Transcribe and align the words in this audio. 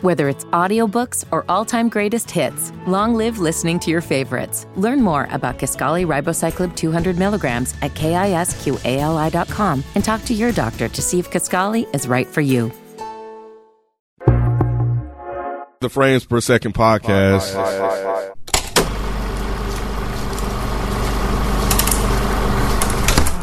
Whether 0.00 0.28
it's 0.28 0.44
audiobooks 0.44 1.24
or 1.32 1.44
all-time 1.48 1.88
greatest 1.88 2.30
hits, 2.30 2.70
long 2.86 3.14
live 3.14 3.40
listening 3.40 3.80
to 3.80 3.90
your 3.90 4.00
favorites. 4.00 4.64
Learn 4.76 5.02
more 5.02 5.26
about 5.32 5.58
Kisqali 5.58 6.06
Ribociclib 6.06 6.76
200 6.76 7.18
milligrams 7.18 7.74
at 7.82 7.94
kisqali.com 7.94 9.82
and 9.96 10.04
talk 10.04 10.24
to 10.26 10.34
your 10.34 10.52
doctor 10.52 10.88
to 10.88 11.02
see 11.02 11.18
if 11.18 11.28
Kisqali 11.32 11.92
is 11.92 12.06
right 12.06 12.28
for 12.28 12.40
you. 12.40 12.70
The 15.80 15.88
Frames 15.90 16.26
Per 16.26 16.40
Second 16.40 16.74
podcast. 16.74 17.56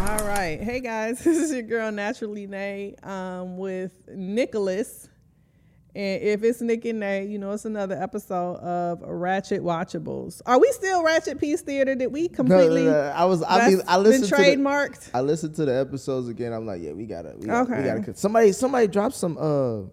All 0.08 0.26
right. 0.26 0.60
Hey 0.62 0.80
guys, 0.80 1.20
this 1.24 1.38
is 1.38 1.52
your 1.52 1.64
girl 1.64 1.92
Naturally 1.92 2.48
Nay 2.48 2.96
um, 3.04 3.58
with 3.58 3.92
Nicholas. 4.08 5.10
And 5.96 6.21
if 6.21 6.43
it's 6.43 6.59
Nick 6.59 6.84
and 6.84 7.00
Nate, 7.00 7.30
you 7.30 7.39
know 7.39 7.52
it's 7.52 7.63
another 7.63 7.95
episode 7.95 8.58
of 8.58 9.02
Ratchet 9.02 9.62
Watchables. 9.62 10.41
Are 10.45 10.59
we 10.59 10.70
still 10.73 11.04
Ratchet 11.04 11.40
Peace 11.40 11.62
Theater? 11.62 11.95
Did 11.95 12.12
we 12.12 12.27
completely? 12.27 12.84
no, 12.84 12.91
no. 12.91 13.13
I 13.16 13.23
was. 13.23 13.41
I 13.44 13.70
mean, 13.70 13.81
I 13.88 13.98
listened 13.98 14.30
been 14.30 14.38
to 14.38 14.44
the, 14.44 14.58
trademarked. 14.58 15.12
I 15.13 15.21
listened 15.21 15.55
to 15.55 15.63
the 15.66 15.80
episodes 15.80 16.27
again. 16.27 16.52
I'm 16.52 16.66
like, 16.66 16.81
yeah, 16.81 16.91
we 16.91 17.05
gotta. 17.05 17.35
We 17.38 17.48
gotta, 17.48 17.71
Okay. 17.71 17.81
We 17.81 18.02
gotta 18.02 18.16
somebody, 18.18 18.52
somebody 18.52 18.88
dropped 18.88 19.16
some. 19.16 19.38
Uh, 19.38 19.90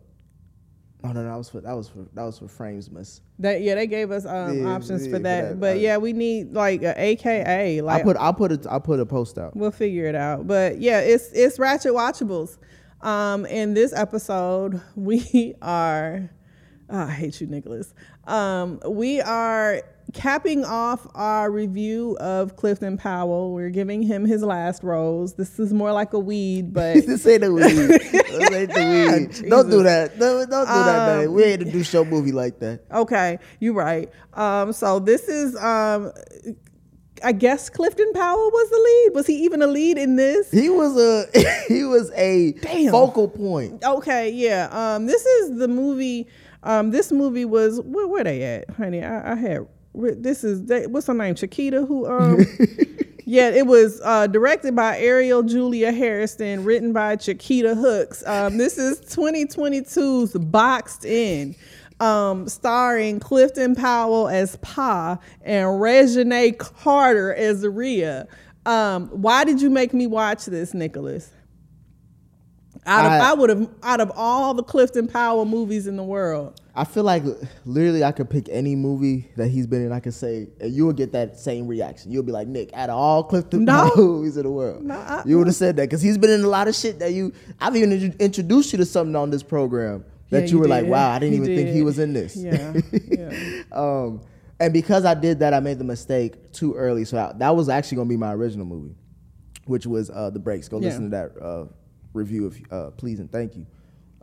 Oh 1.04 1.10
no, 1.10 1.22
no, 1.22 1.30
that 1.30 1.36
was 1.36 1.48
for 1.48 1.60
that 1.60 1.72
was 1.72 1.88
for 1.88 2.06
that 2.14 2.22
was 2.22 2.38
for 2.38 2.46
frames, 2.46 2.88
miss. 2.88 3.22
That 3.40 3.60
yeah, 3.60 3.74
they 3.74 3.88
gave 3.88 4.12
us 4.12 4.24
um, 4.24 4.56
Yeah, 4.62 4.68
options 4.68 5.04
yeah, 5.04 5.10
for 5.10 5.16
for 5.16 5.22
that. 5.24 5.42
that, 5.48 5.60
But 5.60 5.76
uh, 5.76 5.80
yeah, 5.80 5.96
we 5.96 6.12
need 6.12 6.52
like 6.52 6.82
a 6.82 6.94
AKA. 7.00 7.80
Like 7.80 8.00
I 8.00 8.04
put 8.04 8.16
I 8.16 8.30
put 8.30 8.52
it 8.52 8.66
I 8.70 8.78
put 8.78 9.00
a 9.00 9.06
post 9.06 9.36
out. 9.36 9.56
We'll 9.56 9.72
figure 9.72 10.06
it 10.06 10.14
out. 10.14 10.46
But 10.46 10.80
yeah, 10.80 11.00
it's 11.00 11.32
it's 11.32 11.58
Ratchet 11.58 11.92
Watchables. 11.92 12.56
Um, 13.02 13.46
in 13.46 13.74
this 13.74 13.92
episode, 13.92 14.80
we 14.96 15.54
are. 15.60 16.30
oh, 16.90 16.98
I 16.98 17.10
hate 17.10 17.40
you, 17.40 17.46
Nicholas. 17.46 17.92
Um, 18.26 18.80
we 18.88 19.20
are 19.20 19.82
capping 20.12 20.64
off 20.64 21.06
our 21.14 21.50
review 21.50 22.16
of 22.20 22.54
Clifton 22.56 22.96
Powell. 22.98 23.52
We're 23.52 23.70
giving 23.70 24.02
him 24.02 24.24
his 24.24 24.42
last 24.42 24.82
rose. 24.82 25.34
This 25.34 25.58
is 25.58 25.72
more 25.72 25.92
like 25.92 26.12
a 26.12 26.18
weed, 26.18 26.72
but 26.74 26.94
this 27.06 27.26
ain't 27.26 27.40
the 27.40 27.52
weed. 27.52 27.62
this 27.64 28.52
ain't 28.52 28.72
the 28.72 29.28
weed. 29.40 29.48
Don't 29.50 29.70
do 29.70 29.82
that. 29.82 30.18
Don't, 30.18 30.48
don't 30.48 30.66
do 30.66 30.72
that, 30.72 31.16
man. 31.18 31.28
Um, 31.28 31.34
We 31.34 31.44
ain't 31.44 31.60
to 31.64 31.70
do 31.72 31.82
show 31.82 32.04
movie 32.04 32.32
like 32.32 32.58
that. 32.60 32.82
okay, 32.92 33.38
you're 33.58 33.74
right. 33.74 34.10
Um, 34.34 34.72
so 34.72 34.98
this 34.98 35.28
is 35.28 35.56
um, 35.56 36.12
I 37.24 37.32
guess 37.32 37.70
Clifton 37.70 38.12
Powell 38.12 38.50
was 38.50 38.70
the 38.70 38.76
lead. 38.76 39.14
Was 39.14 39.26
he 39.26 39.44
even 39.44 39.62
a 39.62 39.66
lead 39.66 39.98
in 39.98 40.16
this? 40.16 40.50
He 40.50 40.68
was 40.68 40.96
a 40.96 41.26
he 41.68 41.84
was 41.84 42.10
a 42.12 42.52
Damn. 42.52 42.90
focal 42.90 43.28
point. 43.28 43.82
Okay, 43.84 44.30
yeah. 44.30 44.68
Um, 44.70 45.06
this 45.06 45.24
is 45.24 45.58
the 45.58 45.68
movie. 45.68 46.26
Um, 46.62 46.90
this 46.90 47.10
movie 47.10 47.44
was 47.44 47.80
where, 47.80 48.06
where 48.06 48.24
they 48.24 48.42
at, 48.42 48.70
honey? 48.70 49.02
I, 49.02 49.32
I 49.32 49.34
had 49.34 49.66
this 49.94 50.44
is 50.44 50.64
they, 50.66 50.86
what's 50.86 51.06
her 51.06 51.14
name, 51.14 51.34
Chiquita, 51.34 51.84
who 51.84 52.06
um. 52.06 52.44
Yeah, 53.24 53.50
it 53.50 53.66
was 53.66 54.00
uh, 54.04 54.26
directed 54.26 54.74
by 54.74 54.98
Ariel 54.98 55.42
Julia 55.44 55.92
Harrison, 55.92 56.64
written 56.64 56.92
by 56.92 57.16
Chiquita 57.16 57.74
Hooks. 57.74 58.22
Um, 58.26 58.58
this 58.58 58.78
is 58.78 59.00
2022's 59.00 60.32
Boxed 60.34 61.04
In, 61.04 61.54
um, 62.02 62.48
starring 62.48 63.20
Clifton 63.20 63.74
Powell 63.76 64.28
as 64.28 64.56
Pa 64.56 65.18
and 65.42 65.66
Reginae 65.80 66.58
Carter 66.58 67.32
as 67.34 67.64
Rhea. 67.64 68.26
Um, 68.66 69.08
why 69.08 69.44
did 69.44 69.62
you 69.62 69.70
make 69.70 69.94
me 69.94 70.06
watch 70.08 70.46
this, 70.46 70.74
Nicholas? 70.74 71.30
Out 72.84 73.06
of, 73.06 73.12
I- 73.12 73.30
I, 73.30 73.34
would 73.34 73.50
have 73.50 73.68
out 73.84 74.00
of 74.00 74.10
all 74.16 74.54
the 74.54 74.64
Clifton 74.64 75.06
Powell 75.06 75.44
movies 75.44 75.86
in 75.86 75.96
the 75.96 76.02
world. 76.02 76.60
I 76.74 76.84
feel 76.84 77.04
like 77.04 77.22
literally 77.64 78.02
I 78.02 78.10
could 78.10 78.28
pick 78.30 78.48
any 78.50 78.74
movie 78.74 79.28
that 79.36 79.48
he's 79.48 79.68
been 79.68 79.84
in. 79.86 79.92
I 79.92 80.00
could 80.00 80.14
say, 80.14 80.48
and 80.60 80.72
you 80.72 80.86
would 80.86 80.96
get 80.96 81.12
that 81.12 81.38
same 81.38 81.68
reaction. 81.68 82.10
You'll 82.10 82.24
be 82.24 82.32
like, 82.32 82.48
Nick, 82.48 82.72
out 82.72 82.90
of 82.90 82.96
all 82.96 83.22
Clifton 83.22 83.64
No. 83.66 83.90
Powell 83.94 83.96
movies 83.96 84.36
in 84.36 84.42
the 84.42 84.50
world, 84.50 84.82
No, 84.82 84.96
I- 84.96 85.22
you 85.24 85.38
would 85.38 85.46
have 85.46 85.54
said 85.54 85.76
that 85.76 85.82
because 85.82 86.02
he's 86.02 86.18
been 86.18 86.30
in 86.30 86.42
a 86.42 86.48
lot 86.48 86.66
of 86.66 86.74
shit 86.74 86.98
that 86.98 87.12
you. 87.12 87.32
I've 87.60 87.76
even 87.76 88.16
introduced 88.18 88.72
you 88.72 88.78
to 88.78 88.84
something 88.86 89.14
on 89.14 89.30
this 89.30 89.44
program 89.44 90.04
that 90.32 90.40
Yeah, 90.40 90.46
you 90.46 90.52
you 90.54 90.58
were 90.60 90.68
like, 90.68 90.86
wow, 90.86 91.10
I 91.10 91.18
didn't 91.18 91.36
even 91.36 91.46
think 91.54 91.68
he 91.70 91.82
was 91.82 91.98
in 91.98 92.12
this. 92.12 92.34
Yeah, 92.36 92.74
yeah. 93.08 93.62
um, 93.72 94.20
and 94.58 94.72
because 94.72 95.04
I 95.04 95.14
did 95.14 95.38
that, 95.40 95.54
I 95.54 95.60
made 95.60 95.78
the 95.78 95.84
mistake 95.84 96.52
too 96.52 96.74
early. 96.74 97.04
So 97.04 97.18
I, 97.18 97.32
that 97.38 97.54
was 97.54 97.68
actually 97.68 97.96
gonna 97.96 98.08
be 98.08 98.16
my 98.16 98.32
original 98.32 98.66
movie, 98.66 98.94
which 99.66 99.86
was 99.86 100.10
uh, 100.10 100.30
The 100.30 100.38
Breaks. 100.38 100.68
Go 100.68 100.78
Yeah. 100.78 100.88
listen 100.88 101.04
to 101.04 101.10
that 101.10 101.42
uh, 101.42 101.64
review 102.12 102.46
if 102.46 102.60
uh, 102.72 102.90
please 102.90 103.20
and 103.20 103.30
thank 103.30 103.56
you. 103.56 103.66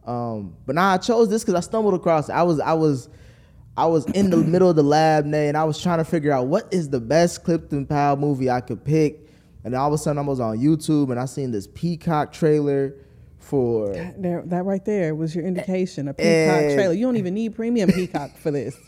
Um, 0.05 0.55
but 0.65 0.75
now 0.75 0.89
I 0.89 0.97
chose 0.97 1.29
this 1.29 1.43
because 1.43 1.55
I 1.55 1.59
stumbled 1.59 1.93
across. 1.93 2.29
It. 2.29 2.33
I 2.33 2.43
was 2.43 2.59
I 2.59 2.73
was 2.73 3.09
I 3.77 3.85
was 3.85 4.05
in 4.07 4.29
the 4.29 4.37
middle 4.37 4.69
of 4.69 4.75
the 4.75 4.83
lab, 4.83 5.25
Nay, 5.25 5.47
and 5.47 5.55
I 5.55 5.63
was 5.63 5.79
trying 5.81 5.99
to 5.99 6.05
figure 6.05 6.31
out 6.31 6.47
what 6.47 6.67
is 6.73 6.89
the 6.89 6.99
best 6.99 7.43
Clifton 7.43 7.85
Powell 7.85 8.17
movie 8.17 8.49
I 8.49 8.61
could 8.61 8.83
pick. 8.83 9.27
And 9.63 9.75
all 9.75 9.87
of 9.87 9.93
a 9.93 9.97
sudden 9.97 10.17
I 10.17 10.21
was 10.27 10.39
on 10.39 10.57
YouTube 10.57 11.11
and 11.11 11.19
I 11.19 11.25
seen 11.25 11.51
this 11.51 11.67
Peacock 11.67 12.31
trailer 12.31 12.95
for 13.39 13.93
There, 14.17 14.43
that 14.45 14.65
right 14.65 14.83
there 14.85 15.15
was 15.15 15.33
your 15.35 15.45
indication. 15.45 16.07
A 16.07 16.13
Peacock 16.13 16.27
And- 16.27 16.73
trailer. 16.75 16.93
You 16.93 17.05
don't 17.05 17.17
even 17.17 17.33
need 17.33 17.55
premium 17.55 17.91
Peacock 17.91 18.37
for 18.37 18.51
this. 18.51 18.77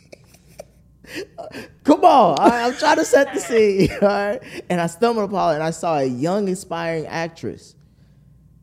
Come 1.83 2.05
on, 2.05 2.39
I, 2.39 2.67
I'm 2.67 2.75
trying 2.75 2.97
to 2.97 3.05
set 3.05 3.33
the 3.33 3.39
scene. 3.39 3.89
All 4.01 4.07
right, 4.07 4.39
and 4.69 4.79
I 4.79 4.87
stumbled 4.87 5.29
upon 5.29 5.53
it, 5.53 5.55
and 5.55 5.63
I 5.63 5.71
saw 5.71 5.97
a 5.97 6.05
young, 6.05 6.47
aspiring 6.47 7.07
actress 7.07 7.75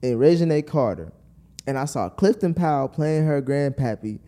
in 0.03 0.19
Reginae 0.19 0.65
Carter, 0.66 1.12
and 1.66 1.77
I 1.77 1.84
saw 1.84 2.09
Clifton 2.09 2.54
Powell 2.54 2.88
playing 2.88 3.27
her 3.27 3.43
grandpappy, 3.43 4.21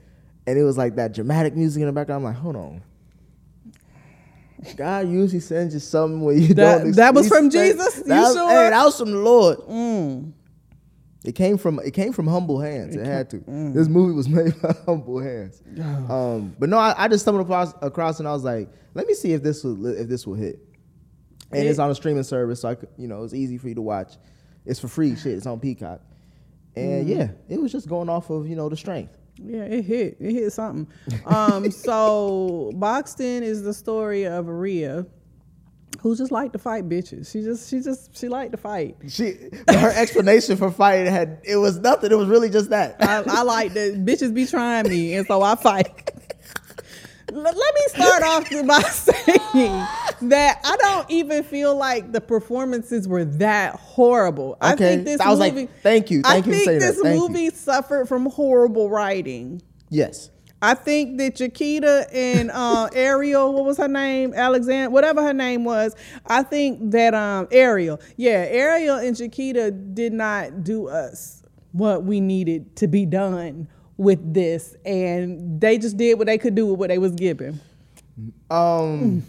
and 0.47 0.59
it 0.59 0.62
was 0.65 0.76
like 0.76 0.97
that 0.97 1.15
dramatic 1.15 1.54
music 1.54 1.81
in 1.82 1.87
the 1.87 1.93
background. 1.93 2.26
I'm 2.26 2.32
like, 2.34 2.43
hold 2.43 2.56
on. 2.56 2.82
God 4.76 5.09
usually 5.09 5.41
sends 5.41 5.72
you 5.72 5.81
something 5.81 6.20
when 6.20 6.43
you 6.43 6.53
That- 6.54 6.82
don't. 6.82 6.93
that 6.97 7.15
was 7.15 7.28
from 7.28 7.47
expect- 7.47 7.78
Jesus? 7.78 7.97
You 7.99 8.04
That 8.04 8.20
was, 8.22 8.34
sure? 8.34 8.50
Hey, 8.50 8.70
that 8.70 8.84
was 8.84 8.99
from 8.99 9.12
the 9.12 9.19
Lord. 9.19 9.59
Mm. 9.60 10.32
It 11.25 11.32
came 11.32 11.58
from 11.58 11.78
it 11.81 11.92
came 11.92 12.12
from 12.12 12.26
humble 12.26 12.60
hands. 12.60 12.97
It, 12.97 13.04
had 13.04 13.28
to. 13.31 13.38
This 13.47 13.88
movie 13.88 14.14
was 14.14 14.28
made 14.38 14.60
by 14.62 14.75
humble 14.86 15.20
hands. 15.20 15.62
Um, 16.08 16.54
but 16.58 16.69
no, 16.69 16.78
I, 16.78 16.94
I 16.97 17.08
just 17.08 17.25
stumbled 17.25 17.44
across, 17.44 17.75
across 17.82 18.20
and 18.20 18.28
I 18.28 18.32
was 18.32 18.44
like, 18.44 18.70
let 18.94 19.06
me 19.06 19.14
see 19.14 19.32
if 19.32 19.42
this 19.42 19.62
will 19.62 19.86
if 19.86 20.08
this 20.08 20.26
will 20.26 20.34
hit. 20.34 20.60
And 21.53 21.66
it's 21.66 21.78
on 21.81 21.91
a 21.91 21.94
streaming 21.94 22.22
service, 22.22 22.60
so 22.60 22.69
I 22.69 22.75
could, 22.76 22.88
you 22.97 23.08
know 23.08 23.25
it's 23.25 23.34
easy 23.34 23.58
for 23.58 23.69
you 23.69 23.75
to 23.75 23.82
watch. 23.82 24.14
It's 24.64 24.81
for 24.81 24.88
free. 24.88 25.16
Shit, 25.16 25.32
it's 25.34 25.47
on 25.47 25.60
Peacock. 25.60 26.00
And 26.76 27.08
yeah, 27.08 27.31
it 27.48 27.60
was 27.60 27.72
just 27.72 27.88
going 27.88 28.08
off 28.08 28.31
of 28.31 28.48
you 28.48 28.56
know 28.56 28.69
the 28.69 28.76
strength. 28.76 29.16
Yeah, 29.42 29.62
it 29.62 29.84
hit. 29.84 30.16
It 30.20 30.32
hit 30.32 30.52
something. 30.52 30.87
Um, 31.26 31.70
so 31.70 32.72
Boxed 32.75 33.20
In 33.20 33.42
is 33.42 33.62
the 33.62 33.75
story 33.75 34.26
of 34.26 34.48
Rhea, 34.48 35.06
who 36.00 36.16
just 36.16 36.33
liked 36.33 36.53
to 36.55 36.59
fight 36.59 36.88
bitches. 36.88 37.31
She 37.31 37.43
just, 37.43 37.69
she 37.71 37.81
just, 37.81 38.16
she 38.19 38.28
liked 38.28 38.53
to 38.53 38.59
fight. 38.59 38.97
She 39.09 39.37
her 39.69 39.93
explanation 39.94 40.56
for 40.56 40.71
fighting 40.71 41.12
had 41.12 41.41
it 41.44 41.56
was 41.56 41.78
nothing. 41.78 42.11
It 42.11 42.16
was 42.19 42.28
really 42.28 42.49
just 42.50 42.71
that. 42.71 42.97
I, 43.00 43.22
I 43.27 43.43
like 43.43 43.72
that 43.75 44.05
bitches 44.05 44.33
be 44.34 44.47
trying 44.47 44.88
me, 44.88 45.15
and 45.15 45.27
so 45.27 45.43
I 45.43 45.55
fight. 45.56 46.11
Let 47.33 47.55
me 47.55 47.81
start 47.88 48.22
off 48.25 48.50
by 48.66 48.81
saying 48.81 50.28
that 50.31 50.61
I 50.65 50.77
don't 50.81 51.09
even 51.11 51.44
feel 51.44 51.77
like 51.77 52.11
the 52.11 52.21
performances 52.21 53.06
were 53.06 53.25
that 53.25 53.77
horrible. 53.77 54.56
I 54.61 54.75
think 54.75 55.05
this 55.05 55.21
I 55.21 55.28
was 55.31 55.38
like, 55.38 55.55
movie. 55.55 55.69
thank 55.82 56.11
you. 56.11 56.22
Thank 56.22 56.32
I 56.32 56.37
you 56.38 56.43
for 56.43 56.50
think 56.50 56.65
saying 56.65 56.78
that. 56.81 56.87
this 56.94 57.00
Thank 57.03 57.15
you. 57.21 57.28
movie 57.28 57.50
suffered 57.50 58.09
from 58.09 58.27
horrible 58.27 58.91
writing. 58.91 59.62
yes. 59.91 60.31
I 60.62 60.75
think 60.75 61.16
that 61.19 61.37
Chiquita 61.37 62.06
and 62.12 62.50
uh, 62.50 62.88
Ariel, 62.93 63.53
what 63.54 63.65
was 63.65 63.78
her 63.78 63.88
name? 63.88 64.34
Alexander, 64.34 64.91
whatever 64.91 65.22
her 65.22 65.32
name 65.32 65.65
was. 65.65 65.97
I 66.26 66.43
think 66.43 66.91
that 66.91 67.15
um, 67.15 67.48
Ariel, 67.50 68.00
yeah, 68.16 68.47
Ariel 68.48 68.97
and 68.97 69.16
Chiquita 69.16 69.70
did 69.70 70.12
not 70.12 70.62
do 70.62 70.88
us 70.88 71.43
what 71.72 72.04
we 72.04 72.20
needed 72.20 72.76
to 72.76 72.88
be 72.88 73.06
done 73.06 73.69
with 73.97 74.34
this, 74.34 74.76
and 74.84 75.61
they 75.61 75.79
just 75.79 75.96
did 75.96 76.19
what 76.19 76.26
they 76.26 76.38
could 76.38 76.55
do 76.55 76.67
with 76.67 76.79
what 76.79 76.88
they 76.88 76.99
was 76.99 77.12
given. 77.12 77.61
Um, 78.50 79.23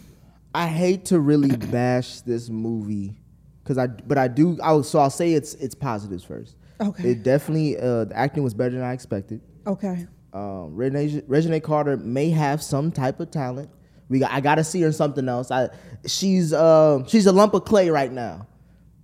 I 0.54 0.66
hate 0.66 1.06
to 1.06 1.20
really 1.20 1.56
bash 1.56 2.20
this 2.20 2.50
movie 2.50 3.16
because 3.62 3.78
I, 3.78 3.86
but 3.86 4.18
I 4.18 4.28
do. 4.28 4.58
I 4.62 4.80
so 4.82 4.98
I'll 4.98 5.08
say 5.08 5.32
it's 5.32 5.54
it's 5.54 5.74
positives 5.74 6.24
first. 6.24 6.56
Okay. 6.80 7.10
It 7.10 7.22
definitely 7.22 7.78
uh, 7.78 8.04
the 8.04 8.16
acting 8.16 8.42
was 8.42 8.54
better 8.54 8.74
than 8.74 8.82
I 8.82 8.92
expected. 8.92 9.40
Okay. 9.66 10.06
Um, 10.32 10.74
Reginae 10.76 11.62
Carter 11.62 11.96
may 11.98 12.30
have 12.30 12.62
some 12.62 12.90
type 12.90 13.20
of 13.20 13.30
talent. 13.30 13.70
We 14.08 14.18
got, 14.18 14.30
I 14.30 14.40
got 14.40 14.56
to 14.56 14.64
see 14.64 14.80
her 14.80 14.86
in 14.88 14.92
something 14.92 15.28
else. 15.28 15.50
I 15.50 15.68
she's 16.06 16.52
uh, 16.52 17.04
she's 17.06 17.26
a 17.26 17.32
lump 17.32 17.54
of 17.54 17.64
clay 17.64 17.90
right 17.90 18.10
now, 18.10 18.46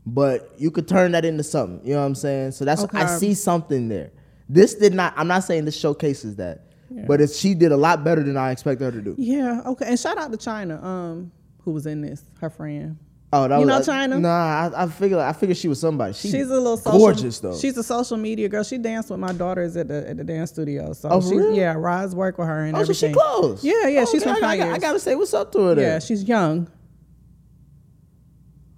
but 0.06 0.52
you 0.58 0.70
could 0.70 0.88
turn 0.88 1.12
that 1.12 1.24
into 1.24 1.42
something. 1.42 1.86
You 1.86 1.94
know 1.94 2.00
what 2.00 2.06
I'm 2.06 2.14
saying? 2.14 2.52
So 2.52 2.64
that's 2.64 2.84
I 2.92 3.06
see 3.18 3.34
something 3.34 3.88
there. 3.88 4.10
This 4.48 4.74
did 4.74 4.94
not. 4.94 5.14
I'm 5.16 5.28
not 5.28 5.44
saying 5.44 5.66
this 5.66 5.78
showcases 5.78 6.36
that, 6.36 6.66
but 7.06 7.20
it's, 7.20 7.38
she 7.38 7.54
did 7.54 7.72
a 7.72 7.76
lot 7.76 8.04
better 8.04 8.22
than 8.22 8.36
I 8.36 8.50
expected 8.50 8.84
her 8.84 8.92
to 8.92 9.02
do. 9.02 9.14
Yeah. 9.18 9.62
Okay. 9.66 9.86
And 9.86 9.98
shout 9.98 10.18
out 10.18 10.30
to 10.30 10.38
China, 10.38 10.82
um, 10.82 11.32
who 11.62 11.72
was 11.72 11.86
in 11.86 12.00
this, 12.00 12.22
her 12.40 12.48
friend. 12.50 12.98
Oh, 13.30 13.46
that 13.46 13.56
You 13.56 13.66
was, 13.66 13.68
know 13.68 13.76
uh, 13.76 13.82
China? 13.82 14.18
Nah, 14.18 14.70
I, 14.74 14.84
I 14.84 14.86
figured 14.86 15.20
I 15.20 15.32
figured 15.34 15.58
she 15.58 15.68
was 15.68 15.78
somebody. 15.78 16.14
She 16.14 16.30
She's 16.30 16.48
a 16.48 16.54
little 16.54 16.78
social, 16.78 16.98
gorgeous 16.98 17.38
though. 17.40 17.56
She's 17.58 17.76
a 17.76 17.82
social 17.82 18.16
media 18.16 18.48
girl. 18.48 18.62
She 18.62 18.78
danced 18.78 19.10
with 19.10 19.20
my 19.20 19.32
daughters 19.32 19.76
at 19.76 19.88
the 19.88 20.08
at 20.08 20.16
the 20.16 20.24
dance 20.24 20.50
studio. 20.50 20.94
So 20.94 21.10
Oh, 21.10 21.20
for 21.20 21.28
she's 21.28 21.56
yeah, 21.56 21.74
Roz 21.74 22.14
worked 22.14 22.38
with 22.38 22.48
her 22.48 22.64
and 22.64 22.74
oh, 22.76 22.84
so 22.84 22.92
she 22.94 23.12
close. 23.12 23.62
Yeah, 23.62 23.86
yeah, 23.88 24.06
she's 24.06 24.22
Okay, 24.22 24.32
from 24.34 24.44
I, 24.44 24.58
I, 24.60 24.72
I 24.74 24.78
gotta 24.78 24.98
say 24.98 25.14
what's 25.14 25.34
up 25.34 25.52
to 25.52 25.58
her. 25.60 25.74
Then. 25.74 25.84
Yeah, 25.84 25.98
she's 25.98 26.24
young. 26.24 26.70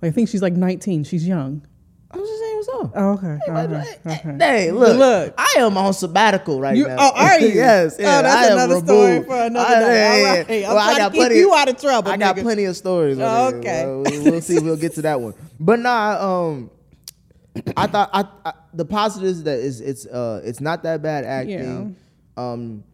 I 0.03 0.11
think 0.11 0.29
she's 0.29 0.43
like 0.43 0.55
19. 0.55 1.05
She's 1.05 1.29
young. 1.29 1.65
Was 2.61 2.67
just 2.67 2.71
saying 2.71 2.83
what's 2.83 2.87
up. 2.87 2.93
Oh, 2.95 3.13
okay. 3.13 3.39
Hey, 3.47 3.53
okay, 3.53 3.97
hey, 4.05 4.31
okay. 4.31 4.37
hey, 4.65 4.71
look, 4.73 4.97
Look. 4.99 5.35
I 5.39 5.55
am 5.59 5.77
on 5.77 5.93
sabbatical 5.95 6.61
right 6.61 6.77
You- 6.77 6.87
now. 6.89 6.97
oh, 6.99 7.13
are 7.15 7.41
you? 7.41 7.49
yes. 7.49 7.97
Oh, 7.99 8.03
yeah, 8.03 8.23
that's 8.23 8.51
another 8.53 8.79
story 8.81 9.23
for 9.25 9.37
another 9.37 9.67
I- 9.77 9.81
day. 9.81 9.87
yeah, 9.95 10.11
All 10.11 10.19
yeah, 10.35 10.39
right. 10.41 10.51
yeah. 10.61 10.69
I'm 10.71 10.75
Well, 10.75 10.79
I 10.89 10.99
got 10.99 11.05
to 11.07 11.11
keep 11.13 11.19
plenty. 11.21 11.37
you 11.39 11.55
out 11.55 11.69
of 11.69 11.81
trouble, 11.81 12.11
I 12.11 12.17
got 12.17 12.37
nigga. 12.37 12.43
plenty 12.43 12.65
of 12.65 12.77
stories. 12.77 13.19
Oh, 13.21 13.55
okay. 13.55 13.85
Well, 14.31 14.41
see. 14.41 14.59
We'll 14.59 14.77
get 14.77 14.95
to 14.95 15.03
that 15.03 15.21
one. 15.21 15.35
But 15.59 15.81
nah, 15.81 16.47
um, 16.49 16.71
I 17.77 17.87
thought 17.87 18.11
I, 18.13 18.25
I 18.45 18.53
the 18.75 18.85
positives 18.85 19.39
is 19.39 19.43
that 19.45 19.59
is 19.59 19.81
it's 19.81 20.07
uh 20.07 20.41
it's 20.45 20.61
not 20.61 20.83
that 20.85 21.03
bad 21.03 21.25
acting. 21.25 21.97
Um, 22.37 22.85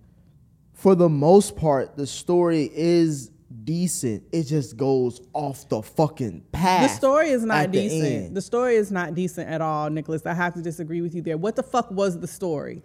for 0.75 0.95
the 0.95 1.09
most 1.09 1.57
part, 1.57 1.97
the 1.97 2.07
story 2.07 2.71
is 2.73 3.31
decent. 3.67 4.23
It 4.33 4.45
just 4.45 4.79
goes 4.79 5.21
off 5.35 5.69
the 5.69 5.83
fucking 5.83 6.45
path. 6.53 6.89
The 6.89 6.97
story 6.97 7.29
is 7.29 7.45
not 7.45 7.65
at 7.65 7.73
the 7.73 7.81
decent. 7.89 8.35
The 8.35 8.41
story 8.41 8.77
is 8.77 8.91
not 8.91 9.15
decent 9.15 9.51
at 9.51 9.61
all, 9.61 9.91
Nicholas. 9.91 10.25
I 10.25 10.33
have 10.33 10.55
to 10.55 10.63
disagree 10.63 11.03
with 11.03 11.15
you 11.15 11.21
there. 11.21 11.37
What 11.37 11.57
the 11.57 11.63
fuck 11.63 11.91
was 11.91 12.19
the 12.19 12.27
story? 12.27 12.83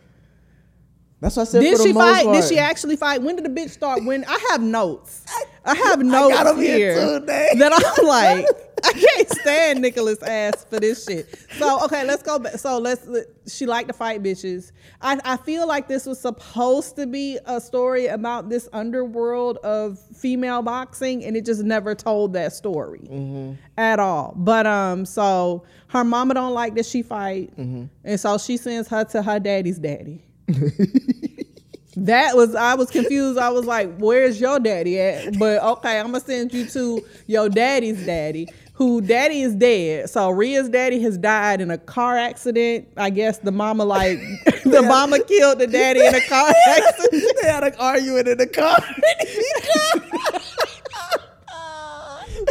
That's 1.22 1.36
what 1.38 1.44
I 1.44 1.46
said. 1.52 1.62
Did 1.62 1.80
she 1.80 1.94
fight? 1.94 2.24
Part. 2.26 2.36
Did 2.36 2.50
she 2.50 2.58
actually 2.58 2.96
fight? 2.98 3.22
When 3.22 3.36
did 3.36 3.46
the 3.46 3.50
bitch 3.50 3.70
start? 3.70 4.04
When 4.04 4.26
I 4.28 4.38
have 4.50 4.62
notes. 4.62 5.24
I 5.64 5.76
have 5.76 6.00
notes 6.04 6.34
got 6.36 6.48
'em 6.48 6.58
here 6.58 6.94
here 6.96 7.20
that 7.20 7.72
I'm 7.72 8.06
like, 8.08 8.48
I 8.84 8.92
can't 8.94 9.30
stand 9.30 9.82
Nicholas 9.82 10.24
ass 10.24 10.66
for 10.68 10.80
this 10.80 11.06
shit. 11.06 11.28
So 11.60 11.86
okay, 11.86 12.04
let's 12.04 12.24
go 12.24 12.40
back. 12.40 12.54
So 12.58 12.80
let's. 12.80 13.08
She 13.48 13.68
liked 13.68 13.88
to 13.90 13.94
fight 13.94 14.24
bitches. 14.24 14.72
I, 15.02 15.20
I 15.24 15.38
feel 15.38 15.68
like 15.68 15.88
this 15.88 16.08
was 16.08 16.20
supposed 16.20 16.96
to 16.96 17.06
be 17.06 17.38
a 17.46 17.62
story 17.62 18.08
about 18.08 18.50
this 18.50 18.68
underworld 18.74 19.58
of 19.58 20.00
female 20.00 20.64
boxing, 20.64 21.24
and 21.24 21.38
it 21.38 21.46
just 21.46 21.62
never 21.62 21.94
told 21.94 22.34
that 22.34 22.54
story 22.54 23.08
Mm-hmm. 23.12 23.54
at 23.78 24.00
all. 24.00 24.34
But 24.36 24.66
um, 24.66 25.06
so 25.06 25.64
her 25.90 26.04
mama 26.04 26.34
don't 26.34 26.56
like 26.56 26.74
that 26.76 26.88
she 26.88 27.04
fight, 27.04 27.56
Mm-hmm. 27.58 27.84
and 28.04 28.20
so 28.20 28.40
she 28.40 28.58
sends 28.58 28.88
her 28.88 29.04
to 29.06 29.22
her 29.22 29.40
daddy's 29.40 29.78
daddy. 29.78 30.24
That 31.98 32.38
was 32.38 32.56
I 32.56 32.75
was 32.75 32.89
confused. 32.89 33.38
I 33.38 33.50
was 33.50 33.65
like, 33.65 33.98
"Where's 33.98 34.39
your 34.39 34.59
daddy 34.59 35.00
at?" 35.00 35.38
But 35.38 35.62
okay, 35.62 36.00
I'm 36.00 36.07
gonna 36.07 36.21
send 36.21 36.53
you 36.53 36.65
to 36.68 37.06
your 37.27 37.50
daddy's 37.50 38.06
daddy, 38.06 38.48
who 38.74 39.01
daddy 39.01 39.42
is 39.42 39.56
dead. 39.56 40.09
So 40.09 40.30
Ria's 40.30 40.69
daddy 40.69 41.01
has 41.01 41.18
died 41.18 41.59
in 41.59 41.69
a 41.69 41.77
car 41.77 42.18
accident. 42.18 42.88
I 42.95 43.09
guess 43.09 43.39
the 43.39 43.51
mama 43.51 43.83
like 43.83 44.19
the 44.63 44.81
mama 44.81 45.21
killed 45.24 45.59
the 45.59 45.68
daddy 45.68 46.06
in 46.06 46.15
a 46.15 46.21
car 46.21 46.53
accident. 46.68 47.38
they 47.42 47.48
had 47.48 47.63
an 47.65 47.75
argument 47.77 48.27
in 48.30 48.38
the 48.38 48.48
car. 48.48 48.80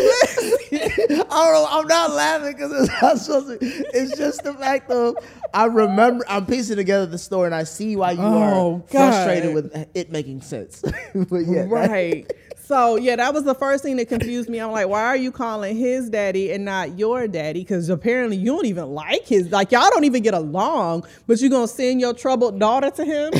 I 0.72 1.24
don't 1.28 1.28
know. 1.28 1.66
I'm 1.70 1.86
not 1.86 2.10
laughing 2.12 2.52
because 2.52 2.72
it's 2.88 3.02
not 3.02 3.18
supposed 3.18 3.60
to. 3.60 3.66
It's 3.96 4.16
just 4.16 4.42
the 4.44 4.54
fact 4.54 4.90
of 4.90 5.16
I 5.52 5.64
remember. 5.66 6.24
I'm 6.28 6.46
piecing 6.46 6.76
together 6.76 7.06
the 7.06 7.18
story 7.18 7.46
and 7.46 7.54
I 7.54 7.64
see 7.64 7.96
why 7.96 8.12
you 8.12 8.20
Oh, 8.22 8.74
are 8.76 8.78
God. 8.78 8.88
frustrated 8.90 9.54
with 9.54 9.88
it 9.94 10.10
making 10.10 10.42
sense. 10.42 10.82
but 11.14 11.36
yeah, 11.46 11.62
that- 11.62 11.68
Right. 11.68 12.30
So 12.64 12.94
yeah, 12.96 13.16
that 13.16 13.34
was 13.34 13.42
the 13.42 13.54
first 13.56 13.82
thing 13.82 13.96
that 13.96 14.08
confused 14.08 14.48
me. 14.48 14.60
I'm 14.60 14.70
like, 14.70 14.86
why 14.86 15.02
are 15.02 15.16
you 15.16 15.32
calling 15.32 15.76
his 15.76 16.08
daddy 16.08 16.52
and 16.52 16.64
not 16.64 16.96
your 16.96 17.26
daddy? 17.26 17.60
Because 17.62 17.88
apparently 17.88 18.36
you 18.36 18.46
don't 18.46 18.66
even 18.66 18.90
like 18.90 19.26
his. 19.26 19.50
Like 19.50 19.72
y'all 19.72 19.90
don't 19.90 20.04
even 20.04 20.22
get 20.22 20.34
along, 20.34 21.04
but 21.26 21.40
you're 21.40 21.50
gonna 21.50 21.66
send 21.66 22.00
your 22.00 22.14
troubled 22.14 22.60
daughter 22.60 22.90
to 22.90 23.04
him? 23.04 23.32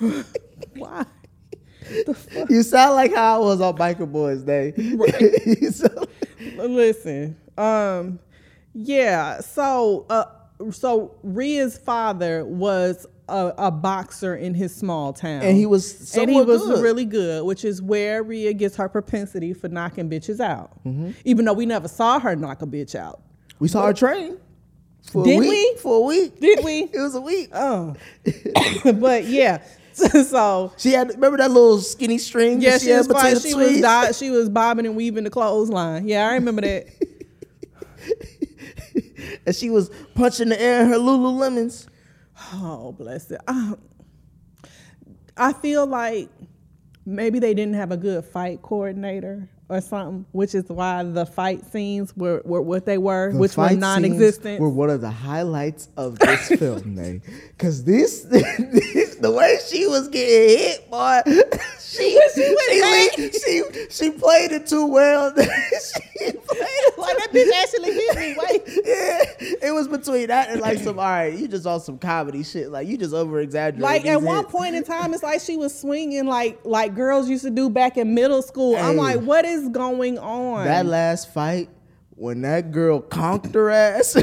why? 0.76 1.04
you 2.48 2.62
sound 2.62 2.94
like 2.94 3.14
how 3.14 3.36
I 3.36 3.44
was 3.44 3.60
on 3.60 3.76
Biker 3.76 4.10
Boys 4.10 4.42
Day. 4.42 4.72
Sound- 5.70 6.06
Listen, 6.56 7.36
um, 7.56 8.18
yeah. 8.74 9.40
So, 9.40 10.06
uh, 10.08 10.24
so 10.70 11.16
Ria's 11.22 11.78
father 11.78 12.44
was 12.44 13.06
a, 13.28 13.52
a 13.58 13.70
boxer 13.70 14.36
in 14.36 14.54
his 14.54 14.74
small 14.74 15.12
town, 15.12 15.42
and 15.42 15.56
he 15.56 15.66
was 15.66 16.16
and 16.16 16.30
he 16.30 16.40
was 16.40 16.62
good. 16.62 16.82
really 16.82 17.04
good, 17.04 17.44
which 17.44 17.64
is 17.64 17.82
where 17.82 18.22
Ria 18.22 18.52
gets 18.52 18.76
her 18.76 18.88
propensity 18.88 19.52
for 19.52 19.68
knocking 19.68 20.08
bitches 20.08 20.40
out. 20.40 20.72
Mm-hmm. 20.84 21.10
Even 21.24 21.44
though 21.44 21.52
we 21.52 21.66
never 21.66 21.88
saw 21.88 22.18
her 22.18 22.34
knock 22.36 22.62
a 22.62 22.66
bitch 22.66 22.94
out, 22.94 23.20
We 23.58 23.68
saw 23.68 23.86
her 23.86 23.92
train. 23.92 24.38
For 25.12 25.24
Did 25.24 25.36
a 25.36 25.40
week, 25.40 25.48
we? 25.50 25.76
For 25.80 25.96
a 25.96 26.00
week. 26.00 26.40
did 26.40 26.64
we? 26.64 26.82
It 26.92 27.00
was 27.00 27.14
a 27.14 27.20
week. 27.20 27.50
Oh, 27.54 27.94
but 28.94 29.24
yeah. 29.24 29.62
So 30.28 30.72
She 30.76 30.92
had 30.92 31.08
remember 31.10 31.38
that 31.38 31.50
little 31.50 31.78
skinny 31.78 32.18
string. 32.18 32.60
yeah, 32.60 32.72
that 32.72 32.80
she, 32.80 32.92
was. 32.92 33.42
She 33.42 33.54
was 33.54 33.80
di- 33.80 34.12
she 34.12 34.30
was 34.30 34.48
bobbing 34.48 34.86
and 34.86 34.96
weaving 34.96 35.24
the 35.24 35.30
clothesline. 35.30 36.06
Yeah, 36.06 36.28
I 36.28 36.34
remember 36.34 36.62
that. 36.62 36.86
and 39.46 39.54
she 39.54 39.70
was 39.70 39.90
punching 40.14 40.48
the 40.48 40.60
air 40.60 40.82
in 40.82 40.88
her 40.88 40.96
Lululemons. 40.96 41.86
Oh, 42.54 42.92
bless 42.92 43.30
it. 43.30 43.40
Um, 43.48 43.78
I 45.36 45.52
feel 45.52 45.86
like 45.86 46.28
maybe 47.04 47.38
they 47.38 47.54
didn't 47.54 47.74
have 47.74 47.92
a 47.92 47.96
good 47.96 48.24
fight 48.24 48.62
coordinator 48.62 49.48
or 49.68 49.80
something, 49.80 50.24
which 50.32 50.54
is 50.54 50.64
why 50.68 51.02
the 51.02 51.26
fight 51.26 51.64
scenes 51.70 52.16
were, 52.16 52.40
were 52.44 52.62
what 52.62 52.86
they 52.86 52.98
were, 52.98 53.32
The 53.32 53.38
which 53.38 53.56
were 53.56 53.70
non-existent. 53.70 54.60
Were 54.60 54.68
one 54.70 54.90
of 54.90 55.00
the 55.00 55.10
highlights 55.10 55.88
of 55.96 56.18
this 56.18 56.48
film, 56.58 56.94
Nay. 56.94 57.20
Because 57.50 57.84
this, 57.84 58.22
the 58.22 59.30
way 59.30 59.58
she 59.68 59.86
was 59.86 60.08
getting 60.08 60.58
hit, 60.58 60.90
boy, 60.90 61.20
she 61.88 62.20
she, 62.34 63.10
she, 63.14 63.30
she, 63.38 63.62
she 63.88 64.10
played 64.10 64.52
it 64.52 64.66
too 64.66 64.86
well. 64.86 65.32
she 65.36 66.32
played 66.32 66.36
it 66.52 66.98
like 66.98 67.16
that 67.16 67.30
bitch 67.32 67.50
actually 67.62 67.92
hit 67.94 68.16
me. 68.16 68.36
Wait. 68.38 68.62
yeah, 68.84 69.68
it 69.68 69.72
was 69.72 69.88
between 69.88 70.26
that 70.26 70.50
and 70.50 70.60
like 70.60 70.78
some. 70.78 70.98
All 70.98 71.04
right, 71.06 71.32
you 71.32 71.48
just 71.48 71.66
on 71.66 71.80
some 71.80 71.98
comedy 71.98 72.44
shit. 72.44 72.70
Like 72.70 72.88
you 72.88 72.98
just 72.98 73.14
over 73.14 73.40
exaggerating. 73.40 73.80
Like 73.80 74.04
at 74.04 74.20
one 74.20 74.44
point 74.44 74.74
in 74.74 74.84
time, 74.84 75.14
it's 75.14 75.22
like 75.22 75.40
she 75.40 75.56
was 75.56 75.78
swinging 75.78 76.26
like 76.26 76.60
like 76.64 76.94
girls 76.94 77.28
used 77.28 77.44
to 77.44 77.50
do 77.50 77.70
back 77.70 77.96
in 77.96 78.14
middle 78.14 78.42
school. 78.42 78.76
I'm 78.76 78.96
like, 78.96 79.20
what 79.20 79.46
is 79.46 79.68
going 79.70 80.18
on? 80.18 80.66
that 80.66 80.84
last 80.84 81.32
fight 81.32 81.70
when 82.10 82.42
that 82.42 82.70
girl 82.70 83.00
conked 83.00 83.54
her 83.54 83.70
ass. 83.70 84.14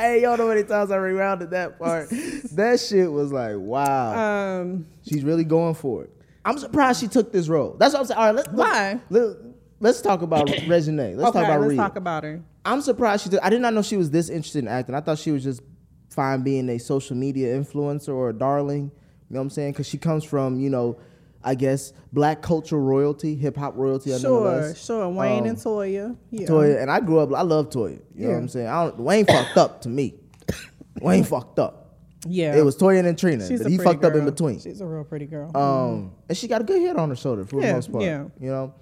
Hey, 0.00 0.22
y'all 0.22 0.38
know 0.38 0.44
how 0.44 0.54
many 0.54 0.64
times 0.64 0.90
I 0.90 0.96
rewounded 0.96 1.50
that 1.50 1.78
part. 1.78 2.08
that 2.52 2.80
shit 2.80 3.12
was 3.12 3.32
like, 3.32 3.56
wow. 3.56 4.60
um, 4.62 4.86
She's 5.06 5.22
really 5.22 5.44
going 5.44 5.74
for 5.74 6.04
it. 6.04 6.10
I'm 6.42 6.56
surprised 6.56 7.00
she 7.00 7.06
took 7.06 7.32
this 7.32 7.48
role. 7.48 7.76
That's 7.78 7.92
what 7.92 8.00
I'm 8.00 8.06
saying. 8.06 8.18
All 8.18 8.26
right, 8.26 8.34
let, 8.34 8.52
Why? 8.54 9.00
Let, 9.10 9.90
us 9.90 10.00
talk 10.00 10.22
about 10.22 10.46
Reginae. 10.48 11.16
Let's 11.16 11.28
okay, 11.28 11.40
talk 11.40 11.44
about 11.44 11.60
let's 11.60 11.68
Rhea. 11.68 11.76
talk 11.76 11.96
about 11.96 12.24
her. 12.24 12.40
I'm 12.64 12.80
surprised 12.80 13.24
she 13.24 13.28
did. 13.28 13.40
I 13.40 13.50
did 13.50 13.60
not 13.60 13.74
know 13.74 13.82
she 13.82 13.98
was 13.98 14.10
this 14.10 14.30
interested 14.30 14.60
in 14.60 14.68
acting. 14.68 14.94
I 14.94 15.02
thought 15.02 15.18
she 15.18 15.32
was 15.32 15.44
just 15.44 15.60
fine 16.08 16.40
being 16.42 16.70
a 16.70 16.78
social 16.78 17.14
media 17.14 17.54
influencer 17.54 18.08
or 18.08 18.30
a 18.30 18.32
darling. 18.32 18.84
You 18.84 19.34
know 19.34 19.40
what 19.40 19.42
I'm 19.42 19.50
saying? 19.50 19.72
Because 19.72 19.86
she 19.86 19.98
comes 19.98 20.24
from, 20.24 20.58
you 20.58 20.70
know, 20.70 20.98
I 21.42 21.54
guess 21.54 21.92
black 22.12 22.42
culture 22.42 22.78
royalty, 22.78 23.34
hip 23.34 23.56
hop 23.56 23.74
royalty. 23.76 24.10
Sure, 24.10 24.18
sure. 24.62 24.74
Sure. 24.74 25.08
Wayne 25.08 25.44
Um, 25.44 25.48
and 25.50 25.58
Toya. 25.58 26.16
Yeah. 26.30 26.46
Toya, 26.46 26.82
and 26.82 26.90
I 26.90 27.00
grew 27.00 27.18
up. 27.20 27.32
I 27.34 27.42
love 27.42 27.70
Toya. 27.70 27.92
You 28.14 28.24
know 28.24 28.28
what 28.28 28.32
Yeah. 28.32 28.36
I'm 28.36 28.48
saying? 28.48 28.66
I 28.66 28.84
don't, 28.84 28.98
Wayne 29.00 29.24
fucked 29.26 29.56
up 29.56 29.80
to 29.82 29.88
me. 29.88 30.14
Wayne 31.00 31.24
fucked 31.24 31.58
up. 31.58 31.96
Yeah. 32.26 32.54
It 32.56 32.62
was 32.62 32.76
Toya 32.76 33.06
and 33.06 33.16
Trina, 33.18 33.46
She's 33.48 33.62
but 33.62 33.70
he 33.72 33.78
fucked 33.78 34.04
up 34.04 34.14
in 34.14 34.26
between. 34.26 34.60
She's 34.60 34.82
a 34.82 34.86
real 34.86 35.04
pretty 35.04 35.24
girl. 35.26 35.50
Um, 35.56 36.12
and 36.28 36.36
she 36.36 36.46
got 36.48 36.60
a 36.60 36.64
good 36.64 36.82
head 36.82 36.96
on 36.96 37.08
her 37.08 37.16
shoulder 37.16 37.46
for 37.46 37.62
Yeah, 37.62 37.68
the 37.68 37.74
most 37.74 37.90
part. 37.92 38.04
yeah. 38.04 38.24
You 38.38 38.50
know, 38.50 38.74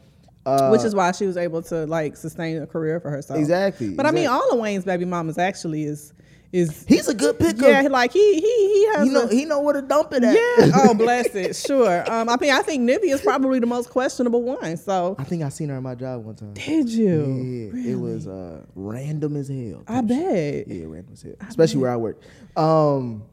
uh, 0.44 0.70
which 0.70 0.82
is 0.82 0.94
why 0.96 1.12
she 1.12 1.26
was 1.26 1.36
able 1.36 1.62
to 1.62 1.86
like 1.86 2.16
sustain 2.16 2.60
a 2.60 2.66
career 2.66 2.98
for 2.98 3.10
herself. 3.10 3.38
Exactly, 3.38 3.90
But 3.94 4.06
I 4.06 4.10
mean, 4.10 4.26
all 4.26 4.50
of 4.50 4.58
Wayne's 4.58 4.84
baby 4.84 5.04
mamas 5.04 5.38
actually 5.38 5.84
is 5.84 6.12
is 6.50 6.84
he's 6.88 7.08
a 7.08 7.14
good 7.14 7.38
picker. 7.38 7.68
yeah, 7.68 7.82
like 7.90 8.10
he 8.12 8.34
he 8.34 8.40
he 8.40 8.86
has 8.94 9.06
he 9.06 9.12
know 9.12 9.22
a, 9.24 9.28
he 9.28 9.44
know 9.44 9.60
where 9.60 9.74
to 9.74 9.82
dump 9.82 10.12
it 10.14 10.24
at. 10.24 10.32
yeah. 10.34 10.70
Oh, 10.76 10.94
bless 10.94 11.34
it. 11.34 11.54
Sure. 11.56 12.10
Um, 12.10 12.28
I 12.30 12.36
mean, 12.40 12.50
I 12.52 12.62
think 12.62 12.88
Nivea 12.88 13.12
is 13.14 13.20
probably 13.20 13.58
the 13.58 13.66
most 13.66 13.90
questionable 13.90 14.42
one. 14.42 14.76
So 14.78 15.14
I 15.18 15.24
think 15.24 15.42
I 15.42 15.50
seen 15.50 15.68
her 15.68 15.76
at 15.76 15.82
my 15.82 15.94
job 15.94 16.24
one 16.24 16.36
time. 16.36 16.54
did 16.54 16.88
you? 16.88 17.70
Yeah, 17.74 17.92
it 17.92 17.96
was 17.96 18.26
uh, 18.26 18.62
random 18.74 19.36
as 19.36 19.48
hell. 19.48 19.82
I 19.86 20.00
bet. 20.00 20.68
Yeah, 20.68 20.84
random 20.86 21.12
as 21.12 21.22
hell, 21.22 21.34
especially 21.46 21.80
where 21.82 21.90
I 21.90 21.96
work. 21.96 22.18
Um, 22.56 23.24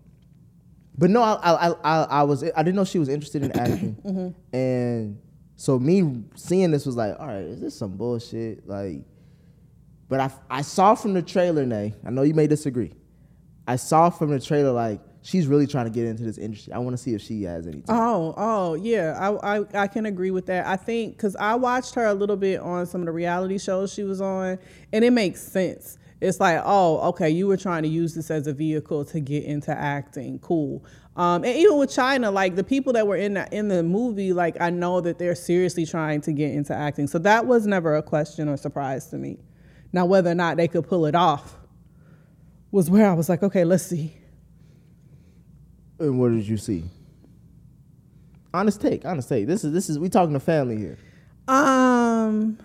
but 0.98 1.10
no, 1.10 1.22
I, 1.22 1.34
I, 1.34 1.70
I, 1.84 2.04
I 2.04 2.24
was 2.24 2.44
I 2.44 2.64
didn't 2.64 2.76
know 2.76 2.86
she 2.86 3.00
was 3.00 3.08
interested 3.10 3.44
in 3.44 3.52
acting, 3.58 3.96
Mm-hmm. 4.06 4.56
and 4.56 5.18
so 5.56 5.80
me 5.80 6.24
seeing 6.36 6.72
this 6.72 6.86
was 6.86 6.98
like, 6.98 7.16
all 7.20 7.28
right, 7.28 7.38
is 7.46 7.62
this 7.62 7.76
some 7.78 7.96
bullshit? 7.96 8.68
Like, 8.68 9.04
but 10.10 10.20
I 10.20 10.32
I 10.50 10.62
saw 10.64 10.96
from 10.96 11.14
the 11.14 11.22
trailer, 11.22 11.66
Nay. 11.66 11.94
I 12.06 12.10
know 12.10 12.24
you 12.24 12.34
may 12.34 12.48
disagree. 12.48 12.92
I 13.68 13.76
saw 13.78 14.10
from 14.10 14.30
the 14.30 14.40
trailer 14.40 14.72
like 14.72 15.02
she's 15.26 15.48
really 15.48 15.66
trying 15.66 15.86
to 15.86 15.92
get 15.92 16.06
into 16.06 16.24
this 16.24 16.38
industry. 16.38 16.72
I 16.72 16.78
want 16.78 16.96
to 16.96 17.02
see 17.02 17.14
if 17.14 17.22
she 17.22 17.44
has 17.44 17.68
any. 17.68 17.84
Oh, 17.90 18.34
oh, 18.38 18.74
yeah. 18.76 19.18
I, 19.20 19.58
I, 19.58 19.66
I 19.74 19.88
can 19.88 20.06
agree 20.06 20.32
with 20.32 20.46
that. 20.46 20.68
I 20.68 20.76
think 20.76 21.18
because 21.18 21.36
I 21.36 21.56
watched 21.56 21.96
her 21.96 22.06
a 22.06 22.14
little 22.14 22.38
bit 22.38 22.60
on 22.60 22.86
some 22.86 23.02
of 23.02 23.06
the 23.06 23.12
reality 23.12 23.58
shows 23.58 23.92
she 23.92 24.04
was 24.04 24.22
on, 24.22 24.60
and 24.94 25.04
it 25.04 25.12
makes 25.12 25.42
sense. 25.42 25.98
It's 26.22 26.40
like, 26.40 26.62
oh, 26.64 27.00
okay, 27.10 27.30
you 27.30 27.48
were 27.48 27.58
trying 27.58 27.84
to 27.84 27.90
use 27.90 28.16
this 28.16 28.32
as 28.32 28.48
a 28.48 28.54
vehicle 28.54 29.04
to 29.06 29.20
get 29.20 29.44
into 29.44 29.72
acting. 29.72 30.40
Cool. 30.40 30.84
Um, 31.18 31.44
and 31.44 31.56
even 31.58 31.78
with 31.78 31.92
China, 31.92 32.32
like 32.32 32.56
the 32.56 32.64
people 32.64 32.94
that 32.94 33.06
were 33.06 33.16
in 33.16 33.34
the, 33.36 33.48
in 33.56 33.68
the 33.68 33.84
movie, 33.84 34.32
like 34.32 34.60
I 34.62 34.70
know 34.70 35.02
that 35.02 35.18
they're 35.18 35.36
seriously 35.36 35.86
trying 35.86 36.22
to 36.22 36.34
get 36.34 36.52
into 36.52 36.74
acting. 36.74 37.08
So 37.08 37.20
that 37.20 37.46
was 37.46 37.66
never 37.68 37.96
a 37.96 38.04
question 38.04 38.48
or 38.48 38.58
surprise 38.58 39.08
to 39.08 39.18
me. 39.18 39.40
Now, 39.92 40.06
whether 40.06 40.32
or 40.32 40.36
not 40.36 40.58
they 40.58 40.68
could 40.68 40.88
pull 40.88 41.06
it 41.06 41.16
off 41.16 41.58
was 42.76 42.90
where 42.90 43.10
I 43.10 43.14
was 43.14 43.30
like, 43.30 43.42
okay, 43.42 43.64
let's 43.64 43.86
see. 43.86 44.14
And 45.98 46.20
what 46.20 46.34
did 46.34 46.46
you 46.46 46.58
see? 46.58 46.84
Honest 48.54 48.82
take, 48.82 49.06
honest 49.06 49.30
take. 49.30 49.48
This 49.48 49.64
is 49.64 49.72
this 49.72 49.90
is 49.90 49.98
we 49.98 50.10
talking 50.10 50.34
to 50.34 50.42
family 50.42 50.78
here. 50.78 50.98
Um, 51.48 52.58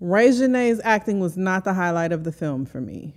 Reginae's 0.00 0.80
acting 0.84 1.18
was 1.18 1.36
not 1.36 1.64
the 1.64 1.74
highlight 1.74 2.12
of 2.12 2.22
the 2.22 2.30
film 2.30 2.66
for 2.66 2.80
me. 2.80 3.14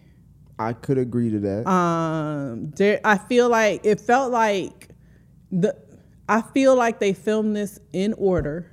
I 0.57 0.74
could 0.74 0.98
agree 0.98 1.29
to 1.29 1.39
that. 1.39 1.69
Um, 1.69 2.72
there, 2.72 3.00
I 3.03 3.19
feel 3.19 3.48
like 3.48 3.86
it 3.86 4.01
felt 4.01 4.31
like 4.31 4.89
the. 5.51 5.77
I 6.27 6.41
feel 6.41 6.75
like 6.75 7.00
they 7.00 7.13
filmed 7.13 7.55
this 7.55 7.79
in 7.93 8.13
order 8.13 8.72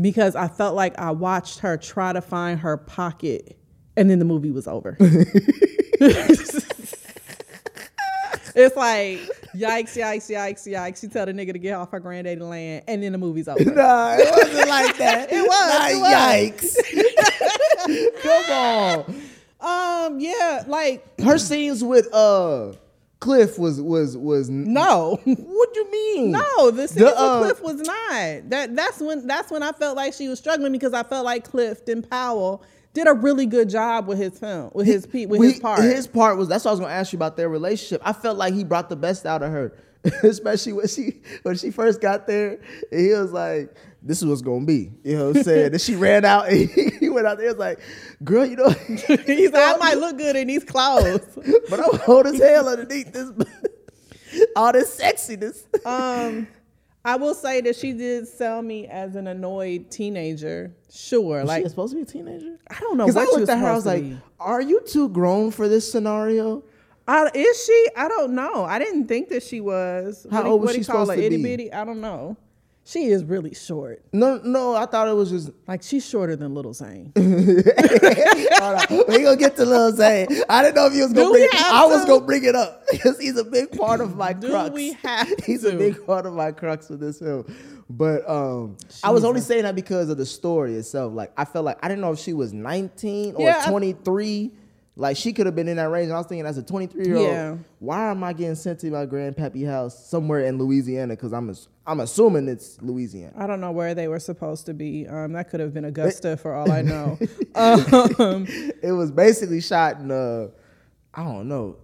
because 0.00 0.36
I 0.36 0.46
felt 0.46 0.76
like 0.76 0.96
I 0.98 1.10
watched 1.10 1.58
her 1.60 1.76
try 1.76 2.12
to 2.12 2.20
find 2.20 2.60
her 2.60 2.76
pocket, 2.76 3.58
and 3.96 4.08
then 4.08 4.20
the 4.20 4.24
movie 4.24 4.52
was 4.52 4.68
over. 4.68 4.96
it's 8.54 8.76
like 8.76 9.18
yikes, 9.54 9.96
yikes, 9.96 10.30
yikes, 10.30 10.66
yikes. 10.66 11.00
She 11.00 11.08
tell 11.08 11.26
the 11.26 11.32
nigga 11.32 11.52
to 11.52 11.58
get 11.58 11.74
off 11.74 11.90
her 11.90 12.00
granddaddy 12.00 12.40
land, 12.40 12.84
and 12.88 13.02
then 13.02 13.12
the 13.12 13.18
movie's 13.18 13.48
over. 13.48 13.64
nah, 13.74 14.14
it 14.18 14.30
wasn't 14.30 14.68
like 14.68 14.96
that. 14.98 15.32
It 15.32 15.42
was, 15.42 15.92
it 15.92 16.74
yikes. 17.86 18.22
Come 18.22 18.52
on. 18.52 19.04
Um, 19.60 20.20
yeah, 20.20 20.64
like 20.66 21.20
Her 21.20 21.36
scenes 21.38 21.82
with 21.82 22.12
uh 22.14 22.74
Cliff 23.20 23.58
was 23.58 23.80
was 23.80 24.16
was 24.16 24.48
no. 24.48 25.20
What 25.24 25.74
do 25.74 25.80
you 25.80 25.90
mean? 25.90 26.30
No, 26.32 26.70
the 26.70 26.86
scene 26.86 27.02
The, 27.02 27.06
with 27.06 27.14
uh, 27.16 27.38
Cliff 27.40 27.60
was 27.62 27.80
not. 27.80 28.50
That 28.50 28.76
that's 28.76 29.00
when 29.00 29.26
that's 29.26 29.50
when 29.50 29.64
I 29.64 29.72
felt 29.72 29.96
like 29.96 30.14
she 30.14 30.28
was 30.28 30.38
struggling 30.38 30.70
because 30.70 30.94
I 30.94 31.02
felt 31.02 31.24
like 31.24 31.42
Clifton 31.44 32.02
Powell 32.02 32.62
did 32.98 33.08
a 33.08 33.14
really 33.14 33.46
good 33.46 33.68
job 33.68 34.06
with 34.06 34.18
his 34.18 34.38
film, 34.38 34.70
with 34.74 34.86
his 34.86 35.06
pe- 35.06 35.26
with 35.26 35.40
We- 35.40 35.52
his 35.52 35.60
part. 35.60 35.80
His 35.82 36.06
part 36.06 36.36
was 36.36 36.48
that's 36.48 36.64
what 36.64 36.70
I 36.70 36.74
was 36.74 36.80
gonna 36.80 36.92
ask 36.92 37.12
you 37.12 37.16
about 37.18 37.36
their 37.36 37.48
relationship. 37.48 38.00
I 38.04 38.12
felt 38.12 38.36
like 38.38 38.54
he 38.54 38.64
brought 38.64 38.88
the 38.88 38.96
best 38.96 39.24
out 39.26 39.42
of 39.42 39.50
her, 39.50 39.72
especially 40.22 40.72
when 40.74 40.86
she 40.88 41.20
when 41.42 41.56
she 41.56 41.70
first 41.70 42.00
got 42.00 42.26
there. 42.26 42.58
And 42.92 43.00
he 43.00 43.08
was 43.12 43.32
like, 43.32 43.74
"This 44.02 44.18
is 44.22 44.26
what's 44.26 44.42
gonna 44.42 44.64
be." 44.66 44.90
You 45.04 45.16
know 45.18 45.28
what 45.28 45.36
I'm 45.38 45.42
saying? 45.50 45.70
then 45.72 45.78
she 45.80 45.96
ran 45.96 46.24
out 46.24 46.48
and 46.48 46.68
he 47.00 47.08
went 47.08 47.26
out 47.26 47.38
there. 47.38 47.46
He 47.48 47.52
was 47.52 47.58
like, 47.58 47.80
"Girl, 48.24 48.44
you 48.44 48.56
know, 48.56 48.68
He's 48.70 49.08
like, 49.52 49.74
I 49.74 49.76
might 49.78 49.98
look 49.98 50.18
good 50.18 50.36
in 50.36 50.46
these 50.48 50.64
clothes. 50.64 51.20
but 51.70 51.80
I'm 51.80 52.00
old 52.06 52.26
as 52.26 52.38
hell 52.38 52.68
underneath 52.68 53.12
this, 53.12 53.30
all 54.56 54.72
this 54.72 54.98
sexiness." 54.98 55.64
um, 55.86 56.46
I 57.08 57.16
will 57.16 57.34
say 57.34 57.62
that 57.62 57.74
she 57.74 57.92
did 57.92 58.28
sell 58.28 58.60
me 58.60 58.86
as 58.86 59.16
an 59.16 59.26
annoyed 59.28 59.90
teenager. 59.90 60.74
Sure, 60.92 61.38
Like, 61.38 61.46
like 61.46 61.62
she 61.64 61.68
supposed 61.70 61.92
to 61.92 61.96
be 61.96 62.02
a 62.02 62.04
teenager? 62.04 62.58
I 62.70 62.78
don't 62.80 62.98
know 62.98 63.06
Because 63.06 63.16
I 63.16 63.24
she 63.24 63.30
looked 63.30 63.40
was 63.40 63.48
at 63.48 63.58
her, 63.58 63.66
I 63.66 63.74
was 63.74 63.86
like, 63.86 64.02
be. 64.02 64.18
"Are 64.38 64.60
you 64.60 64.82
too 64.82 65.08
grown 65.08 65.50
for 65.50 65.68
this 65.68 65.90
scenario?" 65.90 66.62
I, 67.06 67.30
is 67.32 67.64
she? 67.64 67.86
I 67.96 68.08
don't 68.08 68.34
know. 68.34 68.64
I 68.64 68.78
didn't 68.78 69.06
think 69.08 69.30
that 69.30 69.42
she 69.42 69.60
was. 69.62 70.26
How 70.30 70.42
what 70.42 70.46
old 70.50 70.60
was 70.60 70.68
what 70.68 70.76
she 70.76 70.82
supposed 70.82 71.10
to 71.12 71.18
Itty 71.24 71.38
be? 71.38 71.42
bitty? 71.42 71.72
I 71.72 71.84
don't 71.86 72.02
know. 72.02 72.36
She 72.88 73.04
is 73.08 73.22
really 73.22 73.52
short. 73.52 74.02
No, 74.14 74.40
no, 74.42 74.74
I 74.74 74.86
thought 74.86 75.08
it 75.08 75.12
was 75.14 75.28
just. 75.28 75.50
Like 75.66 75.82
she's 75.82 76.08
shorter 76.08 76.36
than 76.36 76.54
Little 76.54 76.72
Zane. 76.72 77.12
Hold 77.16 78.78
on. 78.90 79.04
We 79.08 79.22
gonna 79.24 79.36
get 79.36 79.56
to 79.56 79.66
Little 79.66 79.92
Zane. 79.92 80.26
I 80.48 80.62
didn't 80.62 80.76
know 80.76 80.86
if 80.86 80.94
you 80.94 81.02
was 81.02 81.12
gonna 81.12 81.26
Do 81.26 81.32
bring 81.32 81.44
it. 81.44 81.54
I 81.54 81.84
was 81.84 82.06
gonna 82.06 82.24
bring 82.24 82.44
it 82.44 82.54
up 82.54 82.84
because 82.90 83.18
he's 83.20 83.36
a 83.36 83.44
big 83.44 83.72
part 83.76 84.00
of 84.00 84.16
my 84.16 84.32
Do 84.32 84.48
crux. 84.48 84.70
we 84.70 84.92
have 85.04 85.28
He's 85.44 85.64
a 85.64 85.72
big 85.76 86.06
part 86.06 86.24
of 86.24 86.32
my 86.32 86.50
crux 86.52 86.88
with 86.88 87.00
this 87.00 87.18
film. 87.18 87.44
But 87.90 88.28
um, 88.28 88.76
I 89.04 89.10
was 89.10 89.22
only 89.24 89.40
saying 89.42 89.64
that 89.64 89.74
because 89.74 90.08
of 90.08 90.16
the 90.16 90.26
story 90.26 90.74
itself. 90.74 91.12
Like 91.12 91.32
I 91.36 91.44
felt 91.44 91.66
like 91.66 91.78
I 91.82 91.88
didn't 91.88 92.00
know 92.00 92.12
if 92.12 92.18
she 92.20 92.32
was 92.32 92.54
19 92.54 93.34
or 93.34 93.42
Yeah, 93.46 93.62
I- 93.66 93.70
23. 93.70 94.50
Like 94.98 95.16
she 95.16 95.32
could 95.32 95.46
have 95.46 95.54
been 95.54 95.68
in 95.68 95.76
that 95.76 95.90
range. 95.90 96.06
And 96.06 96.14
I 96.14 96.18
was 96.18 96.26
thinking, 96.26 96.44
as 96.44 96.58
a 96.58 96.62
23 96.62 97.06
year 97.06 97.16
old, 97.16 97.28
why 97.78 98.10
am 98.10 98.24
I 98.24 98.32
getting 98.32 98.56
sent 98.56 98.80
to 98.80 98.90
my 98.90 99.06
grandpappy 99.06 99.64
house 99.64 100.08
somewhere 100.08 100.40
in 100.40 100.58
Louisiana? 100.58 101.14
Because 101.14 101.32
I'm 101.32 101.54
I'm 101.86 102.00
assuming 102.00 102.48
it's 102.48 102.82
Louisiana. 102.82 103.32
I 103.38 103.46
don't 103.46 103.60
know 103.60 103.70
where 103.70 103.94
they 103.94 104.08
were 104.08 104.18
supposed 104.18 104.66
to 104.66 104.74
be. 104.74 105.06
Um, 105.06 105.34
that 105.34 105.50
could 105.50 105.60
have 105.60 105.72
been 105.72 105.84
Augusta 105.84 106.36
for 106.36 106.52
all 106.52 106.72
I 106.72 106.82
know. 106.82 107.16
um, 107.54 108.46
It 108.82 108.92
was 108.92 109.12
basically 109.12 109.60
shot 109.60 110.00
in 110.00 110.10
uh, 110.10 110.48
I 111.14 111.22
don't 111.22 111.46
know, 111.46 111.76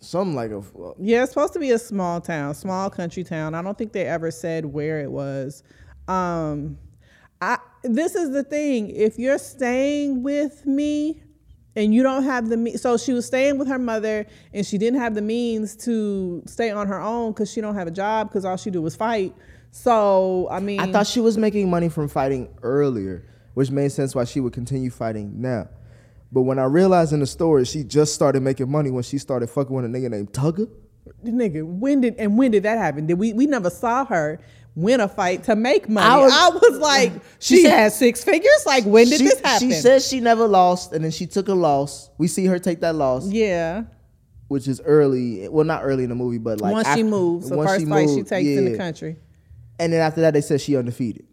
something 0.00 0.34
like 0.34 0.50
a 0.50 0.62
yeah, 0.98 1.24
it's 1.24 1.32
supposed 1.32 1.52
to 1.52 1.58
be 1.58 1.72
a 1.72 1.78
small 1.78 2.22
town, 2.22 2.54
small 2.54 2.88
country 2.88 3.22
town. 3.22 3.54
I 3.54 3.60
don't 3.60 3.76
think 3.76 3.92
they 3.92 4.06
ever 4.06 4.30
said 4.30 4.64
where 4.64 5.00
it 5.00 5.10
was. 5.10 5.62
Um, 6.08 6.78
I 7.42 7.58
this 7.82 8.14
is 8.14 8.30
the 8.30 8.44
thing. 8.44 8.88
If 8.88 9.18
you're 9.18 9.36
staying 9.36 10.22
with 10.22 10.64
me 10.64 11.21
and 11.76 11.94
you 11.94 12.02
don't 12.02 12.24
have 12.24 12.48
the 12.48 12.56
me- 12.56 12.76
so 12.76 12.96
she 12.96 13.12
was 13.12 13.26
staying 13.26 13.58
with 13.58 13.68
her 13.68 13.78
mother 13.78 14.26
and 14.52 14.66
she 14.66 14.78
didn't 14.78 15.00
have 15.00 15.14
the 15.14 15.22
means 15.22 15.76
to 15.76 16.42
stay 16.46 16.70
on 16.70 16.86
her 16.86 17.00
own 17.00 17.32
because 17.32 17.50
she 17.50 17.60
don't 17.60 17.74
have 17.74 17.86
a 17.88 17.92
job 17.92 18.28
because 18.28 18.44
all 18.44 18.56
she 18.56 18.70
do 18.70 18.82
was 18.82 18.94
fight. 18.96 19.34
So 19.70 20.48
I 20.50 20.60
mean, 20.60 20.80
I 20.80 20.92
thought 20.92 21.06
she 21.06 21.20
was 21.20 21.38
making 21.38 21.70
money 21.70 21.88
from 21.88 22.08
fighting 22.08 22.48
earlier, 22.62 23.24
which 23.54 23.70
made 23.70 23.90
sense 23.90 24.14
why 24.14 24.24
she 24.24 24.40
would 24.40 24.52
continue 24.52 24.90
fighting 24.90 25.40
now. 25.40 25.68
But 26.30 26.42
when 26.42 26.58
I 26.58 26.64
realized 26.64 27.12
in 27.12 27.20
the 27.20 27.26
story 27.26 27.64
she 27.64 27.84
just 27.84 28.14
started 28.14 28.42
making 28.42 28.70
money 28.70 28.90
when 28.90 29.02
she 29.02 29.18
started 29.18 29.48
fucking 29.48 29.74
with 29.74 29.84
a 29.84 29.88
nigga 29.88 30.10
named 30.10 30.32
Tugger. 30.32 30.68
Nigga, 31.24 31.64
when 31.64 32.00
did 32.00 32.16
and 32.18 32.36
when 32.38 32.50
did 32.50 32.62
that 32.64 32.78
happen? 32.78 33.06
Did 33.06 33.18
we 33.18 33.32
we 33.32 33.46
never 33.46 33.70
saw 33.70 34.04
her 34.06 34.40
win 34.74 35.00
a 35.00 35.08
fight 35.08 35.44
to 35.44 35.56
make 35.56 35.88
money? 35.88 36.06
I 36.06 36.46
I 36.46 36.48
was- 36.50 36.60
was, 36.62 36.78
like, 36.78 37.12
She 37.38 37.62
she, 37.68 37.90
six 37.90 38.24
figures. 38.24 38.62
Like, 38.66 38.84
when 38.84 39.08
did 39.08 39.18
she, 39.18 39.24
this 39.24 39.40
happen? 39.40 39.68
She 39.68 39.74
says 39.74 40.06
she 40.08 40.20
never 40.20 40.46
lost, 40.48 40.92
and 40.92 41.04
then 41.04 41.10
she 41.10 41.26
took 41.26 41.48
a 41.48 41.54
loss. 41.54 42.10
We 42.18 42.26
see 42.28 42.46
her 42.46 42.58
take 42.58 42.80
that 42.80 42.94
loss, 42.94 43.28
yeah. 43.28 43.84
which 44.48 44.66
is 44.68 44.80
early. 44.84 45.48
Well, 45.48 45.64
not 45.64 45.82
early 45.84 46.04
in 46.04 46.08
the 46.08 46.14
movie, 46.14 46.38
but 46.38 46.60
like 46.60 46.72
once 46.72 46.86
she 46.86 46.90
after- 46.92 47.04
moves, 47.04 47.48
the 47.50 47.56
first 47.56 47.86
fight 47.88 48.08
she 48.08 48.16
moved, 48.16 48.28
takes 48.28 48.48
in 48.48 48.64
the 48.72 48.78
country. 48.78 49.16
and 49.78 49.92
then 49.92 50.00
after 50.00 50.20
that 50.22 50.32
they 50.34 50.40
said 50.40 50.60
she 50.60 50.76
undefeated 50.76 51.26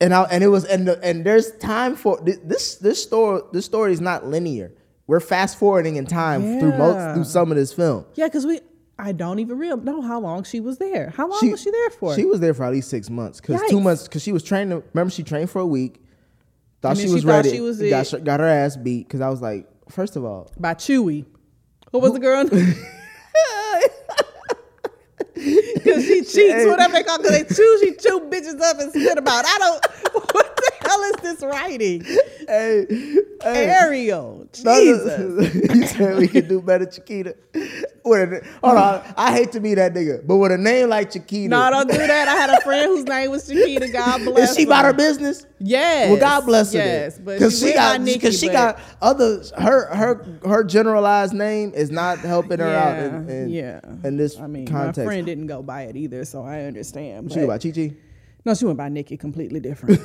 and 0.00 0.12
I, 0.14 0.22
and 0.24 0.44
it 0.44 0.48
was 0.48 0.64
and 0.64 0.86
the, 0.88 1.02
and 1.02 1.24
there's 1.24 1.50
time 1.58 1.96
for 1.96 2.20
this 2.22 2.76
this 2.76 3.02
story 3.02 3.40
this 3.52 3.64
story 3.64 3.92
is 3.92 4.00
not 4.00 4.26
linear 4.26 4.72
we're 5.06 5.20
fast 5.20 5.58
forwarding 5.58 5.96
in 5.96 6.04
time 6.06 6.58
through 6.60 6.76
most 6.76 7.14
through 7.14 7.24
some 7.24 7.50
of 7.50 7.56
this 7.56 7.72
film 7.72 8.04
Yeah, 8.14 8.26
because 8.26 8.44
we 8.46 8.60
I 8.98 9.12
don't 9.12 9.38
even 9.40 9.58
real 9.58 9.76
know 9.76 10.00
how 10.00 10.20
long 10.20 10.44
she 10.44 10.60
was 10.60 10.78
there. 10.78 11.10
How 11.10 11.28
long 11.28 11.50
was 11.50 11.60
she 11.60 11.70
there 11.70 11.90
for? 11.90 12.14
she 12.14 12.24
was 12.24 12.40
there 12.40 12.54
for 12.54 12.64
at 12.64 12.72
least 12.72 12.88
six 12.88 13.10
months 13.10 13.40
because 13.40 13.60
two 13.68 13.80
months 13.80 14.04
because 14.04 14.22
she 14.22 14.32
was 14.32 14.42
training 14.42 14.82
remember 14.94 15.10
she 15.10 15.22
trained 15.22 15.50
for 15.50 15.60
a 15.60 15.66
week 15.66 16.02
thought 16.80 16.96
she 16.96 17.06
she 17.06 17.12
was 17.12 17.22
thought 17.22 17.44
ready 17.44 17.50
she 17.50 17.60
was 17.60 17.80
got, 17.80 18.24
got 18.24 18.40
her 18.40 18.46
ass 18.46 18.76
beat 18.76 19.06
because 19.06 19.20
I 19.20 19.28
was 19.28 19.42
like 19.42 19.68
first 19.90 20.16
of 20.16 20.24
all 20.24 20.50
by 20.58 20.74
Chewy. 20.74 21.26
What 21.90 22.02
was 22.02 22.12
the 22.12 22.18
girl? 22.18 22.48
Because 25.86 26.04
she 26.04 26.22
cheats, 26.22 26.66
whatever 26.66 26.94
they 26.94 27.02
call. 27.04 27.18
Because 27.18 27.32
they 27.32 27.54
chew, 27.54 27.78
she 27.80 27.92
chew 27.94 28.20
bitches 28.28 28.60
up 28.60 28.80
and 28.80 28.90
spit 28.90 29.18
about. 29.18 29.44
I 29.46 29.58
don't. 29.58 29.86
What 30.36 30.56
the 30.56 30.88
hell 30.88 31.02
is 31.02 31.16
this 31.22 31.42
writing? 31.42 32.02
hey, 32.48 32.86
hey. 33.42 33.66
Ariel, 33.66 34.48
Jesus. 34.52 35.54
you 35.74 35.86
said 35.86 36.16
we 36.18 36.26
could 36.26 36.48
do 36.48 36.60
better, 36.60 36.86
Chiquita. 36.86 37.36
With 38.04 38.46
hold 38.62 38.78
on, 38.78 39.14
I 39.16 39.32
hate 39.32 39.52
to 39.52 39.60
be 39.60 39.74
that 39.74 39.92
nigga, 39.94 40.26
but 40.26 40.36
with 40.36 40.52
a 40.52 40.58
name 40.58 40.88
like 40.88 41.10
Chiquita, 41.10 41.48
No, 41.48 41.70
don't 41.70 41.90
do 41.90 41.98
that. 41.98 42.28
I 42.28 42.34
had 42.36 42.50
a 42.50 42.60
friend 42.62 42.86
whose 42.86 43.04
name 43.04 43.30
was 43.30 43.46
Chiquita. 43.46 43.88
God 43.88 44.24
bless. 44.24 44.50
Is 44.50 44.56
she 44.56 44.64
about 44.64 44.84
her 44.84 44.92
business? 44.92 45.46
Yes. 45.58 46.10
Well, 46.10 46.20
God 46.20 46.46
bless 46.46 46.72
her. 46.72 46.78
Yes, 46.78 47.18
but 47.18 47.38
because 47.38 47.58
she, 47.58 47.68
she, 47.68 47.74
got 47.74 48.00
Nikki, 48.00 48.18
because 48.18 48.38
she 48.38 48.48
got 48.48 48.78
other 49.02 49.42
her 49.58 49.94
her 49.94 50.24
her 50.46 50.64
generalized 50.64 51.32
name 51.34 51.72
is 51.74 51.90
not 51.90 52.18
helping 52.18 52.60
her 52.60 52.72
out 52.74 52.98
in, 52.98 53.28
Yeah, 53.28 53.34
in, 53.34 53.48
yeah. 53.48 54.08
in 54.08 54.16
this 54.16 54.38
I 54.38 54.46
mean, 54.46 54.66
context. 54.66 55.04
didn't 55.30 55.46
go 55.46 55.62
by 55.62 55.82
it 55.82 55.96
either, 55.96 56.24
so 56.24 56.42
I 56.42 56.62
understand. 56.62 57.30
she 57.30 57.40
go 57.40 57.46
but- 57.46 57.62
by 57.62 57.70
Chi 57.70 57.74
Chi. 57.74 57.94
No, 58.44 58.54
she 58.54 58.64
went 58.64 58.78
by 58.78 58.88
Nikki, 58.88 59.16
completely 59.16 59.58
different. 59.58 60.00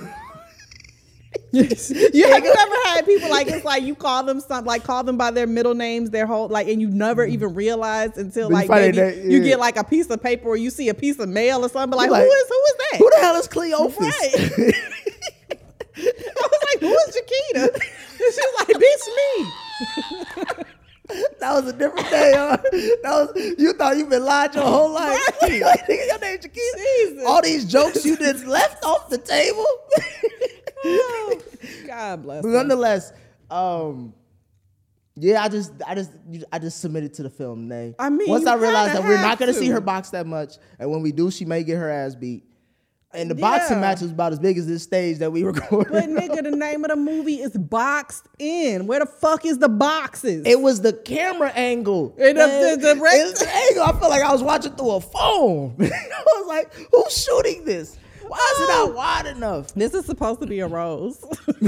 Yes. 1.52 1.90
you 1.92 2.28
have 2.30 2.44
you 2.44 2.56
ever 2.58 2.76
had 2.86 3.06
people 3.06 3.30
like 3.30 3.48
it's 3.48 3.66
like 3.66 3.84
you 3.84 3.94
call 3.94 4.24
them 4.24 4.40
something 4.40 4.66
like 4.66 4.84
call 4.84 5.04
them 5.04 5.18
by 5.18 5.32
their 5.32 5.48
middle 5.48 5.74
names 5.74 6.10
their 6.10 6.26
whole 6.26 6.48
like 6.48 6.68
and 6.68 6.82
you 6.82 6.90
never 6.90 7.26
mm-hmm. 7.26 7.34
even 7.34 7.54
realize 7.54 8.18
until 8.18 8.50
like 8.50 8.70
maybe 8.70 8.98
that- 8.98 9.18
you 9.18 9.42
get 9.44 9.60
like 9.60 9.76
a 9.76 9.84
piece 9.84 10.10
of 10.10 10.24
paper 10.24 10.48
or 10.48 10.56
you 10.56 10.70
see 10.70 10.88
a 10.88 10.94
piece 10.94 11.20
of 11.20 11.28
mail 11.28 11.64
or 11.64 11.70
something 11.70 11.98
like, 11.98 12.10
Like, 12.10 12.24
who 12.24 12.32
is 12.32 12.48
who 12.48 12.56
is 12.56 12.76
that? 12.78 12.98
Who 13.00 13.10
the 13.10 13.18
hell 13.18 13.36
is 13.36 13.48
Cleophas? 13.48 14.00
Right. 14.00 14.76
I 15.98 16.48
was 16.48 16.62
like, 16.74 16.80
who 16.80 16.94
is 16.94 17.16
Chiquita? 17.16 17.82
And 18.22 18.34
she 18.34 18.42
was 18.42 18.56
like, 18.60 18.78
bitch, 18.78 19.06
me. 20.58 20.64
That 21.40 21.54
was 21.54 21.68
a 21.68 21.74
different 21.74 22.10
day. 22.10 22.34
Huh? 22.36 22.58
That 22.62 23.04
was 23.04 23.56
you 23.58 23.74
thought 23.74 23.98
you've 23.98 24.10
been 24.10 24.24
lied 24.26 24.56
your 24.56 24.64
whole 24.66 24.92
life. 24.92 25.20
Right. 25.42 25.84
your 25.90 27.18
name. 27.18 27.28
All 27.28 27.42
these 27.42 27.66
jokes 27.66 28.06
you 28.06 28.16
just 28.18 28.46
left 28.48 28.84
off 28.84 29.10
the 29.10 29.18
table. 29.18 29.66
Oh, 30.84 31.42
God 31.88 32.24
bless. 32.24 32.42
but 32.42 32.50
nonetheless, 32.50 33.12
um, 33.50 34.14
yeah, 35.16 35.44
I 35.44 35.50
just, 35.50 35.74
I 35.86 35.96
just, 35.96 36.12
I 36.52 36.60
just 36.60 36.80
submitted 36.80 37.14
to 37.16 37.24
the 37.24 37.30
film. 37.30 37.68
Nay, 37.68 37.96
I 38.00 38.10
mean, 38.10 38.30
once 38.30 38.48
I 38.48 38.56
realized 38.56 38.96
that 38.96 39.04
we're 39.04 39.22
not 39.22 39.38
gonna 39.38 39.54
see 39.54 39.70
her 39.70 39.82
box 39.82 40.12
that 40.12 40.26
much, 40.26 40.56
and 40.80 40.90
when 40.90 41.02
we 41.02 41.12
do, 41.12 41.30
she 41.30 41.46
may 41.46 41.64
get 41.64 41.78
her 41.78 41.90
ass 41.90 42.16
beat. 42.16 42.46
And 43.14 43.30
the 43.30 43.36
boxing 43.36 43.78
Yeah. 43.78 43.82
match 43.82 44.02
was 44.02 44.12
about 44.12 44.32
as 44.32 44.40
big 44.40 44.58
as 44.58 44.68
this 44.68 44.84
stage 44.84 45.18
that 45.18 45.32
we 45.32 45.44
recorded. 45.52 45.92
But 45.92 46.06
nigga, 46.06 46.44
the 46.44 46.52
name 46.52 46.86
of 46.86 46.92
the 46.92 46.96
movie 46.96 47.42
is 47.42 47.52
Boxed 47.52 48.26
In. 48.40 48.88
Where 48.88 49.00
the 49.00 49.06
fuck 49.06 49.46
is 49.46 49.58
the 49.58 49.68
boxes? 49.70 50.44
It 50.46 50.62
was 50.62 50.82
the 50.82 50.94
camera 50.94 51.50
angle. 51.54 52.16
And 52.18 52.38
the- 52.38 52.48
man. 52.48 52.80
the 52.80 53.00
It's 53.04 53.40
the 53.42 53.50
angle. 53.54 53.84
I 53.84 53.92
felt 54.00 54.12
like 54.12 54.24
I 54.24 54.32
was 54.32 54.42
watching 54.44 54.72
through 54.74 54.92
a 54.92 55.02
phone. 55.02 55.76
I 55.82 56.24
was 56.38 56.48
like, 56.48 56.74
who's 56.92 57.18
shooting 57.24 57.66
this? 57.66 57.98
Why 58.28 58.38
is 58.56 58.62
it 58.62 58.68
not 58.72 58.94
wide 58.96 59.26
enough? 59.26 59.74
this 59.74 59.94
is 59.94 60.06
supposed 60.06 60.40
to 60.40 60.48
be 60.48 60.62
a 60.62 60.68
rose. 60.68 61.22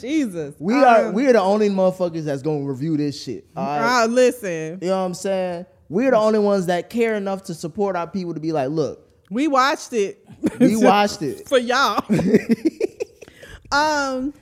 Jesus. 0.00 0.54
We 0.58 0.74
are 0.74 1.06
Um, 1.06 1.14
we 1.14 1.26
are 1.26 1.32
the 1.32 1.40
only 1.40 1.68
motherfuckers 1.68 2.24
that's 2.24 2.42
gonna 2.42 2.62
review 2.64 2.96
this 2.96 3.20
shit. 3.22 3.46
All 3.56 3.64
right? 3.66 4.04
uh, 4.04 4.06
listen, 4.06 4.78
You 4.80 4.88
know 4.88 5.00
what 5.00 5.06
I'm 5.06 5.14
saying? 5.14 5.66
We're 5.88 6.10
the 6.10 6.18
only 6.18 6.38
ones 6.38 6.66
that 6.66 6.90
care 6.90 7.14
enough 7.14 7.44
to 7.44 7.54
support 7.54 7.96
our 7.96 8.06
people 8.06 8.34
to 8.34 8.40
be 8.40 8.52
like, 8.52 8.68
look, 8.70 9.08
we 9.30 9.48
watched 9.48 9.92
it. 9.92 10.24
we 10.58 10.76
watched 10.82 11.22
it. 11.22 11.48
for 11.48 11.58
y'all. 11.58 12.04
um, 13.72 14.34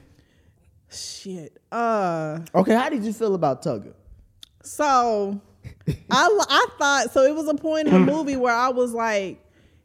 shit. 0.91 1.59
Uh, 1.71 2.41
Okay, 2.55 2.75
how 2.75 2.88
did 2.88 3.05
you 3.05 3.12
feel 3.12 3.35
about 3.35 3.62
Tugger? 3.62 3.93
so 4.62 5.41
I 6.11 6.38
I 6.49 6.67
thought 6.79 7.11
so. 7.12 7.23
It 7.23 7.35
was 7.35 7.47
a 7.49 7.55
point 7.55 7.87
in 7.88 7.95
the 7.95 8.00
movie 8.12 8.37
where 8.37 8.55
I 8.55 8.69
was 8.69 8.93
like, 8.93 9.41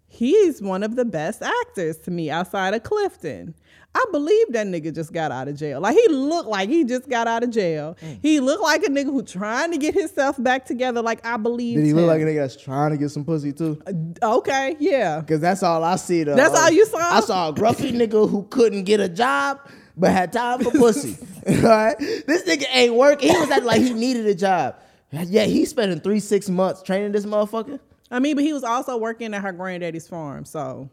he's 0.07 0.61
one 0.61 0.81
of 0.83 0.95
the 0.95 1.05
best 1.05 1.41
actors 1.43 1.97
to 1.99 2.11
me 2.11 2.31
outside 2.31 2.73
of 2.73 2.81
Clifton. 2.83 3.53
I 3.93 4.05
believe 4.11 4.53
that 4.53 4.67
nigga 4.67 4.95
just 4.95 5.11
got 5.11 5.31
out 5.31 5.49
of 5.49 5.55
jail. 5.57 5.81
Like 5.81 5.97
he 5.97 6.07
looked 6.07 6.47
like 6.47 6.69
he 6.69 6.85
just 6.85 7.09
got 7.09 7.27
out 7.27 7.43
of 7.43 7.49
jail. 7.49 7.97
Mm. 8.01 8.19
He 8.21 8.39
looked 8.39 8.63
like 8.63 8.83
a 8.83 8.89
nigga 8.89 9.05
who 9.05 9.21
trying 9.21 9.71
to 9.71 9.77
get 9.77 9.93
himself 9.93 10.41
back 10.41 10.65
together. 10.65 11.01
Like 11.01 11.25
I 11.25 11.35
believe. 11.35 11.77
Did 11.77 11.85
he 11.85 11.93
look 11.93 12.07
like 12.07 12.21
a 12.21 12.25
nigga 12.25 12.41
that's 12.41 12.55
trying 12.55 12.91
to 12.91 12.97
get 12.97 13.09
some 13.09 13.25
pussy 13.25 13.51
too? 13.51 13.81
Okay, 14.23 14.77
yeah. 14.79 15.21
Cause 15.21 15.41
that's 15.41 15.61
all 15.61 15.83
I 15.83 15.97
see. 15.97 16.23
Though. 16.23 16.35
That's 16.35 16.57
all 16.57 16.71
you 16.71 16.85
saw? 16.85 16.99
I 16.99 17.19
saw 17.19 17.49
a 17.49 17.53
gruffy 17.53 17.91
nigga 17.93 18.29
who 18.29 18.43
couldn't 18.43 18.83
get 18.83 19.01
a 19.01 19.09
job 19.09 19.59
but 19.97 20.11
had 20.11 20.31
time 20.31 20.63
for 20.63 20.71
pussy. 20.71 21.17
right, 21.63 21.97
this 21.97 22.43
nigga 22.43 22.65
ain't 22.71 22.93
working. 22.93 23.31
He 23.31 23.37
was 23.37 23.49
acting 23.49 23.65
like 23.65 23.81
he 23.81 23.93
needed 23.93 24.27
a 24.27 24.35
job. 24.35 24.75
Yeah, 25.11 25.45
he 25.45 25.65
spending 25.65 25.99
three 25.99 26.19
six 26.19 26.47
months 26.47 26.83
training 26.83 27.11
this 27.11 27.25
motherfucker. 27.25 27.79
I 28.11 28.19
mean, 28.19 28.35
but 28.35 28.43
he 28.43 28.53
was 28.53 28.63
also 28.63 28.97
working 28.97 29.33
at 29.33 29.41
her 29.41 29.51
granddaddy's 29.51 30.07
farm. 30.07 30.45
So, 30.45 30.89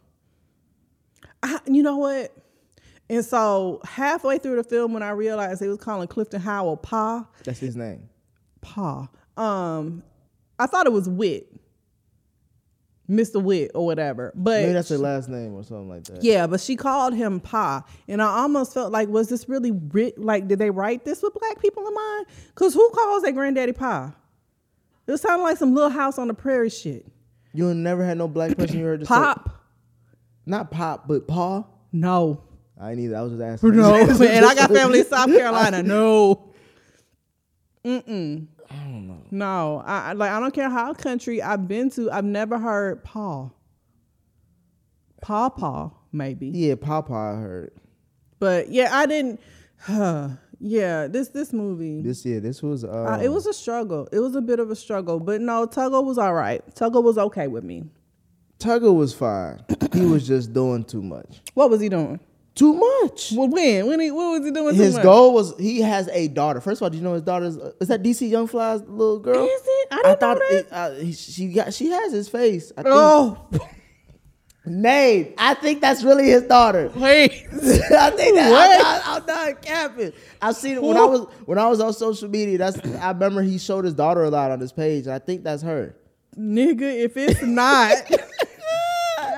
I, 1.43 1.59
you 1.67 1.83
know 1.83 1.99
what? 1.99 2.33
And 3.11 3.25
so 3.25 3.81
halfway 3.85 4.38
through 4.38 4.57
the 4.57 4.65
film, 4.65 4.93
when 4.93 5.03
I 5.03 5.11
realized 5.11 5.61
they 5.61 5.69
was 5.69 5.79
calling 5.79 6.09
Clifton 6.09 6.43
Powell 6.43 6.77
Pa, 6.77 7.27
That's 7.45 7.59
his 7.59 7.75
name. 7.77 8.09
Pa, 8.61 9.09
um, 9.37 10.03
I 10.59 10.67
thought 10.67 10.87
it 10.87 10.93
was 10.93 11.09
Wit, 11.09 11.49
Mr. 13.09 13.43
Wit 13.43 13.71
or 13.75 13.87
whatever. 13.87 14.33
But 14.35 14.61
Maybe 14.62 14.73
that's 14.75 14.91
her 14.91 14.99
last 14.99 15.29
name 15.29 15.55
or 15.55 15.62
something 15.65 15.88
like 15.88 16.05
that. 16.05 16.23
yeah, 16.23 16.47
but 16.47 16.61
she 16.61 16.77
called 16.77 17.15
him 17.15 17.41
Pa, 17.41 17.85
and 18.07 18.21
I 18.21 18.27
almost 18.27 18.75
felt 18.75 18.93
like, 18.93 19.09
was 19.09 19.29
this 19.31 19.49
really 19.49 19.71
writ? 19.71 20.19
Like, 20.19 20.47
did 20.49 20.59
they 20.59 20.71
write 20.71 21.05
this 21.07 21.23
with 21.23 21.33
black 21.35 21.62
people 21.62 21.87
in 21.87 21.95
mind? 21.95 22.27
Cause 22.57 22.75
who 22.75 22.91
calls 22.91 23.23
their 23.23 23.33
granddaddy 23.33 23.73
Pa? 23.73 24.15
It 25.07 25.17
sounded 25.17 25.43
like 25.45 25.57
some 25.57 25.75
little 25.75 25.88
house 25.91 26.19
on 26.19 26.29
the 26.29 26.35
prairie 26.35 26.69
shit. 26.69 27.07
You 27.55 27.73
never 27.73 28.05
had 28.05 28.19
no 28.19 28.29
black 28.29 28.55
person 28.59 28.79
you 28.79 28.85
heard 28.85 29.00
just 29.00 29.09
say- 29.09 29.15
Pop. 29.15 29.49
not 30.45 30.71
pop, 30.71 31.09
but 31.09 31.27
Pa. 31.27 31.65
No. 31.93 32.43
I 32.81 32.93
ain't 32.93 33.01
either. 33.01 33.17
I 33.17 33.23
was 33.23 33.33
just 33.33 33.43
asking. 33.43 33.77
No, 33.77 33.95
and 33.97 34.45
I 34.47 34.55
got 34.55 34.71
family 34.71 35.01
in 35.01 35.07
South 35.07 35.27
Carolina. 35.27 35.83
No. 35.83 36.53
Mm-mm. 37.85 38.47
I 38.71 38.75
don't 38.75 39.09
know. 39.09 39.23
No. 39.31 39.83
I 39.85 40.11
I- 40.11 40.13
like 40.13 40.31
I 40.31 40.41
don't 40.41 40.55
care 40.55 40.69
how 40.71 40.93
country 40.95 41.43
I've 41.43 41.67
been 41.69 41.91
to, 41.93 42.11
I've 42.11 42.25
never 42.25 42.59
heard 42.59 43.03
Paul. 43.05 43.55
Paw 45.21 45.49
Paw, 45.49 45.91
maybe. 46.12 46.49
Yeah, 46.49 46.77
Papa. 46.77 47.12
I 47.12 47.41
heard 47.41 47.73
But 48.38 48.71
yeah, 48.71 48.91
I 48.93 49.07
didn't 49.07 49.41
Huh, 49.81 50.31
yeah, 50.61 51.07
this 51.07 51.29
this 51.29 51.53
movie. 51.53 52.03
this. 52.03 52.25
Yeah, 52.25 52.41
this 52.41 52.62
was. 52.62 52.85
Um, 52.85 52.91
uh, 53.07 53.19
it 53.19 53.29
was 53.29 53.47
a 53.47 53.53
struggle. 53.53 54.09
It 54.12 54.19
was 54.19 54.35
a 54.35 54.41
bit 54.41 54.59
of 54.61 54.71
a 54.71 54.77
struggle. 54.77 55.21
But 55.21 55.41
no, 55.41 55.67
Tuggle 55.67 56.05
was 56.05 56.19
all 56.19 56.35
right. 56.35 56.62
Tuggle 56.75 57.03
was 57.03 57.17
okay 57.17 57.47
with 57.47 57.62
me. 57.64 57.85
Tugger 58.59 58.93
was 58.95 59.14
fine. 59.14 59.61
he 59.93 60.05
was 60.05 60.27
just 60.27 60.53
doing 60.53 60.85
too 60.85 61.01
much. 61.03 61.41
What 61.55 61.71
was 61.71 61.81
he 61.81 61.88
doing? 61.88 62.19
Too 62.59 62.75
much. 62.75 63.31
Well, 63.37 63.47
when? 63.49 63.87
When 63.87 64.01
he 64.01 64.11
what 64.11 64.33
was 64.40 64.44
he 64.44 64.51
doing? 64.51 64.75
too 64.75 64.83
His 64.83 64.99
goal 64.99 65.33
was 65.33 65.57
he 65.59 65.81
has 65.81 66.09
a 66.09 66.27
daughter. 66.27 66.61
First 66.61 66.81
of 66.81 66.87
all, 66.87 66.90
do 66.90 66.97
you 66.97 67.05
know 67.05 67.12
his 67.14 67.23
daughter's 67.23 67.55
is 67.81 67.87
that 67.87 68.03
DC 68.03 68.29
Young 68.29 68.49
Fly's 68.49 68.81
little 68.83 69.21
girl? 69.21 69.44
Is 69.44 69.61
it? 69.64 69.88
I 69.92 70.03
know 70.03 70.16
that. 70.18 70.38
it- 70.51 70.68
uh, 70.73 70.90
he- 70.94 71.12
she 71.12 71.53
got 71.53 71.73
she 71.73 71.90
has 71.90 72.12
his 72.12 72.29
face. 72.29 72.73
I 72.77 72.83
think. 72.83 72.94
Oh, 72.97 73.47
Nate, 74.66 75.35
I 75.38 75.55
think 75.55 75.81
that's 75.81 76.03
really 76.03 76.27
his 76.27 76.42
daughter. 76.42 76.90
wait. 76.97 77.31
I 77.53 78.11
think 78.11 78.35
that? 78.35 78.53
I'm, 78.53 78.79
not, 78.83 79.03
I'm 79.07 79.27
not 79.55 79.62
capping. 79.62 80.12
I've 80.42 80.57
seen 80.57 80.75
it 80.75 80.83
when 80.83 80.97
I 80.97 81.05
was 81.05 81.27
when 81.47 81.59
I 81.59 81.68
was 81.68 81.81
on 81.81 81.92
social 81.92 82.29
media. 82.29 82.59
That's 82.59 82.79
I 82.97 83.12
remember 83.12 83.42
he 83.42 83.59
showed 83.59 83.85
his 83.85 83.94
daughter 83.94 84.25
a 84.25 84.31
lot 84.31 84.51
on 84.51 84.59
his 84.59 84.73
page, 84.73 85.05
and 85.07 85.14
I 85.14 85.21
think 85.21 85.44
that's 85.44 85.62
her. 85.62 85.94
Nigga, 86.37 86.83
if 87.05 87.16
it's 87.16 87.40
not, 87.42 87.92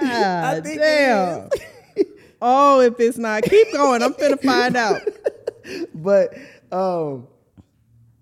I 0.02 0.56
it 0.64 0.64
damn. 0.64 1.48
is. 1.52 1.59
Oh, 2.42 2.80
if 2.80 2.98
it's 3.00 3.18
not, 3.18 3.42
keep 3.42 3.72
going. 3.72 4.02
I'm 4.02 4.14
finna 4.14 4.42
find 4.42 4.76
out. 4.76 5.02
But 5.94 6.34
um, 6.72 7.28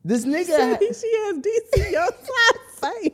this 0.05 0.27
nigga, 0.27 0.79
she 0.81 1.17
has 1.17 1.37
DC 1.39 2.25
Fly 2.27 3.13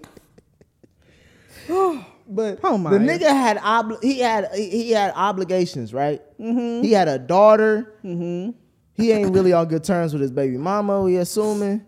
face. 1.69 2.05
but 2.27 2.59
Oh 2.65 2.79
my. 2.79 2.91
the 2.91 2.99
nigga 2.99 3.29
had 3.29 3.59
obli- 3.59 4.03
he 4.03 4.21
had 4.21 4.53
he 4.55 4.91
had 4.91 5.13
obligations, 5.15 5.93
right? 5.93 6.23
Mm-hmm. 6.41 6.83
He 6.83 6.93
had 6.93 7.07
a 7.09 7.19
daughter. 7.19 7.95
Mm-hmm. 8.05 8.53
He 8.95 9.13
ain't 9.13 9.35
really 9.35 9.53
on 9.53 9.69
good 9.69 9.85
terms 9.85 10.13
with 10.13 10.23
his 10.23 10.33
baby 10.33 10.57
mama. 10.57 11.03
We 11.03 11.17
assuming, 11.19 11.85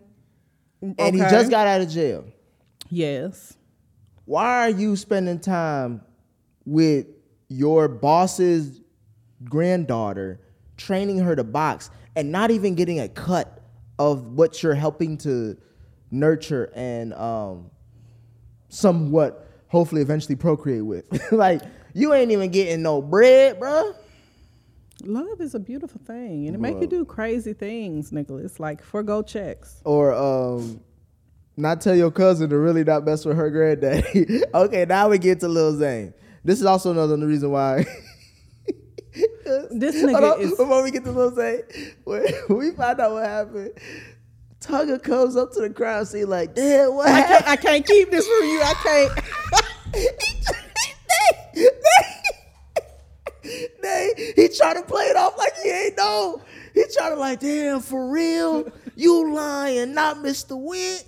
and 0.81 1.15
he 1.15 1.21
just 1.21 1.49
got 1.49 1.65
out 1.67 1.81
of 1.81 1.89
jail. 1.89 2.25
Yes. 2.89 3.57
why 4.25 4.67
are 4.67 4.69
you 4.69 4.95
spending 4.95 5.39
time 5.39 6.01
with 6.65 7.07
your 7.49 7.87
boss's 7.89 8.79
granddaughter 9.43 10.39
training 10.77 11.19
her 11.19 11.35
to 11.35 11.43
box 11.43 11.89
and 12.15 12.31
not 12.31 12.51
even 12.51 12.75
getting 12.75 12.99
a 12.99 13.07
cut 13.07 13.61
of 13.99 14.33
what 14.33 14.61
you're 14.61 14.75
helping 14.75 15.17
to 15.17 15.57
nurture 16.11 16.71
and 16.75 17.13
um 17.15 17.69
somewhat 18.69 19.49
hopefully 19.67 20.01
eventually 20.01 20.35
procreate 20.35 20.85
with 20.85 21.05
like 21.31 21.61
you 21.93 22.13
ain't 22.13 22.31
even 22.31 22.49
getting 22.51 22.81
no 22.81 23.01
bread 23.01 23.59
bruh 23.59 23.93
Love 25.03 25.41
is 25.41 25.53
a 25.53 25.59
beautiful 25.59 26.01
thing, 26.07 26.47
and 26.47 26.55
it 26.55 26.59
make 26.59 26.81
you 26.81 26.87
do 26.87 27.05
crazy 27.05 27.53
things, 27.53 28.11
Nicholas. 28.11 28.59
Like 28.59 28.83
forego 28.83 29.21
checks. 29.21 29.79
or 29.85 30.11
um 30.11 30.81
not 31.55 31.81
tell 31.81 31.95
your 31.95 32.11
cousin 32.11 32.49
to 32.49 32.57
really 32.57 32.83
not 32.83 33.03
mess 33.05 33.25
with 33.25 33.35
her 33.35 33.49
granddaddy 33.49 34.41
okay 34.53 34.85
now 34.85 35.09
we 35.09 35.17
get 35.17 35.39
to 35.39 35.47
Lil 35.47 35.75
Zane 35.75 36.13
this 36.43 36.59
is 36.59 36.65
also 36.65 36.91
another 36.91 37.17
reason 37.17 37.51
why 37.51 37.83
This 39.71 40.01
Hold 40.01 40.13
nigga 40.13 40.33
on, 40.35 40.41
is. 40.41 40.51
before 40.51 40.83
we 40.83 40.91
get 40.91 41.03
to 41.05 41.35
Zane, 41.35 41.63
when 42.03 42.25
we 42.49 42.71
find 42.71 42.99
out 42.99 43.11
what 43.13 43.25
happened, 43.25 43.71
Tugger 44.59 45.01
comes 45.01 45.35
up 45.35 45.51
to 45.53 45.61
the 45.61 45.69
crowd, 45.69 46.07
see 46.07 46.25
like, 46.25 46.53
damn, 46.55 46.93
what 46.95 47.07
I 47.09 47.21
can't, 47.23 47.47
I 47.47 47.55
can't 47.55 47.85
keep 47.85 48.11
this 48.11 48.27
from 48.27 48.47
you. 48.47 48.61
I 48.61 48.73
can't. 48.83 50.13
they, 53.81 54.33
he 54.35 54.49
try 54.49 54.73
to 54.73 54.81
play 54.83 55.05
it 55.05 55.15
off 55.15 55.37
like 55.37 55.53
he 55.63 55.69
ain't 55.69 55.97
know. 55.97 56.41
He 56.73 56.83
try 56.93 57.09
to 57.09 57.15
like, 57.15 57.39
damn, 57.39 57.79
for 57.79 58.09
real, 58.11 58.69
you 58.95 59.33
lying, 59.33 59.93
not 59.93 60.17
Mr. 60.17 60.59
Wit. 60.59 61.05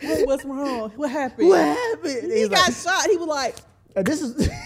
What- 0.00 0.26
What's 0.26 0.44
wrong? 0.44 0.90
What 0.96 1.10
happened? 1.10 1.48
what 1.48 1.60
happened? 1.60 2.30
He 2.30 2.40
He's 2.40 2.48
got 2.50 2.68
like, 2.68 2.76
shot. 2.76 3.10
He 3.10 3.16
was 3.16 3.26
like, 3.26 3.56
and 3.96 4.06
this 4.06 4.20
is. 4.20 4.48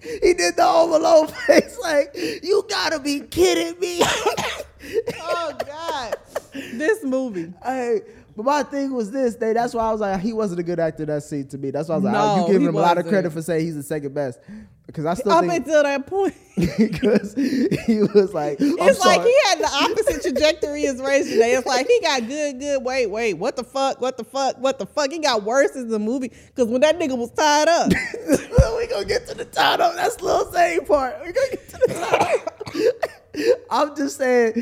he 0.00 0.34
did 0.34 0.56
the 0.56 0.64
Home 0.64 0.92
Alone 0.92 1.28
face, 1.28 1.78
like, 1.80 2.10
you 2.14 2.64
gotta 2.68 2.98
be 3.00 3.20
kidding 3.20 3.78
me. 3.80 4.00
"Oh 5.20 5.56
God, 5.66 6.14
this 6.52 7.02
movie. 7.04 7.52
Hey, 7.64 8.00
but 8.38 8.44
my 8.44 8.62
thing 8.62 8.94
was 8.94 9.10
this. 9.10 9.34
They, 9.34 9.52
that's 9.52 9.74
why 9.74 9.88
I 9.88 9.90
was 9.90 10.00
like, 10.00 10.20
he 10.20 10.32
wasn't 10.32 10.60
a 10.60 10.62
good 10.62 10.78
actor 10.78 11.04
that 11.06 11.24
scene 11.24 11.48
to 11.48 11.58
me. 11.58 11.72
That's 11.72 11.88
why 11.88 11.96
I 11.96 11.98
was 11.98 12.04
like, 12.04 12.12
No, 12.12 12.20
oh, 12.20 12.46
you 12.46 12.52
giving 12.52 12.68
him 12.68 12.76
a 12.76 12.80
lot 12.80 12.96
of 12.96 13.08
credit 13.08 13.32
for 13.32 13.42
saying 13.42 13.64
he's 13.64 13.74
the 13.74 13.82
second 13.82 14.14
best. 14.14 14.38
Because 14.86 15.06
I 15.06 15.14
still 15.14 15.32
Up 15.32 15.40
think 15.40 15.66
until 15.66 15.82
that 15.82 16.06
point, 16.06 16.36
because 16.78 17.34
he 17.34 17.98
was 17.98 18.32
like, 18.32 18.60
I'm 18.60 18.78
it's 18.78 19.00
like 19.00 19.22
he 19.22 19.34
had 19.46 19.58
the 19.58 19.68
opposite 19.68 20.22
trajectory 20.22 20.86
as 20.86 21.00
Ray 21.00 21.24
today. 21.24 21.54
It's 21.54 21.66
like 21.66 21.88
he 21.88 22.00
got 22.00 22.28
good, 22.28 22.60
good. 22.60 22.84
Wait, 22.84 23.08
wait, 23.08 23.34
what 23.34 23.56
the 23.56 23.64
fuck? 23.64 24.00
What 24.00 24.16
the 24.16 24.24
fuck? 24.24 24.56
What 24.58 24.78
the 24.78 24.86
fuck? 24.86 25.10
He 25.10 25.18
got 25.18 25.42
worse 25.42 25.74
as 25.74 25.88
the 25.88 25.98
movie 25.98 26.28
because 26.28 26.68
when 26.68 26.80
that 26.82 26.96
nigga 26.96 27.18
was 27.18 27.32
tied 27.32 27.66
up, 27.66 27.88
we 28.78 28.86
gonna 28.86 29.04
get 29.04 29.26
to 29.26 29.34
the 29.34 29.46
title. 29.46 29.90
That's 29.96 30.20
Lil 30.20 30.48
Zane 30.52 30.86
part. 30.86 31.16
We 31.26 31.32
gonna 31.32 31.50
get 31.50 31.68
to 31.70 31.76
the 31.76 31.94
title. 31.94 33.08
I'm 33.70 33.94
just 33.96 34.16
saying, 34.16 34.52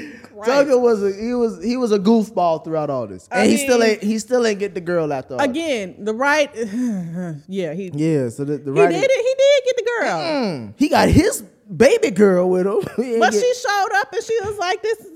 Tugger 0.42 0.80
was 0.80 1.02
a 1.02 1.12
he 1.20 1.34
was 1.34 1.62
he 1.64 1.76
was 1.76 1.92
a 1.92 1.98
goofball 1.98 2.64
throughout 2.64 2.90
all 2.90 3.06
this, 3.06 3.28
and 3.30 3.42
I 3.42 3.46
he 3.46 3.56
still 3.56 3.82
ain't 3.82 4.02
he 4.02 4.18
still 4.18 4.46
ain't 4.46 4.58
get 4.58 4.74
the 4.74 4.80
girl 4.80 5.12
after 5.12 5.34
all. 5.34 5.40
again, 5.40 6.04
the 6.04 6.12
right, 6.14 6.50
yeah, 7.48 7.72
he 7.74 7.90
Yeah, 7.94 8.28
so 8.28 8.44
the, 8.44 8.58
the 8.58 8.72
he 8.72 8.86
did 8.86 9.10
it. 9.10 9.10
He 9.10 9.34
did 9.34 9.64
get 9.64 9.76
the 9.76 9.90
girl, 10.00 10.18
Mm, 10.20 10.74
he 10.76 10.88
got 10.88 11.08
his 11.08 11.42
baby 11.74 12.10
girl 12.10 12.48
with 12.50 12.66
him. 12.66 12.80
But 13.20 13.32
get- 13.32 13.40
she 13.42 13.54
showed 13.54 13.88
up 13.94 14.12
and 14.12 14.22
she 14.22 14.38
was 14.42 14.58
like, 14.58 14.82
"This. 14.82 15.06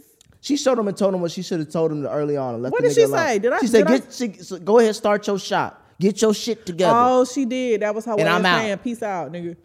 She 0.42 0.56
showed 0.56 0.78
him 0.78 0.88
and 0.88 0.96
told 0.96 1.12
him 1.14 1.20
what 1.20 1.30
she 1.32 1.42
should 1.42 1.58
have 1.60 1.68
told 1.68 1.92
him 1.92 2.06
early 2.06 2.36
on. 2.38 2.54
And 2.54 2.62
left 2.62 2.72
What 2.72 2.82
did 2.82 2.94
she 2.94 3.02
alone. 3.02 3.18
say? 3.18 3.38
Did 3.40 3.52
I- 3.52 3.60
She 3.60 3.66
said, 3.66 3.86
I- 3.86 3.98
"Get, 3.98 4.12
she, 4.12 4.32
so 4.42 4.58
go 4.58 4.78
ahead, 4.78 4.96
start 4.96 5.26
your 5.26 5.38
shop. 5.38 5.84
Get 6.00 6.22
your 6.22 6.32
shit 6.32 6.64
together." 6.64 6.94
Oh, 6.96 7.24
she 7.26 7.44
did. 7.44 7.82
That 7.82 7.94
was 7.94 8.06
her 8.06 8.16
way 8.16 8.24
I'm 8.26 8.40
of 8.40 8.46
out. 8.46 8.58
saying, 8.60 8.78
"Peace 8.78 9.02
out, 9.02 9.30
nigga." 9.32 9.56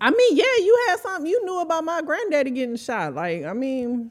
I 0.00 0.10
mean, 0.10 0.36
yeah, 0.36 0.56
you 0.58 0.84
had 0.88 1.00
something. 1.00 1.26
You 1.30 1.44
knew 1.44 1.60
about 1.60 1.84
my 1.84 2.02
granddaddy 2.02 2.50
getting 2.50 2.76
shot. 2.76 3.14
Like, 3.14 3.44
I 3.44 3.52
mean, 3.52 4.10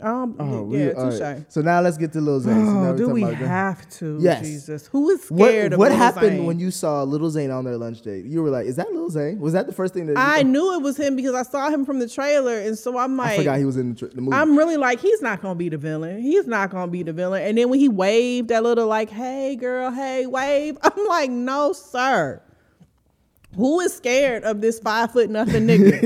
um, 0.00 0.34
Oh, 0.40 0.64
we- 0.64 0.78
yeah, 0.84 0.92
touche. 0.94 1.20
right. 1.20 1.44
So 1.52 1.60
now 1.60 1.80
let's 1.80 1.96
get 1.96 2.12
to 2.14 2.20
Lil 2.20 2.40
Zane. 2.40 2.54
So 2.66 2.72
now 2.72 2.88
Oh, 2.88 2.92
we 2.92 2.98
do 2.98 3.08
we 3.10 3.22
have 3.22 3.88
to? 3.98 4.18
Yes. 4.20 4.40
Jesus, 4.44 4.86
who 4.88 5.10
is 5.10 5.30
What, 5.30 5.48
scared 5.48 5.72
of 5.74 5.78
what 5.78 5.90
Lil 5.90 5.98
happened 5.98 6.26
Zane? 6.38 6.44
when 6.46 6.58
you 6.58 6.72
saw 6.72 7.04
Little 7.04 7.30
Zane 7.30 7.50
on 7.52 7.64
their 7.64 7.76
lunch 7.76 8.02
date? 8.02 8.24
You 8.24 8.42
were 8.42 8.50
like, 8.50 8.66
"Is 8.66 8.74
that 8.76 8.92
Lil 8.92 9.10
Zane?" 9.10 9.38
Was 9.38 9.52
that 9.52 9.66
the 9.68 9.72
first 9.72 9.94
thing 9.94 10.06
that 10.06 10.18
I 10.18 10.42
knew 10.42 10.74
it 10.74 10.82
was 10.82 10.96
him 10.96 11.14
because 11.14 11.34
I 11.34 11.42
saw 11.44 11.70
him 11.70 11.84
from 11.84 12.00
the 12.00 12.08
trailer, 12.08 12.58
and 12.58 12.76
so 12.76 12.98
I'm 12.98 13.16
like, 13.16 13.30
I 13.30 13.36
forgot 13.36 13.58
he 13.58 13.64
was 13.64 13.76
in 13.76 13.90
the, 13.90 13.94
tr- 13.94 14.06
the 14.14 14.20
movie. 14.20 14.36
I'm 14.36 14.58
really 14.58 14.76
like, 14.76 14.98
he's 14.98 15.22
not 15.22 15.40
gonna 15.40 15.54
be 15.54 15.68
the 15.68 15.78
villain. 15.78 16.20
He's 16.20 16.46
not 16.48 16.70
gonna 16.70 16.90
be 16.90 17.04
the 17.04 17.12
villain. 17.12 17.42
And 17.42 17.56
then 17.56 17.68
when 17.70 17.78
he 17.78 17.88
waved 17.88 18.48
that 18.48 18.64
little 18.64 18.88
like, 18.88 19.08
hey 19.08 19.54
girl, 19.54 19.92
hey, 19.92 20.26
wave, 20.26 20.78
I'm 20.82 21.06
like, 21.06 21.30
no, 21.30 21.72
sir. 21.72 22.42
Who 23.56 23.80
is 23.80 23.94
scared 23.94 24.44
of 24.44 24.60
this 24.60 24.78
five 24.78 25.12
foot 25.12 25.30
nothing 25.30 25.66
nigga? 25.66 26.00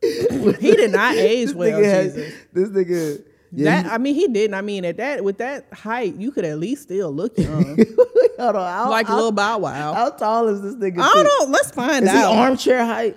he 0.60 0.70
did 0.72 0.92
not 0.92 1.14
age 1.14 1.52
well, 1.52 1.80
Jesus. 1.80 2.34
this 2.52 2.68
nigga. 2.68 3.24
Yeah, 3.50 3.82
that 3.82 3.92
I 3.92 3.98
mean, 3.98 4.14
he 4.14 4.28
didn't. 4.28 4.54
I 4.54 4.60
mean, 4.60 4.84
at 4.84 4.98
that 4.98 5.24
with 5.24 5.38
that 5.38 5.72
height, 5.72 6.14
you 6.16 6.30
could 6.30 6.44
at 6.44 6.58
least 6.58 6.82
still 6.82 7.10
look 7.10 7.36
young, 7.38 7.76
hold 8.38 8.56
on, 8.56 8.72
how, 8.72 8.90
like 8.90 9.06
how, 9.06 9.16
Lil 9.16 9.32
Bow 9.32 9.58
Wow. 9.58 9.94
How 9.94 10.10
tall 10.10 10.48
is 10.48 10.60
this 10.60 10.74
nigga? 10.74 11.00
I 11.00 11.12
don't 11.14 11.24
know. 11.24 11.52
Let's 11.52 11.70
find 11.70 12.04
Is 12.04 12.10
he 12.10 12.16
out. 12.16 12.36
armchair 12.36 12.84
height? 12.84 13.16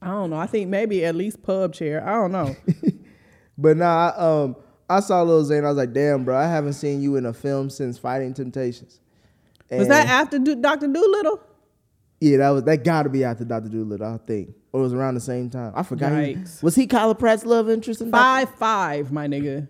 I 0.00 0.06
don't 0.06 0.30
know. 0.30 0.36
I 0.36 0.46
think 0.46 0.70
maybe 0.70 1.04
at 1.04 1.16
least 1.16 1.42
pub 1.42 1.74
chair. 1.74 2.06
I 2.06 2.12
don't 2.12 2.32
know. 2.32 2.56
But 3.58 3.76
nah, 3.76 4.10
I, 4.16 4.16
um, 4.16 4.56
I 4.88 5.00
saw 5.00 5.20
Lil 5.22 5.44
Zane. 5.44 5.66
I 5.66 5.68
was 5.68 5.76
like, 5.76 5.92
"Damn, 5.92 6.24
bro, 6.24 6.34
I 6.34 6.46
haven't 6.46 6.72
seen 6.72 7.02
you 7.02 7.16
in 7.16 7.26
a 7.26 7.32
film 7.34 7.68
since 7.68 7.98
Fighting 7.98 8.32
Temptations." 8.32 9.00
Was 9.70 9.88
that 9.88 10.08
after 10.08 10.38
Do- 10.38 10.56
Doctor 10.56 10.86
Doolittle? 10.86 11.40
Yeah, 12.20 12.36
that 12.38 12.50
was 12.50 12.64
that. 12.64 12.84
Got 12.84 13.04
to 13.04 13.08
be 13.08 13.24
after 13.24 13.44
Doctor 13.44 13.70
Doolittle, 13.70 14.06
I 14.14 14.18
think, 14.26 14.54
or 14.72 14.80
it 14.80 14.82
was 14.84 14.92
around 14.92 15.14
the 15.14 15.20
same 15.20 15.48
time. 15.48 15.72
I 15.74 15.82
forgot. 15.82 16.12
he- 16.12 16.34
Yikes. 16.34 16.62
was 16.62 16.74
he 16.74 16.86
Kyla 16.86 17.14
Pratt's 17.14 17.46
love 17.46 17.70
interest 17.70 18.00
in. 18.02 18.10
Five 18.10 18.54
five, 18.56 19.10
my 19.10 19.26
nigga. 19.26 19.68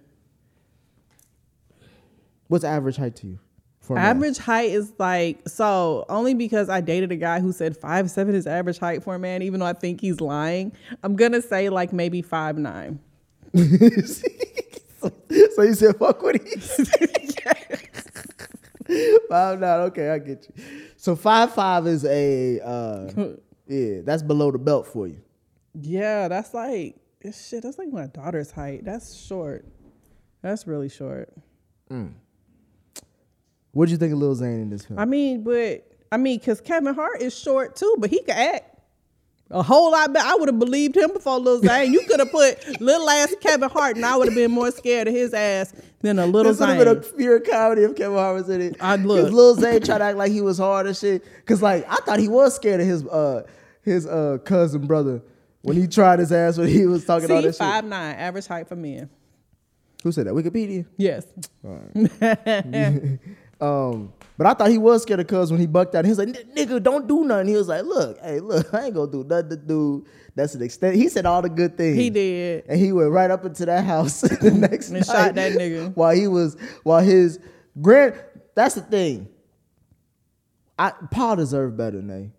What's 2.48 2.64
average 2.64 2.96
height 2.96 3.14
to 3.16 3.28
you? 3.28 3.38
For? 3.80 3.96
Average 3.96 4.38
height 4.38 4.70
is 4.70 4.92
like 4.98 5.48
so 5.48 6.04
only 6.08 6.34
because 6.34 6.68
I 6.68 6.80
dated 6.80 7.12
a 7.12 7.16
guy 7.16 7.40
who 7.40 7.52
said 7.52 7.76
five 7.76 8.10
seven 8.10 8.34
is 8.34 8.46
average 8.46 8.78
height 8.78 9.02
for 9.04 9.14
a 9.14 9.18
man, 9.18 9.42
even 9.42 9.60
though 9.60 9.66
I 9.66 9.72
think 9.72 10.00
he's 10.00 10.20
lying. 10.20 10.72
I'm 11.04 11.14
gonna 11.16 11.40
say 11.42 11.68
like 11.70 11.92
maybe 11.92 12.20
five 12.22 12.58
nine. 12.58 12.98
so 13.54 15.08
you 15.62 15.74
said 15.74 15.96
fuck 15.96 16.22
what 16.22 16.40
he 16.40 16.50
five 19.28 19.60
nine. 19.60 19.80
Okay, 19.80 20.10
I 20.10 20.18
get 20.18 20.48
you. 20.48 20.64
So 20.96 21.16
five 21.16 21.54
five 21.54 21.86
is 21.86 22.04
a 22.04 22.60
uh, 22.60 23.10
yeah, 23.66 24.00
that's 24.02 24.22
below 24.22 24.50
the 24.50 24.58
belt 24.58 24.86
for 24.86 25.06
you. 25.06 25.20
Yeah, 25.74 26.28
that's 26.28 26.54
like 26.54 26.96
shit. 27.32 27.62
That's 27.62 27.78
like 27.78 27.92
my 27.92 28.06
daughter's 28.06 28.50
height. 28.50 28.84
That's 28.84 29.14
short. 29.14 29.64
That's 30.42 30.66
really 30.66 30.88
short. 30.88 31.32
What 33.72 33.86
do 33.86 33.92
you 33.92 33.98
think 33.98 34.12
of 34.12 34.18
Lil 34.18 34.34
Zane 34.34 34.60
in 34.60 34.70
this 34.70 34.84
film? 34.86 34.98
I 34.98 35.04
mean, 35.04 35.42
but 35.44 35.86
I 36.10 36.16
mean, 36.16 36.40
cause 36.40 36.60
Kevin 36.60 36.94
Hart 36.94 37.22
is 37.22 37.38
short 37.38 37.76
too, 37.76 37.96
but 37.98 38.10
he 38.10 38.22
can 38.22 38.36
act. 38.36 38.69
A 39.52 39.62
whole 39.64 39.90
lot 39.90 40.12
better. 40.12 40.26
I 40.28 40.36
would 40.36 40.48
have 40.48 40.58
believed 40.60 40.96
him 40.96 41.12
before 41.12 41.38
Lil 41.40 41.58
Zane. 41.62 41.92
You 41.92 42.02
could 42.06 42.20
have 42.20 42.30
put 42.30 42.80
little 42.80 43.08
ass 43.10 43.34
Kevin 43.40 43.68
Hart, 43.68 43.96
and 43.96 44.04
I 44.06 44.16
would 44.16 44.28
have 44.28 44.34
been 44.36 44.52
more 44.52 44.70
scared 44.70 45.08
of 45.08 45.14
his 45.14 45.34
ass 45.34 45.72
than 46.02 46.18
a 46.20 46.26
little 46.26 46.52
this 46.52 46.60
would 46.60 46.68
have 46.68 46.78
been 46.78 46.98
a 46.98 47.02
Zane. 47.02 47.16
pure 47.16 47.40
comedy 47.40 47.82
if 47.82 47.96
Kevin 47.96 48.16
Hart 48.16 48.34
was 48.36 48.48
in 48.48 48.60
it. 48.60 48.76
I'd 48.80 49.00
look. 49.00 49.32
Lil 49.32 49.56
Zane 49.56 49.80
tried 49.82 49.98
to 49.98 50.04
act 50.04 50.16
like 50.18 50.30
he 50.30 50.40
was 50.40 50.58
hard 50.58 50.86
and 50.86 50.96
shit. 50.96 51.24
Cause 51.46 51.60
like 51.62 51.84
I 51.90 51.96
thought 51.96 52.20
he 52.20 52.28
was 52.28 52.54
scared 52.54 52.80
of 52.80 52.86
his 52.86 53.04
uh 53.06 53.42
his 53.82 54.06
uh 54.06 54.38
cousin 54.44 54.86
brother 54.86 55.20
when 55.62 55.76
he 55.76 55.86
tried 55.88 56.20
his 56.20 56.30
ass 56.30 56.56
when 56.56 56.68
he 56.68 56.86
was 56.86 57.04
talking 57.04 57.30
all 57.30 57.40
See, 57.40 57.48
that 57.48 57.56
five 57.56 57.82
shit. 57.82 57.90
nine, 57.90 58.14
average 58.16 58.46
height 58.46 58.68
for 58.68 58.76
men. 58.76 59.10
Who 60.04 60.12
said 60.12 60.26
that? 60.28 60.34
Wikipedia. 60.34 60.86
Yes. 60.96 61.26
Um, 63.60 64.12
but 64.38 64.46
I 64.46 64.54
thought 64.54 64.70
he 64.70 64.78
was 64.78 65.02
scared 65.02 65.20
of 65.20 65.26
Cuz 65.26 65.50
when 65.50 65.60
he 65.60 65.66
bucked 65.66 65.94
out. 65.94 66.04
He 66.04 66.10
was 66.10 66.18
like, 66.18 66.28
"Nigga, 66.28 66.82
don't 66.82 67.06
do 67.06 67.24
nothing." 67.24 67.48
He 67.48 67.56
was 67.56 67.68
like, 67.68 67.84
"Look, 67.84 68.18
hey, 68.20 68.40
look, 68.40 68.72
I 68.74 68.86
ain't 68.86 68.94
gonna 68.94 69.10
do 69.12 69.22
nothing 69.24 69.50
to 69.50 69.56
do." 69.56 70.06
That's 70.34 70.54
an 70.54 70.62
extent. 70.62 70.96
He 70.96 71.08
said 71.08 71.26
all 71.26 71.42
the 71.42 71.50
good 71.50 71.76
things. 71.76 71.96
He 71.96 72.08
did. 72.08 72.64
and 72.68 72.78
he 72.80 72.92
went 72.92 73.10
right 73.10 73.30
up 73.30 73.44
into 73.44 73.66
that 73.66 73.84
house 73.84 74.20
the 74.40 74.50
next 74.50 74.88
And 74.90 74.98
night 75.00 75.06
shot 75.06 75.34
that 75.34 75.52
nigga. 75.52 75.92
while 75.94 76.14
he 76.14 76.26
was 76.26 76.56
while 76.84 77.02
his 77.02 77.38
grand. 77.80 78.14
That's 78.54 78.74
the 78.76 78.80
thing. 78.82 79.28
I 80.78 80.92
Paul 81.10 81.36
deserved 81.36 81.76
better, 81.76 81.98
than 81.98 82.06
Nay. 82.06 82.30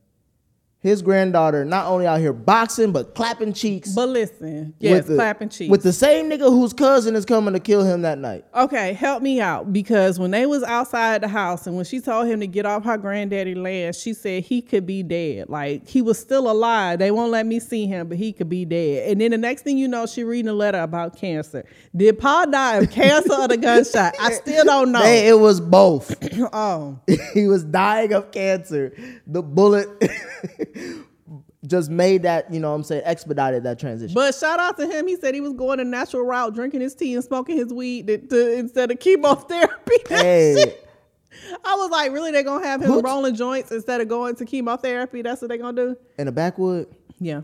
His 0.82 1.04
granddaughter 1.04 1.64
not 1.64 1.86
only 1.86 2.08
out 2.08 2.20
here 2.20 2.34
boxing 2.34 2.92
but 2.92 3.14
clapping 3.14 3.54
cheeks. 3.54 3.94
But 3.94 4.10
listen, 4.10 4.74
yes, 4.80 5.06
the, 5.06 5.14
clapping 5.14 5.50
cheeks. 5.50 5.70
with 5.70 5.84
the 5.84 5.94
same 5.94 6.28
nigga 6.28 6.50
whose 6.50 6.74
cousin 6.74 7.16
is 7.16 7.24
coming 7.24 7.54
to 7.54 7.60
kill 7.60 7.84
him 7.84 8.02
that 8.02 8.18
night. 8.18 8.46
Okay, 8.56 8.94
help 8.94 9.22
me 9.22 9.40
out 9.40 9.72
because 9.72 10.18
when 10.18 10.32
they 10.32 10.48
was 10.48 10.64
outside 10.64 11.22
the 11.22 11.28
house 11.28 11.68
and 11.68 11.76
when 11.76 11.86
she 11.86 12.00
told 12.00 12.26
him 12.26 12.40
to 12.40 12.48
get 12.48 12.66
off 12.66 12.84
her 12.84 12.98
granddaddy 12.98 13.54
land, 13.54 13.96
she 13.96 14.12
said 14.16 14.42
he 14.42 14.60
could 14.60 14.88
be 14.88 15.04
dead. 15.04 15.50
Like 15.50 15.88
he 15.88 16.02
was 16.02 16.18
still 16.18 16.50
alive. 16.50 16.98
They 16.98 17.12
won't 17.12 17.32
let 17.32 17.46
me 17.46 17.60
see 17.60 17.86
him, 17.86 18.08
but 18.08 18.18
he 18.18 18.34
could 18.34 18.50
be 18.50 18.66
dead. 18.66 19.12
And 19.12 19.22
then 19.22 19.30
the 19.30 19.38
next 19.38 19.62
thing 19.62 19.78
you 19.78 19.88
know, 19.88 20.08
she 20.08 20.24
reading 20.24 20.50
a 20.50 20.54
letter 20.54 20.80
about 20.80 21.16
cancer. 21.16 21.64
Did 21.96 22.18
Paul 22.18 22.50
die 22.50 22.78
of 22.78 22.90
cancer 22.90 23.34
or 23.34 23.48
the 23.48 23.58
gunshot? 23.58 24.16
I 24.20 24.32
still 24.32 24.66
don't 24.66 24.92
know. 24.92 25.04
They- 25.04 25.28
it 25.28 25.40
was 25.40 25.62
both. 25.62 26.16
oh, 26.54 27.00
he 27.36 27.48
was 27.48 27.64
dying 27.64 28.14
of 28.14 28.32
cancer. 28.32 28.94
The 29.28 29.44
bullet 29.44 29.88
just 31.66 31.90
made 31.90 32.24
that, 32.24 32.52
you 32.54 32.60
know 32.60 32.70
what 32.72 32.76
I'm 32.76 32.84
saying, 32.84 33.04
expedited 33.06 33.64
that 33.64 33.80
transition. 33.80 34.14
but 34.14 34.34
shout 34.36 34.60
out 34.60 34.78
to 34.78 34.88
him. 34.88 35.08
He 35.08 35.16
said 35.16 35.34
he 35.34 35.42
was 35.42 35.54
going 35.54 35.80
a 35.80 35.84
natural 35.84 36.24
route, 36.26 36.54
drinking 36.54 36.82
his 36.82 36.96
tea 36.96 37.14
and 37.16 37.24
smoking 37.24 37.56
his 37.58 37.72
weed 37.74 38.08
to, 38.08 38.18
to- 38.18 38.54
instead 38.58 38.92
of 38.92 39.00
chemotherapy. 39.00 39.78
Hey, 40.10 40.76
I 41.64 41.76
was 41.76 41.90
like, 41.92 42.12
really? 42.12 42.32
They're 42.32 42.44
gonna 42.44 42.66
have 42.66 42.82
him 42.82 43.00
rolling 43.02 43.36
joints 43.36 43.72
instead 43.72 44.02
of 44.02 44.08
going 44.10 44.36
to 44.36 44.46
chemotherapy? 44.46 45.22
That's 45.22 45.42
what 45.42 45.48
they're 45.48 45.58
gonna 45.58 45.76
do? 45.94 45.98
in 46.18 46.26
the 46.26 46.32
backwood, 46.32 46.88
Yeah. 47.20 47.42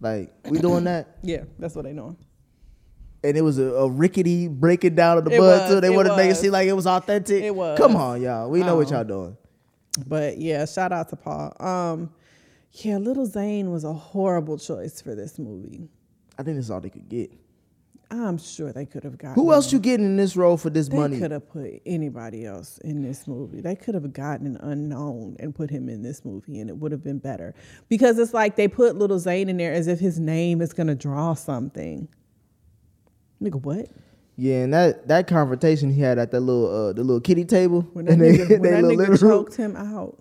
like 0.00 0.32
we 0.44 0.58
doing 0.58 0.84
that. 0.84 1.16
Yeah, 1.22 1.44
that's 1.58 1.74
what 1.74 1.84
they 1.84 1.92
doing. 1.94 2.16
And 3.24 3.36
it 3.36 3.42
was 3.42 3.58
a, 3.58 3.64
a 3.74 3.88
rickety 3.90 4.46
breaking 4.48 4.94
down 4.94 5.18
of 5.18 5.24
the 5.24 5.32
It 5.32 5.38
bud 5.38 5.62
was, 5.62 5.70
too. 5.70 5.80
They 5.80 5.90
wanted 5.90 6.10
to 6.10 6.16
make 6.16 6.30
it 6.30 6.36
seem 6.36 6.52
like 6.52 6.68
it 6.68 6.72
was 6.74 6.86
authentic. 6.86 7.42
It 7.42 7.54
was. 7.54 7.76
Come 7.78 7.96
on, 7.96 8.20
y'all. 8.22 8.48
We 8.50 8.60
know 8.60 8.76
what 8.76 8.92
Oh. 8.92 8.96
y'all 8.96 9.04
doing. 9.04 9.36
But 10.06 10.38
yeah, 10.38 10.64
shout 10.66 10.92
out 10.92 11.08
to 11.08 11.16
Paul. 11.16 11.56
Um, 11.58 12.10
yeah, 12.72 12.98
Little 12.98 13.26
Zane 13.26 13.70
was 13.70 13.84
a 13.84 13.92
horrible 13.92 14.58
choice 14.58 15.00
for 15.00 15.14
this 15.14 15.38
movie. 15.38 15.88
I 16.38 16.42
think 16.42 16.56
that's 16.56 16.70
all 16.70 16.80
they 16.80 16.90
could 16.90 17.08
get. 17.08 17.32
I'm 18.10 18.38
sure 18.38 18.72
they 18.72 18.86
could 18.86 19.04
have 19.04 19.18
gotten. 19.18 19.34
Who 19.34 19.52
else 19.52 19.70
you 19.70 19.78
getting 19.78 20.06
in 20.06 20.16
this 20.16 20.34
role 20.34 20.56
for 20.56 20.70
this 20.70 20.88
They 20.88 20.96
money? 20.96 21.16
They 21.16 21.22
could 21.22 21.30
have 21.32 21.46
put 21.50 21.82
anybody 21.84 22.46
else 22.46 22.78
in 22.78 23.02
this 23.02 23.26
movie. 23.26 23.60
They 23.60 23.74
could 23.76 23.94
have 23.94 24.12
gotten 24.14 24.46
an 24.46 24.56
unknown 24.62 25.36
and 25.38 25.54
put 25.54 25.68
him 25.68 25.90
in 25.90 26.02
this 26.02 26.24
movie, 26.24 26.58
and 26.60 26.70
it 26.70 26.78
would 26.78 26.90
have 26.92 27.04
been 27.04 27.18
better. 27.18 27.54
Because 27.90 28.18
it's 28.18 28.32
like 28.32 28.56
they 28.56 28.66
put 28.66 28.96
Little 28.96 29.18
Zane 29.18 29.50
in 29.50 29.58
there 29.58 29.74
as 29.74 29.88
if 29.88 29.98
his 30.00 30.18
name 30.18 30.62
is 30.62 30.72
gonna 30.72 30.94
draw 30.94 31.34
something. 31.34 32.08
Nigga, 33.42 33.60
what? 33.62 33.88
Yeah, 34.36 34.62
and 34.62 34.72
that 34.72 35.08
that 35.08 35.26
confrontation 35.26 35.90
he 35.90 36.00
had 36.00 36.18
at 36.18 36.30
that 36.30 36.40
little 36.40 36.66
uh 36.74 36.92
the 36.94 37.02
little 37.04 37.20
kitty 37.20 37.44
table 37.44 37.82
When 37.92 38.06
that 38.06 38.12
in 38.14 38.18
they- 38.20 38.38
nigga, 38.38 38.48
when 38.60 38.62
they 38.62 38.70
that 38.70 38.84
little 38.84 39.04
nigga 39.04 39.20
room. 39.20 39.30
choked 39.44 39.56
him 39.56 39.76
out. 39.76 40.18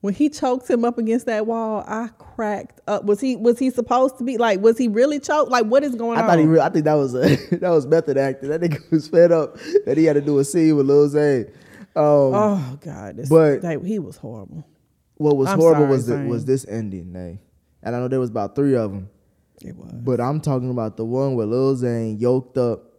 When 0.00 0.14
he 0.14 0.28
choked 0.28 0.68
him 0.70 0.84
up 0.84 0.96
against 0.98 1.26
that 1.26 1.46
wall, 1.46 1.84
I 1.86 2.08
cracked 2.18 2.80
up. 2.86 3.04
Was 3.04 3.20
he 3.20 3.34
was 3.36 3.58
he 3.58 3.70
supposed 3.70 4.18
to 4.18 4.24
be 4.24 4.38
like? 4.38 4.60
Was 4.60 4.78
he 4.78 4.86
really 4.88 5.18
choked? 5.20 5.50
Like 5.50 5.66
what 5.66 5.82
is 5.84 5.94
going 5.96 6.18
on? 6.18 6.18
I 6.18 6.20
on? 6.22 6.28
thought 6.28 6.38
he. 6.38 6.46
Re- 6.46 6.60
I 6.60 6.68
think 6.68 6.84
that 6.84 6.94
was 6.94 7.14
a, 7.14 7.36
that 7.56 7.70
was 7.70 7.86
method 7.86 8.16
acting. 8.16 8.50
That 8.50 8.60
nigga 8.60 8.90
was 8.90 9.08
fed 9.08 9.32
up 9.32 9.56
that 9.86 9.96
he 9.96 10.04
had 10.04 10.14
to 10.14 10.20
do 10.20 10.38
a 10.38 10.44
scene 10.44 10.76
with 10.76 10.86
Lil 10.86 11.08
Zane. 11.08 11.46
Um, 11.96 12.04
oh 12.04 12.78
God, 12.80 13.16
this, 13.16 13.28
But- 13.28 13.62
he 13.84 13.98
was 13.98 14.16
horrible. 14.18 14.64
what 15.16 15.36
was 15.36 15.48
I'm 15.48 15.58
horrible 15.58 15.80
sorry, 15.82 15.90
was 15.90 16.06
the, 16.06 16.18
was 16.26 16.44
this 16.44 16.64
ending, 16.68 17.12
nay. 17.12 17.40
And 17.82 17.96
I 17.96 17.98
know 17.98 18.06
there 18.08 18.20
was 18.20 18.30
about 18.30 18.54
three 18.54 18.76
of 18.76 18.92
them, 18.92 19.08
It 19.62 19.74
was. 19.76 19.90
but 19.92 20.20
I'm 20.20 20.40
talking 20.40 20.70
about 20.70 20.96
the 20.96 21.04
one 21.04 21.34
where 21.34 21.46
Lil 21.46 21.74
Zane 21.76 22.18
yoked 22.18 22.56
up 22.58 22.92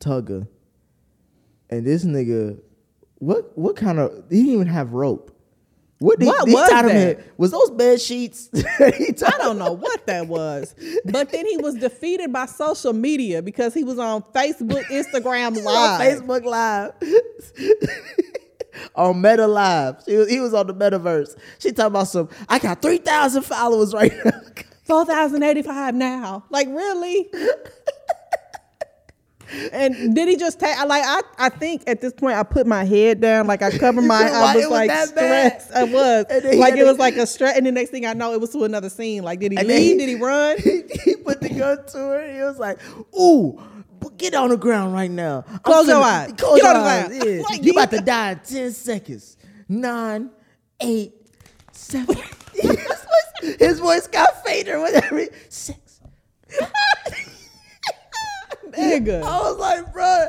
Tugger, 0.00 0.46
and 1.70 1.86
this 1.86 2.04
nigga, 2.04 2.58
what 3.18 3.56
what 3.56 3.76
kind 3.76 3.98
of? 3.98 4.12
He 4.30 4.38
didn't 4.42 4.52
even 4.52 4.66
have 4.66 4.92
rope. 4.92 5.32
What, 5.98 6.18
did, 6.18 6.26
What 6.26 6.46
he 6.46 6.54
was 6.54 6.68
that? 6.68 7.38
Was 7.38 7.50
those 7.52 7.70
bed 7.70 8.00
sheets? 8.00 8.50
I 8.80 9.34
don't 9.38 9.58
know 9.58 9.72
what 9.72 10.06
that 10.06 10.28
was. 10.28 10.74
But 11.06 11.32
then 11.32 11.46
he 11.46 11.56
was 11.56 11.74
defeated 11.76 12.32
by 12.32 12.46
social 12.46 12.92
media 12.92 13.40
because 13.40 13.72
he 13.72 13.82
was 13.82 13.98
on 13.98 14.22
Facebook, 14.34 14.84
Instagram 14.90 15.62
Live. 15.62 16.00
Facebook 16.00 16.44
Live. 16.44 16.92
on 18.94 19.22
Meta 19.22 19.46
Live. 19.46 20.02
He 20.04 20.16
was, 20.16 20.28
he 20.28 20.38
was 20.40 20.52
on 20.52 20.66
the 20.66 20.74
metaverse. 20.74 21.34
She 21.58 21.72
talking 21.72 21.86
about 21.86 22.08
some, 22.08 22.28
I 22.46 22.58
got 22.58 22.82
3,000 22.82 23.42
followers 23.42 23.94
right 23.94 24.12
now. 24.22 24.32
4,085 24.84 25.94
now. 25.94 26.44
Like, 26.50 26.68
really? 26.68 27.28
And 29.72 30.14
did 30.14 30.28
he 30.28 30.36
just 30.36 30.58
take, 30.60 30.76
like, 30.86 31.02
I, 31.04 31.20
I 31.38 31.48
think 31.48 31.82
at 31.86 32.00
this 32.00 32.12
point 32.12 32.36
I 32.36 32.42
put 32.42 32.66
my 32.66 32.84
head 32.84 33.20
down, 33.20 33.46
like 33.46 33.62
I 33.62 33.76
covered 33.76 34.02
my, 34.06 34.28
I 34.32 34.54
was 34.54 34.64
was 34.64 34.70
like 34.70 34.90
stressed. 34.90 35.72
I 35.72 35.84
was. 35.84 36.26
And 36.30 36.44
then 36.44 36.52
he 36.54 36.58
Like, 36.58 36.74
it 36.76 36.84
was 36.84 36.98
like 36.98 37.16
a 37.16 37.26
stress. 37.26 37.56
And 37.56 37.66
the 37.66 37.72
next 37.72 37.90
thing 37.90 38.06
I 38.06 38.12
know, 38.12 38.32
it 38.32 38.40
was 38.40 38.50
to 38.50 38.64
another 38.64 38.88
scene. 38.90 39.22
Like, 39.22 39.40
did 39.40 39.52
he 39.52 39.58
leave? 39.64 39.68
he- 39.92 39.98
did 39.98 40.08
he 40.08 40.14
run? 40.16 40.58
he, 40.58 40.82
he 41.04 41.16
put 41.16 41.40
the 41.40 41.48
gun 41.50 41.84
to 41.86 41.98
her. 41.98 42.32
He 42.32 42.40
was 42.40 42.58
like, 42.58 42.78
ooh, 43.18 43.60
get 44.18 44.34
on 44.34 44.50
the 44.50 44.56
ground 44.56 44.92
right 44.92 45.10
now. 45.10 45.42
Close 45.62 45.88
your 45.88 46.02
eyes. 46.02 46.32
Close 46.38 46.60
Get 46.60 46.64
your 46.66 46.76
on 46.76 46.82
eyes. 46.86 47.10
Yeah. 47.24 47.42
Like, 47.50 47.62
you 47.62 47.66
you- 47.66 47.72
about 47.72 47.90
to 47.90 48.00
die 48.00 48.32
in 48.32 48.38
10 48.40 48.72
seconds. 48.72 49.36
Nine, 49.68 50.30
eight, 50.80 51.12
seven. 51.72 52.16
his, 52.54 52.64
voice, 52.70 53.56
his 53.58 53.78
voice 53.80 54.06
got 54.06 54.44
fainter 54.44 54.80
with 54.80 54.94
every 55.04 55.28
six. 55.48 56.00
Nigga. 58.76 59.22
I 59.22 59.38
was 59.40 59.58
like, 59.58 59.92
bro, 59.92 60.28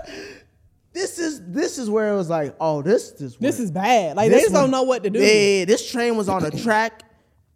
this 0.93 1.19
is 1.19 1.41
this 1.45 1.77
is 1.77 1.89
where 1.89 2.11
it 2.13 2.15
was 2.15 2.29
like, 2.29 2.55
oh, 2.59 2.81
this 2.81 3.11
this 3.11 3.35
This 3.35 3.59
is 3.59 3.71
bad. 3.71 4.15
Like, 4.17 4.31
they 4.31 4.39
just 4.39 4.53
one- 4.53 4.63
don't 4.63 4.71
know 4.71 4.83
what 4.83 5.03
to 5.03 5.09
do. 5.09 5.19
Yeah, 5.19 5.65
this 5.65 5.89
train 5.89 6.17
was 6.17 6.27
on 6.29 6.43
a 6.43 6.51
track, 6.51 7.03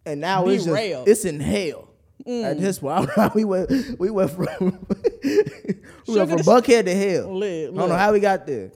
and 0.06 0.20
now 0.20 0.46
it's 0.46 0.64
just 0.64 1.08
it's 1.08 1.24
in 1.24 1.40
hell. 1.40 1.88
Mm. 2.26 2.44
At 2.44 2.60
this 2.60 2.78
point, 2.78 3.10
we 3.34 3.44
went 3.44 3.98
we 3.98 4.10
went 4.10 4.30
from 4.30 4.46
we 5.24 6.14
went 6.14 6.30
from 6.30 6.38
Buckhead 6.40 6.84
to 6.84 6.94
hell. 6.94 7.36
Lit, 7.36 7.72
I 7.72 7.76
don't 7.76 7.88
know 7.88 7.96
how 7.96 8.12
we 8.12 8.20
got 8.20 8.46
there, 8.46 8.70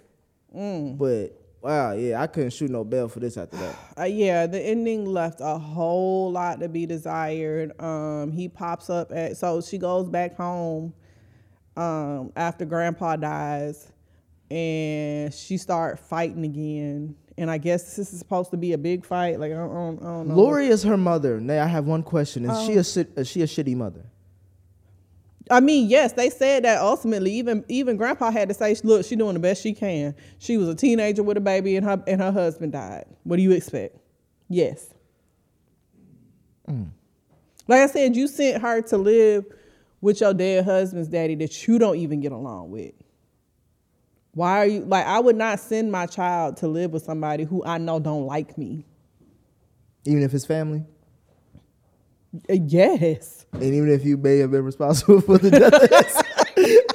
but 0.53 1.29
wow, 1.61 1.93
yeah, 1.93 2.21
I 2.21 2.27
couldn't 2.27 2.51
shoot 2.51 2.71
no 2.71 2.83
bell 2.83 3.09
for 3.09 3.21
this 3.21 3.37
after 3.37 3.57
that. 3.59 3.77
Uh, 3.99 4.05
yeah, 4.05 4.47
the 4.47 4.61
ending 4.61 5.07
left 5.07 5.41
a 5.41 5.59
whole 5.59 6.31
lot 6.31 6.61
to 6.61 6.69
be 6.69 6.87
desired. 6.87 7.81
Um, 7.81 8.31
he 8.31 8.49
pops 8.49 8.91
up 8.91 9.11
at 9.13 9.37
so 9.37 9.61
she 9.61 9.79
goes 9.79 10.09
back 10.09 10.37
home 10.37 10.93
um, 11.77 12.33
after 12.37 12.65
Grandpa 12.65 13.17
dies, 13.17 13.91
and 14.51 15.33
she 15.35 15.57
start 15.57 15.99
fighting 15.99 16.45
again. 16.45 17.17
And 17.39 17.51
I 17.51 17.59
guess 17.59 17.97
this 17.97 18.13
is 18.13 18.19
supposed 18.19 18.51
to 18.53 18.57
be 18.57 18.73
a 18.73 18.79
big 18.79 19.05
fight. 19.05 19.39
Like 19.39 19.53
I 19.53 19.57
don't, 19.57 19.99
I 20.01 20.05
don't 20.05 20.29
know. 20.29 20.35
Lori 20.35 20.69
is 20.69 20.83
her 20.85 20.97
mother. 20.97 21.39
Nay, 21.41 21.59
I 21.59 21.67
have 21.67 21.85
one 21.85 22.03
question: 22.03 22.45
Is 22.45 22.51
Oh. 22.53 22.67
she 22.67 22.75
a 22.77 22.85
shit- 22.85 23.13
is 23.17 23.29
she 23.29 23.43
a 23.43 23.47
shitty 23.47 23.77
mother? 23.77 24.07
I 25.51 25.61
mean, 25.61 25.89
yes, 25.89 26.13
they 26.15 26.29
said 26.31 26.65
that 26.65 26.81
ultimately. 26.81 27.31
Even 27.33 27.65
even 27.69 27.97
Grandpa 27.97 28.31
had 28.31 28.49
to 28.49 28.55
say, 28.55 28.75
"Look, 28.83 29.05
she's 29.05 29.19
doing 29.19 29.35
the 29.35 29.41
best 29.41 29.63
she 29.63 29.75
can." 29.75 30.15
She 30.39 30.57
was 30.57 30.69
a 30.69 30.75
teenager 30.75 31.23
with 31.23 31.37
a 31.37 31.41
baby, 31.41 31.77
and 31.77 31.85
her 31.87 32.03
and 32.07 32.21
her 32.23 32.33
husband 32.33 32.73
died. 32.73 33.05
What 33.25 33.37
do 33.37 33.43
you 33.43 33.53
expect? 33.53 33.97
Yes. 34.49 34.93
Like 37.69 37.81
I 37.83 37.87
said, 37.87 38.17
you 38.17 38.29
sent 38.29 38.63
her 38.63 38.81
to 38.83 38.97
live 38.99 39.45
with 40.01 40.21
your 40.21 40.35
dead 40.35 40.65
husband's 40.65 41.09
daddy 41.09 41.35
that 41.37 41.67
you 41.67 41.79
don't 41.79 41.97
even 41.97 42.21
get 42.21 42.33
along 42.33 42.71
with. 42.71 42.93
Why 44.33 44.59
are 44.59 44.67
you 44.67 44.81
like? 44.81 45.07
I 45.07 45.19
would 45.19 45.37
not 45.37 45.59
send 45.61 45.91
my 45.91 46.07
child 46.07 46.59
to 46.59 46.69
live 46.69 46.93
with 46.93 47.03
somebody 47.05 47.45
who 47.45 47.65
I 47.65 47.79
know 47.79 47.99
don't 47.99 48.27
like 48.27 48.59
me. 48.59 48.85
Even 50.05 50.23
if 50.23 50.35
it's 50.35 50.45
family, 50.45 50.85
Uh, 52.51 52.55
Yes. 52.67 53.47
and 53.55 53.63
even 53.63 53.89
if 53.91 54.05
you 54.05 54.17
may 54.19 54.39
have 54.39 54.51
been 54.51 54.63
responsible 54.65 55.21
for 55.23 55.39
the 55.39 55.51
death. 55.51 56.23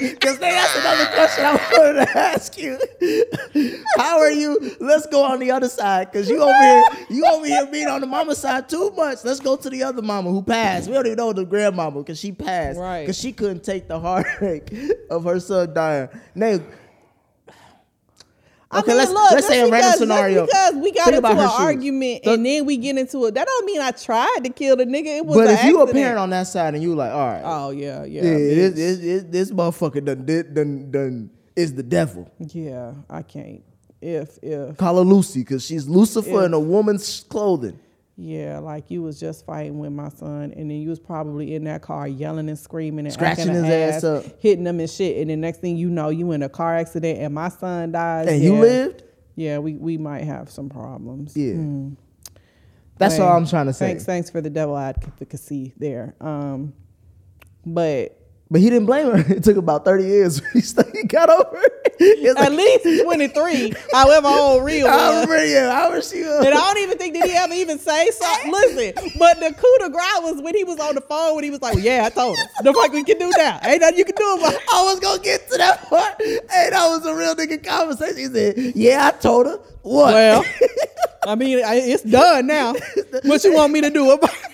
Because 0.02 0.40
that's 0.40 0.76
another 0.80 1.06
question 1.14 1.46
I 1.46 1.54
wanted 1.72 2.06
to 2.06 2.18
ask 2.18 2.58
you. 2.58 2.80
How 3.98 4.20
are 4.20 4.32
you? 4.32 4.76
Let's 4.80 5.06
go 5.08 5.24
on 5.24 5.40
the 5.40 5.52
other 5.52 5.70
side. 5.70 6.12
Because 6.12 6.30
you 6.30 6.42
over 6.42 6.62
here, 6.62 6.84
you 7.10 7.26
over 7.26 7.46
here 7.46 7.66
being 7.68 7.88
on 7.88 8.02
the 8.02 8.08
mama 8.08 8.36
side 8.36 8.68
too 8.68 8.92
much. 8.98 9.20
Let's 9.24 9.40
go 9.40 9.56
to 9.56 9.70
the 9.70 9.84
other 9.84 10.02
mama 10.02 10.32
who 10.32 10.42
passed. 10.42 10.88
We 10.88 10.94
don't 10.96 11.06
even 11.06 11.18
know 11.18 11.34
the 11.34 11.46
grandmama 11.46 12.00
because 12.00 12.20
she 12.20 12.32
passed. 12.32 12.80
Right. 12.80 13.02
Because 13.02 13.20
she 13.20 13.32
couldn't 13.32 13.64
take 13.64 13.88
the 13.88 14.00
heartache 14.00 14.74
of 15.10 15.24
her 15.24 15.40
son 15.40 15.74
dying. 15.74 16.10
Now, 16.36 16.60
I 18.74 18.80
Okay, 18.80 18.88
mean, 18.90 18.98
let's- 19.00 19.12
look, 19.12 19.32
let's 19.32 19.48
say 19.48 19.60
a 19.62 19.70
random 19.70 20.00
scenario. 20.00 20.46
Because 20.46 20.76
we 20.76 20.92
got 20.92 21.06
Think 21.06 21.18
into 21.18 21.28
an 21.30 21.38
shoes. 21.50 21.60
argument 21.60 22.24
The- 22.24 22.34
and 22.34 22.46
then 22.46 22.66
we 22.66 22.78
get 22.78 22.98
into 22.98 23.26
it. 23.26 23.34
That 23.36 23.46
don't 23.48 23.66
mean 23.66 23.82
I 23.82 23.92
tried 23.92 24.40
to 24.44 24.50
kill 24.50 24.78
the 24.78 24.86
nigga. 24.86 25.18
It 25.18 25.26
was 25.26 25.38
but 25.38 25.50
if 25.50 25.64
you 25.66 25.82
a 25.82 25.92
parent 25.92 26.18
on 26.20 26.30
that 26.30 26.48
side 26.48 26.74
and 26.74 26.82
you 26.82 26.96
like, 26.96 27.12
all 27.12 27.20
right, 27.28 27.42
Oh 27.44 27.72
yeah, 27.72 28.04
yeah. 28.06 28.22
yeah, 28.24 28.70
this, 28.70 29.24
this, 29.24 29.52
motherfucker 29.52 30.04
done, 30.06 30.26
did- 30.26 30.54
done, 30.54 30.90
done 30.90 31.30
is 31.56 31.74
the 31.74 31.84
devil. 31.84 32.30
Yeah, 32.40 32.94
I 33.10 33.22
can't. 33.24 33.62
If 34.02 34.40
if 34.42 34.78
Call 34.78 34.96
her 34.98 35.02
Lucy 35.04 35.42
because 35.42 35.64
she's 35.66 35.88
Lucifer 35.88 36.30
Yeah. 36.30 36.46
in 36.46 36.54
a 36.54 36.60
woman's 36.60 37.24
clothing. 37.30 37.78
Yeah, 38.18 38.60
like 38.60 38.92
you 38.92 39.02
was 39.02 39.20
just 39.20 39.46
fighting 39.46 39.80
with 39.80 39.92
my 39.92 40.10
son, 40.10 40.54
and 40.56 40.70
then 40.70 40.78
you 40.78 40.90
was 40.90 41.00
probably 41.00 41.56
in 41.56 41.64
that 41.64 41.82
car 41.82 42.08
yelling 42.08 42.50
and 42.50 42.60
screaming 42.60 43.06
and 43.06 43.14
Scratching 43.14 43.48
his 43.50 43.64
ass 43.64 44.04
up. 44.04 44.26
hitting 44.40 44.66
him 44.66 44.80
and 44.80 44.90
shit, 44.90 45.18
and 45.18 45.30
the 45.30 45.36
next 45.36 45.60
thing 45.60 45.78
you 45.78 45.90
know, 45.90 46.10
you 46.10 46.32
in 46.34 46.44
a 46.44 46.50
car 46.50 46.76
accident 46.76 47.20
and 47.20 47.34
my 47.34 47.50
son 47.50 47.92
dies. 47.94 48.28
And 48.28 48.42
you 48.44 48.56
lived? 48.56 49.04
Yeah, 49.36 49.58
we 49.60 49.74
we 49.76 49.98
might 49.98 50.24
have 50.26 50.50
some 50.52 50.70
problems. 50.70 51.36
Yeah. 51.36 51.54
Mm. 51.54 51.96
That's 52.98 53.16
Hey, 53.16 53.22
all 53.24 53.36
I'm 53.36 53.48
trying 53.48 53.66
to 53.66 53.74
say. 53.74 53.88
Thanks, 53.88 54.06
thanks 54.06 54.30
for 54.30 54.42
the 54.42 54.50
devil 54.52 54.78
advocacy 54.78 55.74
there. 55.78 56.14
Um, 56.22 56.74
but 57.66 58.21
But 58.52 58.60
he 58.60 58.70
didn't 58.70 58.86
blame 58.86 59.08
her. 59.10 59.34
It 59.34 59.46
took 59.46 59.56
about 59.56 59.86
30 59.86 60.04
years. 60.04 60.42
he 60.52 60.60
still- 60.60 60.84
got 61.08 61.30
over 61.30 61.58
it. 61.64 61.78
It's 62.04 62.40
at 62.40 62.52
like, 62.52 62.84
least 62.84 63.04
23, 63.04 63.74
however 63.94 64.28
old 64.28 64.66
real 64.66 64.88
I 64.88 64.96
was. 65.20 65.28
remember, 65.28 65.46
yeah, 65.46 65.70
I 65.72 65.84
remember 65.86 66.02
she 66.02 66.22
was. 66.24 66.46
And 66.46 66.54
I 66.54 66.58
don't 66.74 66.80
even 66.80 66.98
think 66.98 67.14
that 67.14 67.30
he 67.30 67.36
ever 67.36 67.54
even 67.54 67.78
say 67.80 68.10
something. 68.10 68.52
Listen, 68.52 69.12
but 69.20 69.40
the 69.40 69.54
coup 69.54 69.78
de 69.80 69.90
grace 69.90 70.20
was 70.22 70.42
when 70.42 70.56
he 70.56 70.64
was 70.64 70.80
on 70.80 70.96
the 70.96 71.02
phone 71.02 71.36
when 71.36 71.44
he 71.44 71.52
was 71.52 71.62
like, 71.62 71.76
well, 71.76 71.84
"Yeah, 71.84 72.06
I 72.06 72.10
told 72.10 72.38
her. 72.38 72.44
The 72.64 72.74
fuck 72.74 72.92
we 72.92 73.04
can 73.04 73.20
do 73.20 73.30
now? 73.38 73.60
Ain't 73.64 73.82
nothing 73.82 74.00
you 74.00 74.06
can 74.06 74.16
do 74.16 74.36
about 74.36 74.54
it." 74.54 74.60
I 74.74 74.84
was 74.84 75.00
gonna 75.00 75.22
get 75.22 75.48
to 75.52 75.58
that 75.60 75.88
part. 75.90 76.16
Hey, 76.20 76.70
that 76.72 76.88
was 76.90 77.06
a 77.06 77.14
real 77.16 77.36
nigga 77.36 77.64
conversation. 77.64 78.18
He 78.18 78.26
said, 78.26 78.58
"Yeah, 78.76 79.06
I 79.08 79.12
told 79.12 79.46
her 79.46 79.60
what." 79.84 80.14
Well, 80.16 80.44
I 81.24 81.36
mean, 81.36 81.64
I, 81.64 81.76
it's 81.76 82.02
done 82.04 82.48
now. 82.48 82.74
What 83.24 83.44
you 83.44 83.54
want 83.54 83.74
me 83.74 83.82
to 83.82 83.92
do 83.92 84.10
about 84.10 84.34
it? 84.34 84.51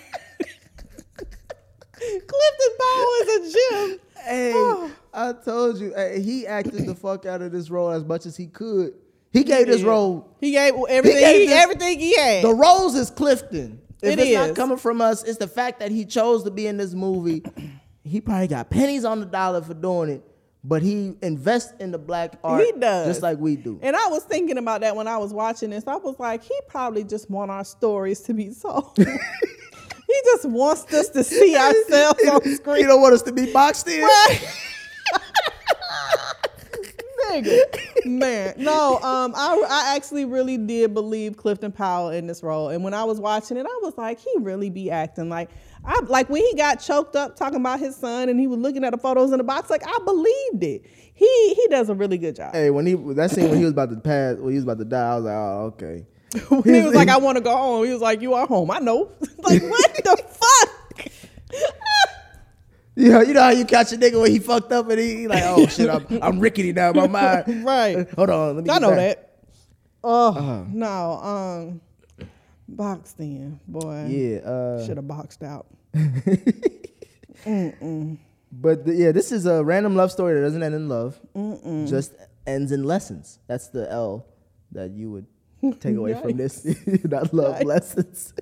Clifton 2.27 2.77
Powell 2.79 3.13
is 3.21 3.29
a 3.29 3.53
gym. 3.89 3.99
hey, 4.23 4.51
oh. 4.55 4.91
I 5.13 5.33
told 5.33 5.79
you, 5.79 5.93
hey, 5.95 6.21
he 6.21 6.45
acted 6.45 6.85
the 6.85 6.93
fuck 6.95 7.25
out 7.25 7.41
of 7.41 7.51
this 7.51 7.69
role 7.69 7.89
as 7.89 8.03
much 8.03 8.25
as 8.25 8.35
he 8.37 8.47
could. 8.47 8.93
He 9.31 9.43
gave 9.43 9.67
this 9.67 9.81
Yeah. 9.81 9.89
role. 9.89 10.29
He 10.39 10.51
gave 10.51 10.73
everything. 10.89 11.19
gave 11.19 11.41
He 11.41 11.47
this- 11.47 11.55
everything 11.63 11.99
he 11.99 12.15
had. 12.15 12.43
The 12.43 12.53
roles 12.53 12.95
is 12.95 13.09
Clifton. 13.09 13.79
If 14.01 14.13
It 14.13 14.19
it's 14.19 14.33
not 14.35 14.55
coming 14.55 14.77
from 14.77 15.01
us, 15.01 15.23
it's 15.23 15.37
the 15.39 15.47
fact 15.47 15.79
that 15.79 15.89
he 15.91 16.05
chose 16.05 16.43
to 16.43 16.51
be 16.51 16.67
in 16.67 16.77
this 16.77 16.93
movie. 16.93 17.43
He 18.03 18.21
probably 18.21 18.47
got 18.47 18.69
pennies 18.69 19.03
on 19.03 19.19
the 19.19 19.25
dollar 19.25 19.61
for 19.61 19.73
doing 19.73 20.09
it, 20.09 20.23
but 20.63 20.81
he 20.81 21.15
invests 21.21 21.73
in 21.81 21.91
the 21.91 21.97
black 21.97 22.39
art 22.41 22.63
He 22.63 22.71
does. 22.71 23.05
just 23.05 23.21
like 23.21 23.37
we 23.37 23.57
do. 23.57 23.79
And 23.81 23.97
I 23.97 24.07
was 24.07 24.23
thinking 24.23 24.57
about 24.57 24.79
that 24.79 24.95
when 24.95 25.09
I 25.09 25.17
was 25.17 25.33
watching 25.33 25.71
this. 25.71 25.83
I 25.85 25.97
was 25.97 26.15
like, 26.17 26.41
he 26.41 26.57
probably 26.69 27.03
just 27.03 27.29
want 27.29 27.51
our 27.51 27.65
stories 27.65 28.21
to 28.21 28.33
be 28.33 28.53
told. 28.61 28.97
he 30.17 30.29
just 30.31 30.45
wants 30.45 30.93
us 30.93 31.09
to 31.09 31.23
see 31.23 31.55
ourselves 31.57 32.23
on 32.27 32.55
screen. 32.55 32.81
You 32.81 32.87
don't 32.87 33.01
want 33.01 33.13
us 33.13 33.21
to 33.23 33.31
be 33.31 33.51
boxed 33.51 33.87
in. 33.87 34.07
Nigga. 37.27 38.05
Man, 38.05 38.53
no, 38.57 38.97
um, 38.99 39.33
I, 39.35 39.65
I 39.69 39.95
actually 39.95 40.25
really 40.25 40.57
did 40.57 40.93
believe 40.93 41.35
Clifton 41.35 41.71
Powell 41.71 42.09
in 42.09 42.25
this 42.25 42.41
role, 42.41 42.69
and 42.69 42.83
when 42.83 42.93
I 42.93 43.03
was 43.03 43.19
watching 43.19 43.57
it, 43.57 43.65
I 43.65 43.79
was 43.81 43.97
like, 43.97 44.19
he 44.19 44.31
really 44.39 44.69
be 44.69 44.89
acting 44.89 45.29
like, 45.29 45.49
I 45.85 45.99
like 46.07 46.29
when 46.29 46.41
he 46.41 46.53
got 46.55 46.75
choked 46.75 47.15
up 47.15 47.35
talking 47.35 47.59
about 47.59 47.79
his 47.79 47.95
son, 47.95 48.29
and 48.29 48.39
he 48.39 48.47
was 48.47 48.59
looking 48.59 48.83
at 48.83 48.91
the 48.91 48.97
photos 48.97 49.31
in 49.31 49.37
the 49.39 49.43
box, 49.43 49.69
like 49.69 49.83
I 49.85 49.97
believed 50.05 50.63
it. 50.63 50.85
He 51.13 51.53
he 51.53 51.67
does 51.69 51.89
a 51.89 51.95
really 51.95 52.17
good 52.17 52.35
job. 52.35 52.53
Hey, 52.53 52.69
when 52.69 52.85
he 52.85 52.93
that 52.93 53.31
scene 53.31 53.49
when 53.49 53.57
he 53.57 53.65
was 53.65 53.73
about 53.73 53.89
to 53.89 53.97
pass, 53.97 54.37
when 54.37 54.49
he 54.49 54.55
was 54.55 54.63
about 54.63 54.79
to 54.79 54.85
die, 54.85 55.11
I 55.11 55.15
was 55.15 55.25
like, 55.25 55.35
oh, 55.35 55.73
okay. 55.75 56.05
When 56.49 56.63
he 56.75 56.81
was 56.81 56.93
like, 56.93 57.09
I 57.09 57.17
want 57.17 57.37
to 57.37 57.43
go 57.43 57.55
home. 57.55 57.85
He 57.85 57.91
was 57.91 58.01
like, 58.01 58.21
You 58.21 58.33
are 58.33 58.45
home. 58.47 58.69
I 58.71 58.79
know. 58.79 59.11
like, 59.39 59.61
what 59.63 59.93
the 59.95 60.23
fuck? 60.27 61.07
You 62.95 63.11
know, 63.11 63.21
you 63.21 63.33
know 63.35 63.43
how 63.43 63.49
you 63.51 63.63
catch 63.65 63.93
a 63.93 63.97
nigga 63.97 64.19
when 64.19 64.31
he 64.31 64.39
fucked 64.39 64.71
up 64.71 64.89
and 64.89 64.99
he, 64.99 65.15
he 65.17 65.27
like, 65.27 65.43
oh 65.45 65.67
shit, 65.67 65.87
I'm, 65.87 66.05
I'm 66.21 66.39
rickety 66.39 66.73
now 66.73 66.91
my 66.93 67.05
mind. 67.05 67.63
Right. 67.63 68.09
Hold 68.15 68.29
on, 68.31 68.55
let 68.55 68.63
me. 68.65 68.69
I 68.71 68.79
know 68.79 68.89
back. 68.89 68.97
that. 68.97 69.33
Oh 70.03 70.29
Uh-huh. 70.35 70.63
no. 70.67 71.11
Um, 71.11 71.81
boxed 72.67 73.19
in, 73.19 73.59
boy. 73.67 74.07
Yeah. 74.09 74.37
Uh, 74.39 74.83
Should 74.85 74.97
have 74.97 75.07
boxed 75.07 75.43
out. 75.43 75.67
but 78.51 78.85
the, 78.85 78.93
yeah, 78.95 79.11
this 79.11 79.31
is 79.31 79.45
a 79.45 79.63
random 79.63 79.95
love 79.95 80.11
story 80.11 80.33
that 80.35 80.41
doesn't 80.41 80.63
end 80.63 80.73
in 80.75 80.89
love. 80.89 81.19
Just 81.87 82.13
ends 82.47 82.71
in 82.71 82.83
lessons. 82.83 83.37
That's 83.47 83.67
the 83.69 83.91
L 83.91 84.25
that 84.71 84.89
you 84.91 85.11
would 85.11 85.27
take 85.79 85.95
away 85.95 86.13
from 86.13 86.37
this. 86.37 86.65
Not 87.03 87.33
love 87.33 87.63
lessons. 87.63 88.33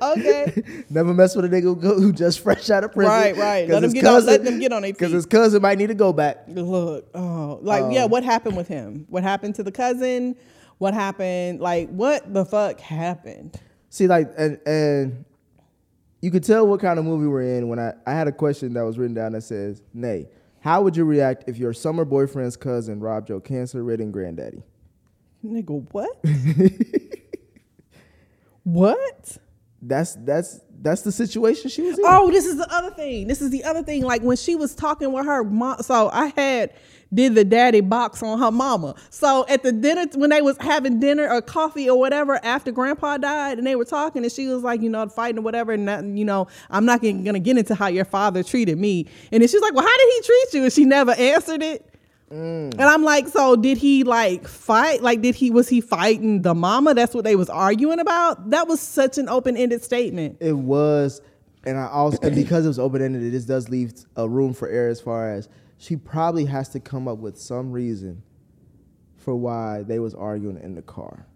Okay. 0.00 0.62
Never 0.90 1.12
mess 1.12 1.34
with 1.36 1.44
a 1.44 1.48
nigga 1.48 1.62
who, 1.62 1.76
go, 1.76 1.94
who 2.00 2.12
just 2.12 2.40
fresh 2.40 2.70
out 2.70 2.84
of 2.84 2.92
prison. 2.92 3.10
Right, 3.12 3.36
right. 3.36 3.68
Let 3.68 3.78
'em 3.78 3.82
his 3.84 3.94
get 3.94 4.06
on- 4.06 4.26
let 4.26 4.44
them 4.44 4.58
get 4.58 4.72
on 4.72 4.82
their 4.82 4.92
Because 4.92 5.12
his 5.12 5.26
cousin 5.26 5.62
might 5.62 5.78
need 5.78 5.88
to 5.88 5.94
go 5.94 6.12
back. 6.12 6.44
Look, 6.48 7.08
oh, 7.14 7.58
like 7.62 7.92
yeah, 7.92 8.04
Um, 8.04 8.10
what 8.10 8.24
happened 8.24 8.56
with 8.56 8.68
him? 8.68 9.06
What 9.08 9.22
happened 9.22 9.54
to 9.56 9.62
the 9.62 9.72
cousin? 9.72 10.36
What 10.78 10.94
happened? 10.94 11.60
Like 11.60 11.88
what 11.90 12.32
the 12.32 12.44
fuck 12.44 12.80
happened? 12.80 13.58
See, 13.88 14.06
like, 14.06 14.30
and 14.36 14.58
and 14.66 15.24
you 16.20 16.30
could 16.30 16.44
tell 16.44 16.66
what 16.66 16.80
kind 16.80 16.98
of 16.98 17.04
movie 17.04 17.26
we're 17.26 17.56
in 17.58 17.68
when 17.68 17.78
I, 17.78 17.94
I 18.06 18.12
had 18.12 18.28
a 18.28 18.32
question 18.32 18.74
that 18.74 18.82
was 18.82 18.98
written 18.98 19.14
down 19.14 19.32
that 19.32 19.42
says, 19.42 19.82
Nay, 19.94 20.28
how 20.60 20.82
would 20.82 20.96
you 20.96 21.04
react 21.04 21.44
if 21.48 21.56
your 21.56 21.72
summer 21.72 22.04
boyfriend's 22.04 22.56
cousin 22.56 23.00
robbed 23.00 23.28
your 23.28 23.40
cancer 23.40 23.82
ridden 23.82 24.10
granddaddy? 24.10 24.62
Nigga, 25.44 25.86
what? 25.92 26.24
what? 28.64 29.38
That's 29.82 30.14
that's 30.16 30.60
that's 30.80 31.02
the 31.02 31.12
situation 31.12 31.70
she 31.70 31.82
was 31.82 31.98
in. 31.98 32.04
Oh, 32.06 32.30
this 32.30 32.46
is 32.46 32.56
the 32.56 32.72
other 32.72 32.90
thing. 32.90 33.26
This 33.28 33.40
is 33.40 33.50
the 33.50 33.64
other 33.64 33.82
thing. 33.82 34.02
Like 34.02 34.22
when 34.22 34.36
she 34.36 34.56
was 34.56 34.74
talking 34.74 35.12
with 35.12 35.26
her 35.26 35.44
mom. 35.44 35.82
So 35.82 36.10
I 36.12 36.32
had 36.36 36.72
did 37.12 37.34
the 37.34 37.44
daddy 37.44 37.80
box 37.80 38.22
on 38.22 38.38
her 38.38 38.50
mama. 38.50 38.94
So 39.10 39.46
at 39.48 39.62
the 39.62 39.72
dinner 39.72 40.06
when 40.14 40.30
they 40.30 40.42
was 40.42 40.56
having 40.58 40.98
dinner 40.98 41.28
or 41.28 41.40
coffee 41.40 41.88
or 41.88 41.98
whatever 41.98 42.44
after 42.44 42.72
grandpa 42.72 43.16
died 43.18 43.58
and 43.58 43.66
they 43.66 43.76
were 43.76 43.84
talking 43.84 44.24
and 44.24 44.32
she 44.32 44.48
was 44.48 44.62
like, 44.62 44.82
you 44.82 44.90
know, 44.90 45.08
fighting 45.08 45.38
or 45.38 45.42
whatever. 45.42 45.72
And 45.72 45.88
that, 45.88 46.04
you 46.04 46.24
know, 46.24 46.48
I'm 46.68 46.84
not 46.84 47.02
gonna 47.02 47.22
gonna 47.22 47.38
get 47.38 47.58
into 47.58 47.74
how 47.74 47.86
your 47.88 48.04
father 48.04 48.42
treated 48.42 48.78
me. 48.78 49.06
And 49.30 49.40
then 49.40 49.48
she's 49.48 49.60
like, 49.60 49.74
well, 49.74 49.86
how 49.86 49.96
did 49.96 50.12
he 50.14 50.22
treat 50.22 50.54
you? 50.54 50.64
And 50.64 50.72
she 50.72 50.84
never 50.84 51.12
answered 51.12 51.62
it. 51.62 51.85
Mm. 52.30 52.72
And 52.72 52.82
I'm 52.82 53.04
like, 53.04 53.28
so 53.28 53.54
did 53.54 53.78
he 53.78 54.02
like 54.02 54.48
fight? 54.48 55.02
Like, 55.02 55.22
did 55.22 55.34
he 55.34 55.50
was 55.50 55.68
he 55.68 55.80
fighting 55.80 56.42
the 56.42 56.54
mama? 56.54 56.94
That's 56.94 57.14
what 57.14 57.24
they 57.24 57.36
was 57.36 57.48
arguing 57.48 58.00
about. 58.00 58.50
That 58.50 58.66
was 58.66 58.80
such 58.80 59.18
an 59.18 59.28
open 59.28 59.56
ended 59.56 59.84
statement. 59.84 60.38
It 60.40 60.54
was, 60.54 61.20
and 61.64 61.78
I 61.78 61.86
also 61.86 62.18
and 62.22 62.34
because 62.34 62.64
it 62.64 62.68
was 62.68 62.78
open 62.80 63.00
ended, 63.00 63.22
it 63.22 63.30
just 63.30 63.46
does 63.46 63.68
leave 63.68 63.92
a 64.16 64.28
room 64.28 64.54
for 64.54 64.68
error 64.68 64.90
as 64.90 65.00
far 65.00 65.32
as 65.32 65.48
she 65.78 65.94
probably 65.96 66.46
has 66.46 66.68
to 66.70 66.80
come 66.80 67.06
up 67.06 67.18
with 67.18 67.38
some 67.38 67.70
reason 67.70 68.22
for 69.16 69.36
why 69.36 69.82
they 69.82 69.98
was 69.98 70.14
arguing 70.14 70.60
in 70.62 70.74
the 70.74 70.82
car, 70.82 71.26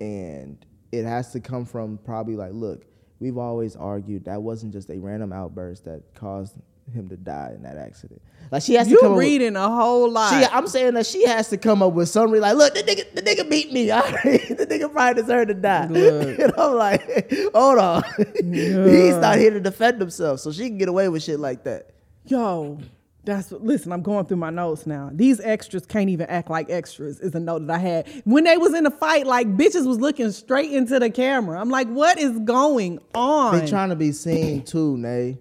and 0.00 0.64
it 0.90 1.04
has 1.04 1.32
to 1.32 1.40
come 1.40 1.66
from 1.66 1.98
probably 1.98 2.36
like, 2.36 2.52
look, 2.52 2.86
we've 3.18 3.38
always 3.38 3.76
argued 3.76 4.24
that 4.24 4.42
wasn't 4.42 4.72
just 4.72 4.88
a 4.90 4.98
random 4.98 5.32
outburst 5.32 5.84
that 5.84 6.02
caused 6.14 6.54
him 6.92 7.08
to 7.08 7.16
die 7.16 7.52
in 7.54 7.62
that 7.62 7.76
accident. 7.76 8.20
Like 8.50 8.62
she 8.62 8.74
has 8.74 8.86
to 8.86 8.90
You 8.90 8.98
come 9.00 9.12
up 9.12 9.16
with- 9.16 9.24
reading 9.26 9.56
a 9.56 9.68
whole 9.68 10.10
lot. 10.10 10.30
She, 10.30 10.46
I'm 10.50 10.66
saying 10.66 10.94
that 10.94 11.06
she 11.06 11.24
has 11.26 11.48
to 11.50 11.56
come 11.56 11.82
up 11.82 11.92
with 11.94 12.08
some 12.08 12.30
reason. 12.30 12.42
Like, 12.42 12.56
look, 12.56 12.74
the 12.74 12.82
nigga, 12.82 13.14
the 13.14 13.22
nigga 13.22 13.48
beat 13.48 13.72
me. 13.72 13.86
the 13.86 14.66
nigga 14.68 14.92
probably 14.92 15.22
deserved 15.22 15.48
to 15.48 15.54
die. 15.54 15.86
Look. 15.86 16.38
and 16.38 16.52
I'm 16.58 16.74
like, 16.74 17.30
hold 17.54 17.78
on. 17.78 18.02
He's 18.44 19.16
not 19.16 19.38
here 19.38 19.50
to 19.52 19.60
defend 19.60 20.00
himself, 20.00 20.40
so 20.40 20.52
she 20.52 20.68
can 20.68 20.78
get 20.78 20.88
away 20.88 21.08
with 21.08 21.22
shit 21.22 21.40
like 21.40 21.64
that. 21.64 21.90
Yo, 22.26 22.78
that's 23.24 23.50
what, 23.50 23.62
listen. 23.64 23.92
I'm 23.92 24.02
going 24.02 24.26
through 24.26 24.36
my 24.38 24.50
notes 24.50 24.86
now. 24.86 25.08
These 25.12 25.40
extras 25.40 25.86
can't 25.86 26.10
even 26.10 26.26
act 26.26 26.50
like 26.50 26.68
extras. 26.68 27.20
Is 27.20 27.34
a 27.34 27.40
note 27.40 27.66
that 27.68 27.74
I 27.74 27.78
had 27.78 28.08
when 28.24 28.44
they 28.44 28.56
was 28.58 28.74
in 28.74 28.84
the 28.84 28.90
fight. 28.90 29.26
Like 29.26 29.46
bitches 29.56 29.86
was 29.86 29.98
looking 29.98 30.30
straight 30.32 30.72
into 30.72 30.98
the 30.98 31.08
camera. 31.08 31.58
I'm 31.60 31.70
like, 31.70 31.88
what 31.88 32.18
is 32.18 32.38
going 32.40 32.98
on? 33.14 33.58
They 33.60 33.66
trying 33.66 33.88
to 33.90 33.96
be 33.96 34.12
seen 34.12 34.62
too, 34.64 34.98
Nay. 34.98 35.38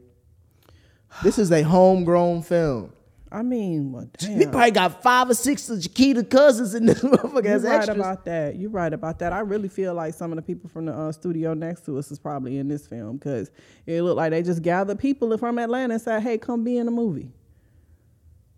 This 1.23 1.37
is 1.37 1.51
a 1.51 1.61
homegrown 1.61 2.43
film. 2.43 2.93
I 3.33 3.43
mean, 3.43 3.93
well, 3.93 4.09
damn. 4.17 4.39
We 4.39 4.45
probably 4.45 4.71
got 4.71 5.01
five 5.01 5.29
or 5.29 5.33
six 5.33 5.69
of 5.69 5.79
Jaquita 5.79 6.29
cousins 6.29 6.75
in 6.75 6.85
this 6.85 6.99
motherfucker 7.03 7.43
You're 7.45 7.59
right 7.59 7.75
extras. 7.77 7.97
about 7.97 8.25
that. 8.25 8.57
You're 8.57 8.69
right 8.69 8.91
about 8.91 9.19
that. 9.19 9.31
I 9.31 9.39
really 9.39 9.69
feel 9.69 9.93
like 9.93 10.13
some 10.13 10.33
of 10.33 10.35
the 10.35 10.41
people 10.41 10.69
from 10.69 10.85
the 10.85 10.93
uh, 10.93 11.11
studio 11.13 11.53
next 11.53 11.85
to 11.85 11.97
us 11.97 12.11
is 12.11 12.19
probably 12.19 12.57
in 12.57 12.67
this 12.67 12.85
film 12.87 13.15
because 13.17 13.49
it 13.85 14.01
looked 14.01 14.17
like 14.17 14.31
they 14.31 14.43
just 14.43 14.61
gathered 14.61 14.99
people 14.99 15.37
from 15.37 15.59
Atlanta 15.59 15.93
and 15.93 16.01
said, 16.01 16.21
"Hey, 16.23 16.37
come 16.37 16.65
be 16.65 16.77
in 16.77 16.85
the 16.87 16.91
movie." 16.91 17.31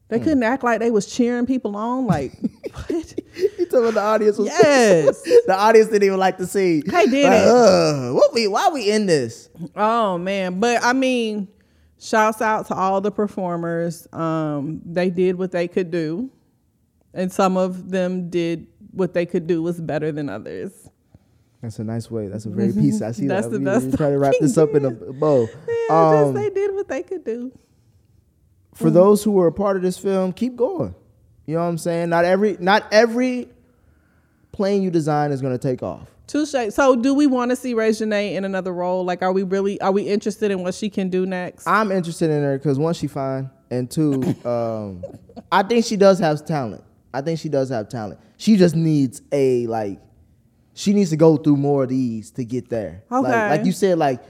They 0.08 0.18
Hmm. 0.18 0.24
couldn't 0.24 0.44
act 0.44 0.64
like 0.64 0.80
they 0.80 0.90
was 0.92 1.06
cheering 1.06 1.46
people 1.46 1.76
on. 1.76 2.08
Like, 2.08 2.34
what? 2.88 3.20
You 3.38 3.66
talking 3.68 3.78
about 3.90 3.94
the 3.94 4.02
audience 4.02 4.38
was 4.40 4.48
Yes. 4.48 5.22
the 5.46 5.56
audience 5.56 5.90
didn't 5.90 6.04
even 6.08 6.20
like 6.20 6.38
to 6.38 6.48
see. 6.48 6.82
They 6.82 7.06
didn't. 7.06 7.32
Like, 7.32 7.48
uh, 7.48 8.10
what 8.14 8.34
we 8.34 8.48
why 8.48 8.70
we 8.70 8.90
in 8.90 9.06
this? 9.06 9.50
Oh 9.76 10.18
man, 10.18 10.60
but 10.60 10.84
I 10.84 10.94
mean, 10.94 11.48
shouts 12.04 12.42
out 12.42 12.68
to 12.68 12.76
all 12.76 13.00
the 13.02 13.12
performers. 13.12 14.08
Um, 14.14 14.82
they 14.86 15.10
did 15.10 15.38
what 15.38 15.52
they 15.52 15.68
could 15.68 15.90
do, 15.90 16.30
and 17.14 17.32
some 17.32 17.56
of 17.58 17.90
them 17.90 18.30
did 18.30 18.68
what 18.92 19.14
they 19.14 19.26
could 19.26 19.48
do 19.48 19.64
was 19.64 19.80
better 19.82 20.12
than 20.12 20.30
others. 20.30 20.90
That's 21.62 21.80
a 21.80 21.84
nice 21.86 22.12
way. 22.12 22.28
That's 22.28 22.46
a 22.46 22.50
very 22.50 22.74
piece. 22.74 23.02
I 23.02 23.12
see 23.14 23.26
That's 23.28 23.48
that. 23.48 23.54
the 23.54 23.60
We- 23.60 23.66
best 23.66 23.86
we 23.88 23.92
try 23.94 24.10
to 24.10 24.20
wrap 24.20 24.34
this 24.42 24.58
up 24.58 24.74
in 24.76 24.84
a 24.86 24.92
bow. 25.14 25.48
Yeah, 25.90 25.96
Um, 25.96 26.34
just 26.34 26.44
they 26.44 26.50
did 26.50 26.76
what 26.76 26.88
they 26.90 27.04
could 27.04 27.24
do. 27.24 27.58
for 28.76 28.90
those 28.90 29.24
who 29.24 29.32
were 29.32 29.48
a 29.48 29.52
part 29.54 29.78
of 29.78 29.82
this 29.84 29.98
film, 29.98 30.34
keep 30.34 30.56
going. 30.58 30.94
You 31.46 31.56
know 31.56 31.62
what 31.62 31.68
I'm 31.68 31.78
saying? 31.78 32.10
Not 32.10 32.26
every 32.26 32.58
not 32.60 32.86
every 32.92 33.50
plane 34.54 34.82
you 34.82 34.90
design 34.90 35.32
is 35.32 35.42
going 35.42 35.54
to 35.54 35.58
take 35.60 35.84
off. 35.84 36.08
Touche. 36.28 36.56
So, 36.70 36.96
do 36.96 37.14
we 37.14 37.28
want 37.28 37.52
to 37.52 37.56
see 37.58 37.74
Janae 37.74 38.34
in 38.36 38.46
another 38.46 38.72
role? 38.74 39.04
Like, 39.04 39.22
are 39.22 39.34
we 39.34 39.44
really 39.44 39.80
are 39.82 39.92
we 39.92 40.04
interested 40.04 40.52
in 40.52 40.64
what 40.64 40.74
she 40.74 40.90
can 40.90 41.10
do 41.10 41.26
next? 41.26 41.68
I'm 41.68 41.92
interested 41.92 42.30
in 42.30 42.42
her 42.44 42.58
because 42.58 42.80
one, 42.80 42.94
she 42.94 43.08
fine, 43.08 43.50
and 43.70 43.92
two, 43.92 44.24
um, 44.46 45.04
I 45.52 45.64
think 45.64 45.86
she 45.86 45.98
does 45.98 46.20
have 46.20 46.46
talent. 46.46 46.84
I 47.14 47.22
think 47.22 47.40
she 47.40 47.50
does 47.50 47.70
have 47.70 47.90
talent. 47.90 48.22
She 48.38 48.56
just 48.56 48.76
needs 48.76 49.22
a 49.34 49.68
like, 49.68 50.00
she 50.74 50.94
needs 50.94 51.10
to 51.10 51.18
go 51.18 51.36
through 51.38 51.58
more 51.58 51.84
of 51.84 51.90
these 51.90 52.32
to 52.32 52.46
get 52.46 52.70
there. 52.70 53.04
Like, 53.10 53.26
Okay. 53.26 53.50
like 53.50 53.66
you 53.66 53.72
said, 53.74 53.98
like 53.98 54.22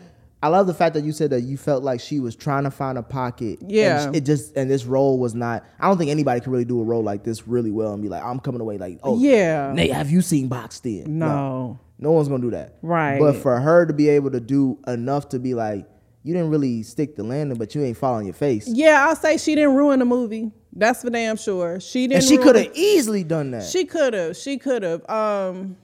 I 0.44 0.48
love 0.50 0.68
the 0.68 0.74
fact 0.74 0.94
that 0.96 1.04
you 1.04 1.12
said 1.14 1.30
that 1.30 1.42
you 1.42 1.58
felt 1.58 1.84
like 1.84 2.00
she 2.02 2.20
was 2.20 2.36
trying 2.36 2.66
to 2.66 2.72
find 2.72 2.98
a 2.98 3.02
pocket. 3.02 3.62
and 3.62 3.72
Yeah. 3.72 4.12
it 4.14 4.22
just 4.26 4.56
and 4.58 4.70
this 4.70 4.84
role 4.86 5.18
was 5.18 5.34
not. 5.34 5.64
I 5.80 5.88
don't 5.88 5.98
think 5.98 6.12
anybody 6.12 6.42
can 6.42 6.52
really 6.52 6.66
do 6.66 6.80
a 6.82 6.84
role 6.84 7.02
like 7.02 7.24
this 7.24 7.48
really 7.48 7.72
well 7.72 7.94
and 7.94 8.04
be 8.04 8.10
like, 8.10 8.24
I'm 8.24 8.40
coming 8.40 8.60
away 8.62 8.78
like, 8.78 9.00
oh 9.04 9.18
Yeah. 9.20 9.72
Nate, 9.74 9.92
have 9.94 10.12
you 10.12 10.22
seen 10.22 10.48
Boxed 10.50 10.86
In? 10.86 11.18
No. 11.18 11.80
No 11.98 12.12
one's 12.12 12.28
gonna 12.28 12.42
do 12.42 12.52
that. 12.52 12.76
Right. 12.82 13.20
But 13.20 13.38
for 13.38 13.60
her 13.60 13.86
to 13.86 13.94
be 13.94 14.10
able 14.10 14.32
to 14.32 14.40
do 14.42 14.78
enough 14.86 15.30
to 15.30 15.40
be 15.40 15.54
like, 15.54 15.88
you 16.24 16.34
didn't 16.34 16.50
really 16.50 16.84
stick 16.84 17.16
the 17.16 17.24
landing, 17.24 17.58
but 17.58 17.74
you 17.76 17.82
ain't 17.84 17.98
falling 17.98 18.26
your 18.26 18.34
face. 18.34 18.68
Yeah, 18.68 19.06
I'll 19.08 19.16
say 19.16 19.38
she 19.38 19.56
didn't 19.56 19.76
ruin 19.76 20.00
the 20.00 20.06
movie. 20.06 20.52
That's 20.76 21.02
for 21.04 21.10
damn 21.10 21.38
sure. 21.38 21.80
She 21.80 22.08
didn't. 22.08 22.24
And 22.24 22.24
she 22.30 22.38
could 22.38 22.56
have 22.56 22.72
easily 22.76 23.24
done 23.24 23.52
that. 23.52 23.64
She 23.66 23.86
could 23.86 24.14
have. 24.14 24.36
She 24.36 24.58
could 24.58 24.84
have. 24.84 25.08
Um. 25.10 25.78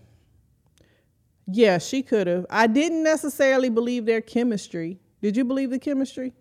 Yeah, 1.52 1.78
she 1.80 2.02
could 2.04 2.28
have. 2.28 2.46
I 2.50 2.68
didn't 2.68 3.04
necessarily 3.04 3.70
believe 3.70 4.06
their 4.06 4.22
chemistry. 4.22 5.00
Did 5.22 5.36
you 5.38 5.44
believe 5.46 5.70
the 5.70 5.80
chemistry? 5.80 6.34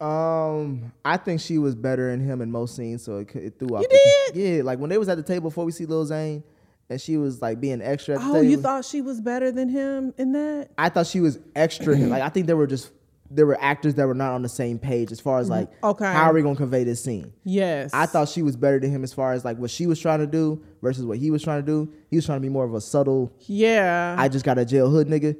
um, 0.00 0.92
I 1.04 1.16
think 1.16 1.40
she 1.40 1.56
was 1.58 1.74
better 1.74 2.10
in 2.10 2.20
him 2.20 2.42
in 2.42 2.50
most 2.50 2.76
scenes, 2.76 3.02
so 3.02 3.18
it, 3.18 3.34
it 3.36 3.58
threw 3.58 3.76
off. 3.76 3.82
You 3.82 3.88
the- 3.88 4.32
did? 4.34 4.56
Yeah, 4.58 4.62
like 4.62 4.78
when 4.78 4.90
they 4.90 4.98
was 4.98 5.08
at 5.08 5.16
the 5.16 5.22
table 5.22 5.50
before 5.50 5.64
we 5.64 5.72
see 5.72 5.86
Lil 5.86 6.04
Zane, 6.04 6.42
and 6.90 7.00
she 7.00 7.16
was 7.16 7.40
like 7.40 7.60
being 7.60 7.80
extra 7.80 8.16
at 8.16 8.20
the 8.20 8.26
Oh, 8.28 8.32
table. 8.34 8.44
you 8.44 8.60
thought 8.60 8.84
she 8.84 9.00
was 9.00 9.20
better 9.20 9.50
than 9.50 9.68
him 9.68 10.12
in 10.18 10.32
that? 10.32 10.68
I 10.76 10.88
thought 10.88 11.06
she 11.06 11.20
was 11.20 11.38
extra. 11.56 11.96
like 11.96 12.22
I 12.22 12.28
think 12.28 12.46
they 12.46 12.54
were 12.54 12.66
just 12.66 12.90
there 13.34 13.46
were 13.46 13.58
actors 13.60 13.94
that 13.96 14.06
were 14.06 14.14
not 14.14 14.32
on 14.32 14.42
the 14.42 14.48
same 14.48 14.78
page 14.78 15.10
as 15.12 15.18
far 15.20 15.38
as 15.40 15.48
like 15.50 15.68
Mm-hmm. 15.70 15.86
Okay. 15.86 16.04
how 16.12 16.30
are 16.30 16.32
we 16.34 16.42
gonna 16.42 16.54
convey 16.56 16.84
this 16.84 17.02
scene. 17.02 17.32
Yes. 17.44 17.90
I 17.92 18.06
thought 18.06 18.28
she 18.28 18.42
was 18.42 18.56
better 18.56 18.78
than 18.78 18.90
him 18.90 19.02
as 19.04 19.12
far 19.12 19.32
as 19.32 19.44
like 19.44 19.58
what 19.58 19.70
she 19.70 19.86
was 19.86 19.98
trying 20.00 20.20
to 20.20 20.26
do 20.26 20.62
versus 20.82 21.04
what 21.04 21.18
he 21.18 21.30
was 21.30 21.42
trying 21.42 21.60
to 21.60 21.66
do. 21.66 21.92
He 22.10 22.16
was 22.16 22.26
trying 22.26 22.36
to 22.38 22.42
be 22.42 22.48
more 22.48 22.64
of 22.64 22.74
a 22.74 22.80
subtle. 22.80 23.32
Yeah. 23.40 24.14
I 24.18 24.28
just 24.28 24.44
got 24.44 24.58
a 24.58 24.64
jail 24.64 24.88
hood 24.88 25.08
nigga, 25.08 25.36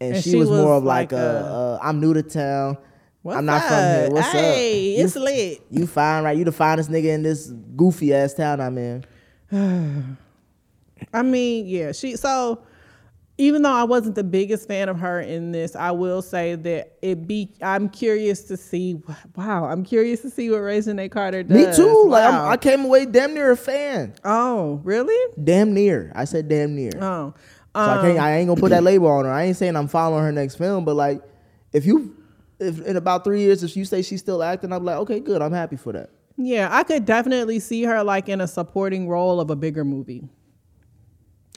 and, 0.00 0.14
And 0.16 0.22
she, 0.24 0.30
she 0.32 0.36
was, 0.36 0.50
more 0.50 0.74
of 0.74 0.84
like, 0.84 1.12
like 1.12 1.20
a, 1.20 1.24
a- 1.24 1.74
uh, 1.74 1.78
I'm 1.82 2.00
new 2.00 2.12
to 2.14 2.22
town. 2.22 2.76
What's 3.22 3.38
I'm 3.38 3.46
not 3.46 3.62
from 3.62 3.70
here. 3.78 4.06
up? 4.06 4.12
What's 4.12 4.28
hey, 4.32 4.98
up? 5.00 5.04
it's 5.06 5.16
you, 5.16 5.22
lit. 5.22 5.62
You 5.70 5.86
fine, 5.86 6.22
right? 6.22 6.36
You 6.36 6.44
the 6.44 6.52
finest 6.52 6.90
nigga 6.90 7.06
in 7.14 7.22
this 7.22 7.46
goofy 7.76 8.12
ass 8.14 8.34
town 8.34 8.60
I'm 8.60 8.76
in. 8.78 9.04
I 11.12 11.22
mean, 11.22 11.66
yeah, 11.66 11.92
she 11.92 12.16
so 12.16 12.60
even 13.38 13.62
though 13.62 13.72
I 13.72 13.84
wasn't 13.84 14.14
the 14.14 14.24
biggest 14.24 14.66
fan 14.66 14.88
of 14.88 14.98
her 14.98 15.20
in 15.20 15.52
this, 15.52 15.76
I 15.76 15.90
will 15.90 16.22
say 16.22 16.54
that 16.54 16.96
it 17.02 17.26
be. 17.26 17.52
I'm 17.60 17.88
curious 17.88 18.44
to 18.44 18.56
see. 18.56 19.02
Wow, 19.36 19.66
I'm 19.66 19.84
curious 19.84 20.22
to 20.22 20.30
see 20.30 20.50
what 20.50 20.60
Reginae 20.60 21.10
Carter 21.10 21.42
does. 21.42 21.78
Me 21.78 21.84
too. 21.84 22.08
Like 22.08 22.24
I'm, 22.32 22.48
I 22.52 22.56
came 22.56 22.84
away 22.84 23.04
damn 23.04 23.34
near 23.34 23.50
a 23.50 23.56
fan. 23.56 24.14
oh, 24.24 24.80
really? 24.84 25.34
Damn 25.42 25.74
near. 25.74 26.12
I 26.14 26.24
said 26.24 26.48
damn 26.48 26.74
near. 26.74 26.92
Oh, 26.96 27.34
so 27.74 27.80
I 27.80 28.00
can't. 28.00 28.18
I 28.18 28.36
ain't 28.38 28.48
gonna 28.48 28.60
put 28.60 28.70
that 28.70 28.78
um, 28.78 28.84
label 28.84 29.08
on 29.08 29.26
her. 29.26 29.30
I 29.32 29.44
ain't 29.44 29.56
saying 29.56 29.76
I'm 29.76 29.88
following 29.88 30.24
her 30.24 30.32
next 30.32 30.54
film, 30.54 30.86
but 30.86 30.94
like, 30.94 31.22
if 31.72 31.84
you, 31.84 32.16
if 32.58 32.80
in 32.86 32.96
about 32.96 33.22
three 33.22 33.42
years, 33.42 33.62
if 33.62 33.76
you 33.76 33.84
say 33.84 34.00
she's 34.00 34.20
still 34.20 34.42
acting, 34.42 34.72
I'm 34.72 34.82
like, 34.84 34.96
okay, 34.98 35.20
good. 35.20 35.42
I'm 35.42 35.52
happy 35.52 35.76
for 35.76 35.92
that. 35.92 36.08
yeah. 36.38 36.68
I 36.70 36.84
could 36.84 37.04
definitely 37.04 37.60
see 37.60 37.82
her 37.82 38.02
like 38.02 38.30
in 38.30 38.40
a 38.40 38.48
supporting 38.48 39.08
role 39.08 39.40
of 39.40 39.50
a 39.50 39.56
bigger 39.56 39.84
movie. 39.84 40.26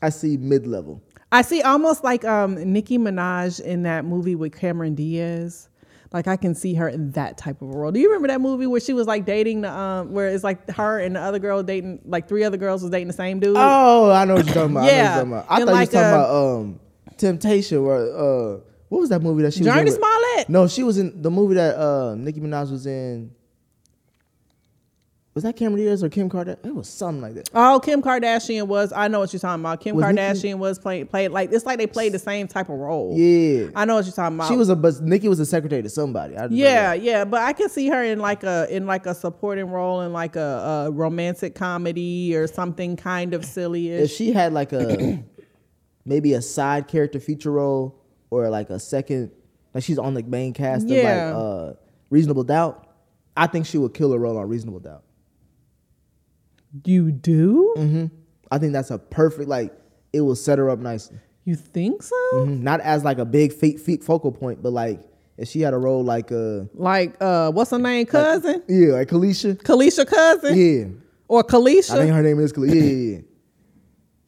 I 0.02 0.10
see 0.10 0.36
mid 0.36 0.68
level. 0.68 1.02
I 1.32 1.42
see 1.44 1.62
almost 1.62 2.04
like 2.04 2.26
um 2.26 2.56
Nicki 2.74 2.98
Minaj 2.98 3.62
in 3.62 3.84
that 3.84 4.06
movie 4.06 4.36
with 4.36 4.58
Cameron 4.58 4.96
Diaz. 4.96 5.70
Like 6.12 6.28
I 6.28 6.38
can 6.38 6.56
see 6.56 6.74
her 6.74 6.90
in 6.90 7.12
that 7.12 7.38
type 7.38 7.62
of 7.62 7.70
a 7.70 7.78
role. 7.78 7.92
Do 7.92 8.00
you 8.00 8.08
remember 8.08 8.30
that 8.30 8.42
movie 8.42 8.66
where 8.66 8.80
she 8.80 8.94
was 8.94 9.06
like 9.06 9.26
dating 9.26 9.62
the 9.62 9.72
um 9.72 10.12
where 10.12 10.28
it's 10.28 10.44
like 10.44 10.68
her 10.72 11.00
and 11.00 11.16
the 11.16 11.20
other 11.20 11.38
girl 11.38 11.62
dating 11.62 12.02
like 12.04 12.28
three 12.28 12.44
other 12.44 12.58
girls 12.58 12.82
was 12.82 12.90
dating 12.90 13.08
the 13.08 13.14
same 13.14 13.40
dude? 13.40 13.56
Oh, 13.58 14.10
I 14.10 14.26
know 14.26 14.36
what 14.36 14.46
you're 14.46 14.56
talking 14.56 14.72
about. 14.72 14.86
Yeah. 14.86 15.20
I, 15.20 15.24
know 15.24 15.30
what 15.30 15.30
you're 15.30 15.30
talking 15.30 15.34
about. 15.34 15.46
I 15.50 15.58
thought 15.60 15.68
like, 15.68 15.92
you 15.92 15.98
were 15.98 16.04
talking 16.04 16.14
uh, 16.14 16.24
about 16.24 16.36
um 16.36 16.80
Temptation. 17.18 17.84
Where 17.84 17.98
uh, 17.98 18.60
what 18.88 19.00
was 19.00 19.10
that 19.10 19.22
movie 19.22 19.44
that 19.44 19.54
she 19.54 19.60
was 19.60 19.68
in? 19.68 19.74
Jurnee 19.74 19.96
Smollett. 19.96 20.50
No, 20.50 20.68
she 20.68 20.84
was 20.84 20.98
in 20.98 21.22
the 21.22 21.30
movie 21.30 21.56
that 21.56 21.78
uh 21.78 22.16
Nicki 22.16 22.40
Minaj 22.40 22.72
was 22.72 22.88
in. 22.88 23.32
Was 25.40 25.46
that 25.46 25.56
Cameron 25.56 25.78
Diaz 25.82 26.04
or 26.04 26.10
Kim 26.10 26.30
Kardashian? 26.30 26.66
It 26.66 26.76
was 26.76 26.90
something 26.90 27.22
like 27.22 27.34
that. 27.36 27.50
Oh, 27.54 27.80
Kim 27.80 28.02
Kardashian 28.02 28.68
was. 28.68 28.92
I 28.92 29.08
know 29.08 29.20
what 29.22 29.32
you're 29.32 29.40
talking 29.40 29.62
about. 29.62 29.80
Kim 29.80 29.96
Was 29.96 30.04
Kardashian 30.04 30.56
was 30.58 30.78
playing 30.78 31.08
played 31.08 31.30
like 31.30 31.54
it's 31.54 31.66
like 31.66 31.78
they 31.78 31.88
played 31.88 32.12
the 32.12 32.20
same 32.20 32.46
type 32.46 32.68
of 32.68 32.78
role. 32.78 33.18
Yeah. 33.18 33.70
I 33.74 33.86
know 33.86 33.96
what 33.96 34.04
you're 34.06 34.12
talking 34.14 34.36
about. 34.36 34.50
She 34.50 34.58
was 34.58 34.68
a 34.68 34.76
but 34.76 35.00
Nicki 35.00 35.30
was 35.30 35.40
a 35.40 35.46
secretary 35.46 35.82
to 35.82 35.90
somebody. 35.90 36.36
I 36.36 36.48
Yeah, 36.52 36.92
yeah, 36.94 37.24
but 37.24 37.42
I 37.42 37.54
can 37.54 37.70
see 37.70 37.88
her 37.88 38.04
in 38.04 38.20
like 38.20 38.44
a 38.44 38.68
in 38.70 38.86
like 38.86 39.06
a 39.06 39.16
supporting 39.16 39.70
role 39.70 40.02
in 40.02 40.12
like 40.12 40.36
a, 40.36 40.88
a 40.88 40.92
romantic 40.92 41.56
comedy 41.56 42.36
or 42.36 42.46
something 42.48 42.98
kind 42.98 43.34
of 43.34 43.46
silly 43.46 43.92
If 43.92 44.12
she 44.12 44.34
had 44.34 44.52
like 44.52 44.74
a 44.74 45.24
maybe 46.06 46.34
a 46.34 46.42
side 46.42 46.90
character 46.90 47.22
feature 47.22 47.52
role 47.54 47.96
or 48.30 48.50
like 48.50 48.70
a 48.72 48.80
second 48.80 49.32
like 49.74 49.86
she's 49.86 49.98
on 50.00 50.16
the 50.16 50.24
main 50.24 50.54
cast 50.54 50.86
Yeah. 50.86 51.30
of 51.30 51.36
like 51.36 51.74
uh 51.74 51.80
Reasonable 52.10 52.44
Doubt, 52.44 52.88
I 53.38 53.48
think 53.48 53.66
she 53.66 53.78
would 53.78 53.94
kill 53.94 54.12
a 54.12 54.20
role 54.20 54.38
on 54.38 54.50
Reasonable 54.50 54.80
Doubt. 54.82 55.04
You 56.86 57.12
do? 57.12 57.74
Mm-hmm. 57.78 58.06
I 58.52 58.58
think 58.58 58.74
that's 58.74 58.92
a 58.92 58.98
perfect 58.98 59.48
like 59.50 59.74
it 60.14 60.22
will 60.22 60.36
set 60.36 60.58
her 60.60 60.70
up 60.70 60.80
nicely. 60.80 61.18
You 61.46 61.56
think 61.56 62.04
so? 62.04 62.16
Mhm. 62.34 62.62
Not 62.62 62.80
as 62.82 63.04
like 63.04 63.18
a 63.18 63.26
big 63.26 63.54
feet, 63.54 63.80
feet 63.80 64.04
focal 64.04 64.32
point, 64.32 64.62
but 64.62 64.72
like 64.72 65.02
if 65.38 65.48
she 65.48 65.62
had 65.62 65.74
a 65.74 65.78
role 65.78 66.04
like 66.04 66.32
uh 66.32 66.66
Like 66.74 67.16
uh, 67.22 67.52
what's 67.52 67.72
her 67.72 67.80
name? 67.80 68.06
Cousin? 68.06 68.62
yeah, 68.68 68.94
like 68.94 69.08
Kalisha. 69.10 69.56
Kalisha 69.56 70.06
cousin? 70.06 70.58
Yeah. 70.58 70.86
Or 71.28 71.44
Kalisha. 71.44 71.92
I 71.92 71.98
think 72.00 72.12
her 72.14 72.22
name 72.24 72.40
is 72.40 72.52
Kalisha. 72.54 72.76
Yeah, 72.76 72.82
yeah, 72.84 73.18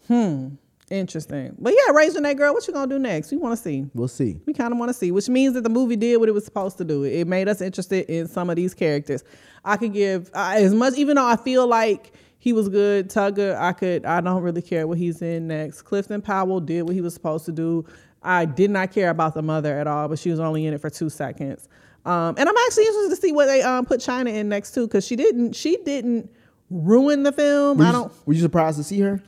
yeah. 0.10 0.48
Interesting. 0.90 1.56
But 1.58 1.74
yeah, 1.74 1.94
raising 1.94 2.24
that 2.24 2.36
girl. 2.36 2.54
What 2.54 2.68
you 2.68 2.74
gonna 2.74 2.88
do 2.88 3.00
next? 3.00 3.32
We 3.32 3.38
want 3.38 3.56
to 3.58 3.62
see. 3.64 3.86
We'll 3.94 4.10
see. 4.10 4.36
We 4.46 4.54
kind 4.54 4.74
of 4.74 4.78
want 4.80 4.90
to 4.90 4.94
see, 4.94 5.10
which 5.12 5.30
means 5.30 5.54
that 5.54 5.62
the 5.64 5.70
movie 5.70 5.96
did 5.96 6.18
what 6.18 6.28
it 6.28 6.34
was 6.34 6.44
supposed 6.44 6.78
to 6.80 6.84
do. 6.84 7.04
It 7.06 7.28
made 7.28 7.48
us 7.48 7.62
interested 7.62 8.06
in 8.10 8.28
some 8.28 8.50
of 8.50 8.58
these 8.58 8.74
characters. 8.74 9.24
I 9.64 9.78
could 9.78 9.94
give 9.94 10.30
uh, 10.34 10.56
as 10.58 10.74
much, 10.74 10.96
even 10.98 11.16
though 11.16 11.26
I 11.26 11.38
feel 11.38 11.66
like 11.66 12.12
he 12.42 12.54
was 12.54 12.70
good. 12.70 13.08
Tugger, 13.08 13.56
I 13.56 13.72
could. 13.72 14.04
I 14.04 14.20
don't 14.20 14.42
really 14.42 14.64
care 14.64 14.88
what 14.88 14.98
he's 14.98 15.22
in 15.22 15.48
next. 15.48 15.84
Clifton 15.84 16.24
Powell 16.24 16.60
did 16.60 16.82
what 16.82 16.96
he 16.96 17.02
was 17.02 17.14
supposed 17.14 17.46
to 17.46 17.52
do. 17.52 17.86
I 18.24 18.46
did 18.46 18.72
not 18.72 18.92
care 18.92 19.12
about 19.12 19.36
the 19.36 19.44
mother 19.44 19.78
at 19.78 19.86
all, 19.86 20.08
but 20.08 20.18
she 20.18 20.32
was 20.32 20.40
only 20.40 20.66
in 20.66 20.74
it 20.74 20.82
for 20.82 20.90
two 20.90 21.12
seconds. 21.12 21.70
Um, 22.04 22.34
and 22.40 22.50
I'm 22.50 22.58
actually 22.66 22.86
interested 22.88 23.10
to 23.12 23.22
see 23.22 23.32
what 23.32 23.46
they 23.46 23.62
um, 23.62 23.86
put 23.86 24.02
China 24.02 24.32
in 24.32 24.50
next 24.50 24.74
too, 24.74 24.88
because 24.88 25.06
she 25.06 25.16
didn't. 25.16 25.56
She 25.56 25.78
didn't 25.86 26.32
ruin 26.72 27.22
the 27.22 27.32
film. 27.32 27.78
Were 27.78 27.86
I 27.86 27.92
don't. 27.92 28.12
were 28.26 28.34
you 28.34 28.42
surprised 28.42 28.80
to 28.80 28.84
see 28.84 29.00
her? 29.02 29.22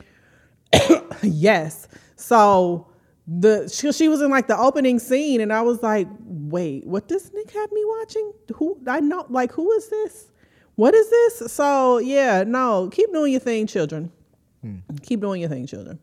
Yes. 1.22 1.88
So 2.16 2.88
the 3.28 3.70
she, 3.70 3.92
she 3.92 4.10
was 4.10 4.24
in 4.24 4.32
like 4.32 4.48
the 4.48 4.58
opening 4.58 4.98
scene, 4.98 5.40
and 5.40 5.54
I 5.54 5.62
was 5.62 5.84
like, 5.84 6.08
"Wait, 6.26 6.88
what? 6.88 7.08
does 7.08 7.32
Nick 7.32 7.52
have 7.52 7.72
me 7.72 7.86
watching? 7.86 8.34
Who 8.56 8.80
I 8.88 9.02
know? 9.02 9.28
Like, 9.30 9.52
who 9.52 9.72
is 9.74 9.90
this? 9.90 10.32
What 10.76 10.94
is 10.94 11.10
this?" 11.10 11.52
So 11.52 11.98
yeah, 12.00 12.44
no, 12.46 12.90
keep 12.92 13.12
doing 13.12 13.32
your 13.34 13.42
thing, 13.42 13.68
children. 13.68 14.12
Keep 15.02 15.22
doing 15.22 15.42
your 15.42 15.50
thing, 15.50 15.68
children. 15.68 16.00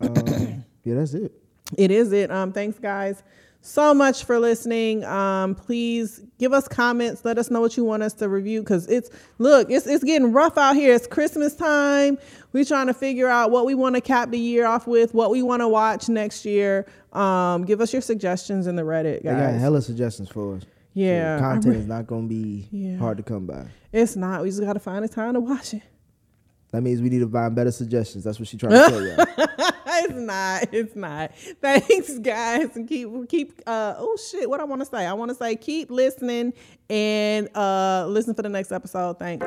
Yeah, 0.84 0.96
that's 0.96 1.14
it. 1.14 1.32
It 1.78 1.90
is 1.90 2.12
it. 2.12 2.30
Um, 2.30 2.52
thanks, 2.52 2.78
guys, 2.78 3.22
so 3.62 3.94
much 3.94 4.24
for 4.24 4.38
listening. 4.38 5.02
Um, 5.04 5.54
please 5.54 6.20
give 6.38 6.52
us 6.52 6.68
comments. 6.68 7.24
Let 7.24 7.38
us 7.38 7.50
know 7.50 7.62
what 7.62 7.74
you 7.78 7.84
want 7.84 8.02
us 8.02 8.12
to 8.14 8.28
review 8.28 8.60
because 8.60 8.86
it's 8.88 9.08
look, 9.38 9.70
it's 9.70 9.86
it's 9.86 10.04
getting 10.04 10.30
rough 10.32 10.58
out 10.58 10.76
here. 10.76 10.92
It's 10.94 11.06
Christmas 11.06 11.56
time. 11.56 12.18
We're 12.52 12.66
trying 12.66 12.88
to 12.88 12.92
figure 12.94 13.28
out 13.28 13.50
what 13.50 13.64
we 13.64 13.74
want 13.74 13.94
to 13.94 14.02
cap 14.02 14.30
the 14.30 14.38
year 14.38 14.66
off 14.66 14.86
with, 14.86 15.14
what 15.14 15.30
we 15.30 15.42
want 15.42 15.60
to 15.62 15.68
watch 15.68 16.10
next 16.10 16.44
year. 16.44 16.84
Um, 17.14 17.64
give 17.64 17.80
us 17.80 17.94
your 17.94 18.02
suggestions 18.02 18.66
in 18.66 18.76
the 18.76 18.82
Reddit, 18.82 19.22
They 19.22 19.30
got 19.30 19.54
hella 19.54 19.80
suggestions 19.80 20.28
for 20.28 20.56
us. 20.56 20.64
So 20.94 21.00
Yeah, 21.00 21.36
I 21.36 21.40
content 21.40 21.76
is 21.76 21.86
not 21.86 22.06
gonna 22.06 22.26
be 22.28 22.68
Yeah. 22.70 22.96
hard 22.98 23.16
to 23.16 23.22
come 23.22 23.46
by. 23.46 23.66
It's 23.92 24.14
not. 24.16 24.42
We 24.42 24.48
just 24.48 24.60
gotta 24.60 24.78
find 24.80 25.04
the 25.04 25.08
time 25.08 25.34
to 25.34 25.40
watch 25.40 25.74
it. 25.74 25.82
That 26.70 26.82
means 26.82 27.00
we 27.00 27.08
need 27.08 27.20
to 27.20 27.28
find 27.28 27.54
better 27.54 27.70
suggestions. 27.70 28.24
That's 28.24 28.38
what 28.38 28.48
she 28.48 28.56
trying 28.56 28.72
to 28.72 28.88
tell 28.90 29.00
you. 29.02 29.14
it's 29.86 30.12
not. 30.14 30.74
It's 30.74 30.96
not. 30.96 31.32
Thanks, 31.60 32.18
guys, 32.18 32.74
and 32.74 32.88
keep 32.88 33.08
keep. 33.28 33.60
Uh, 33.66 33.94
oh 33.96 34.16
shit! 34.16 34.48
What 34.50 34.60
I 34.60 34.64
want 34.64 34.82
to 34.82 34.86
say? 34.86 35.06
I 35.06 35.12
want 35.12 35.30
to 35.30 35.36
say 35.36 35.54
keep 35.56 35.90
listening 35.90 36.52
and 36.90 37.48
uh, 37.56 38.06
listen 38.08 38.34
for 38.34 38.42
the 38.42 38.48
next 38.48 38.72
episode. 38.72 39.18
Thanks. 39.18 39.46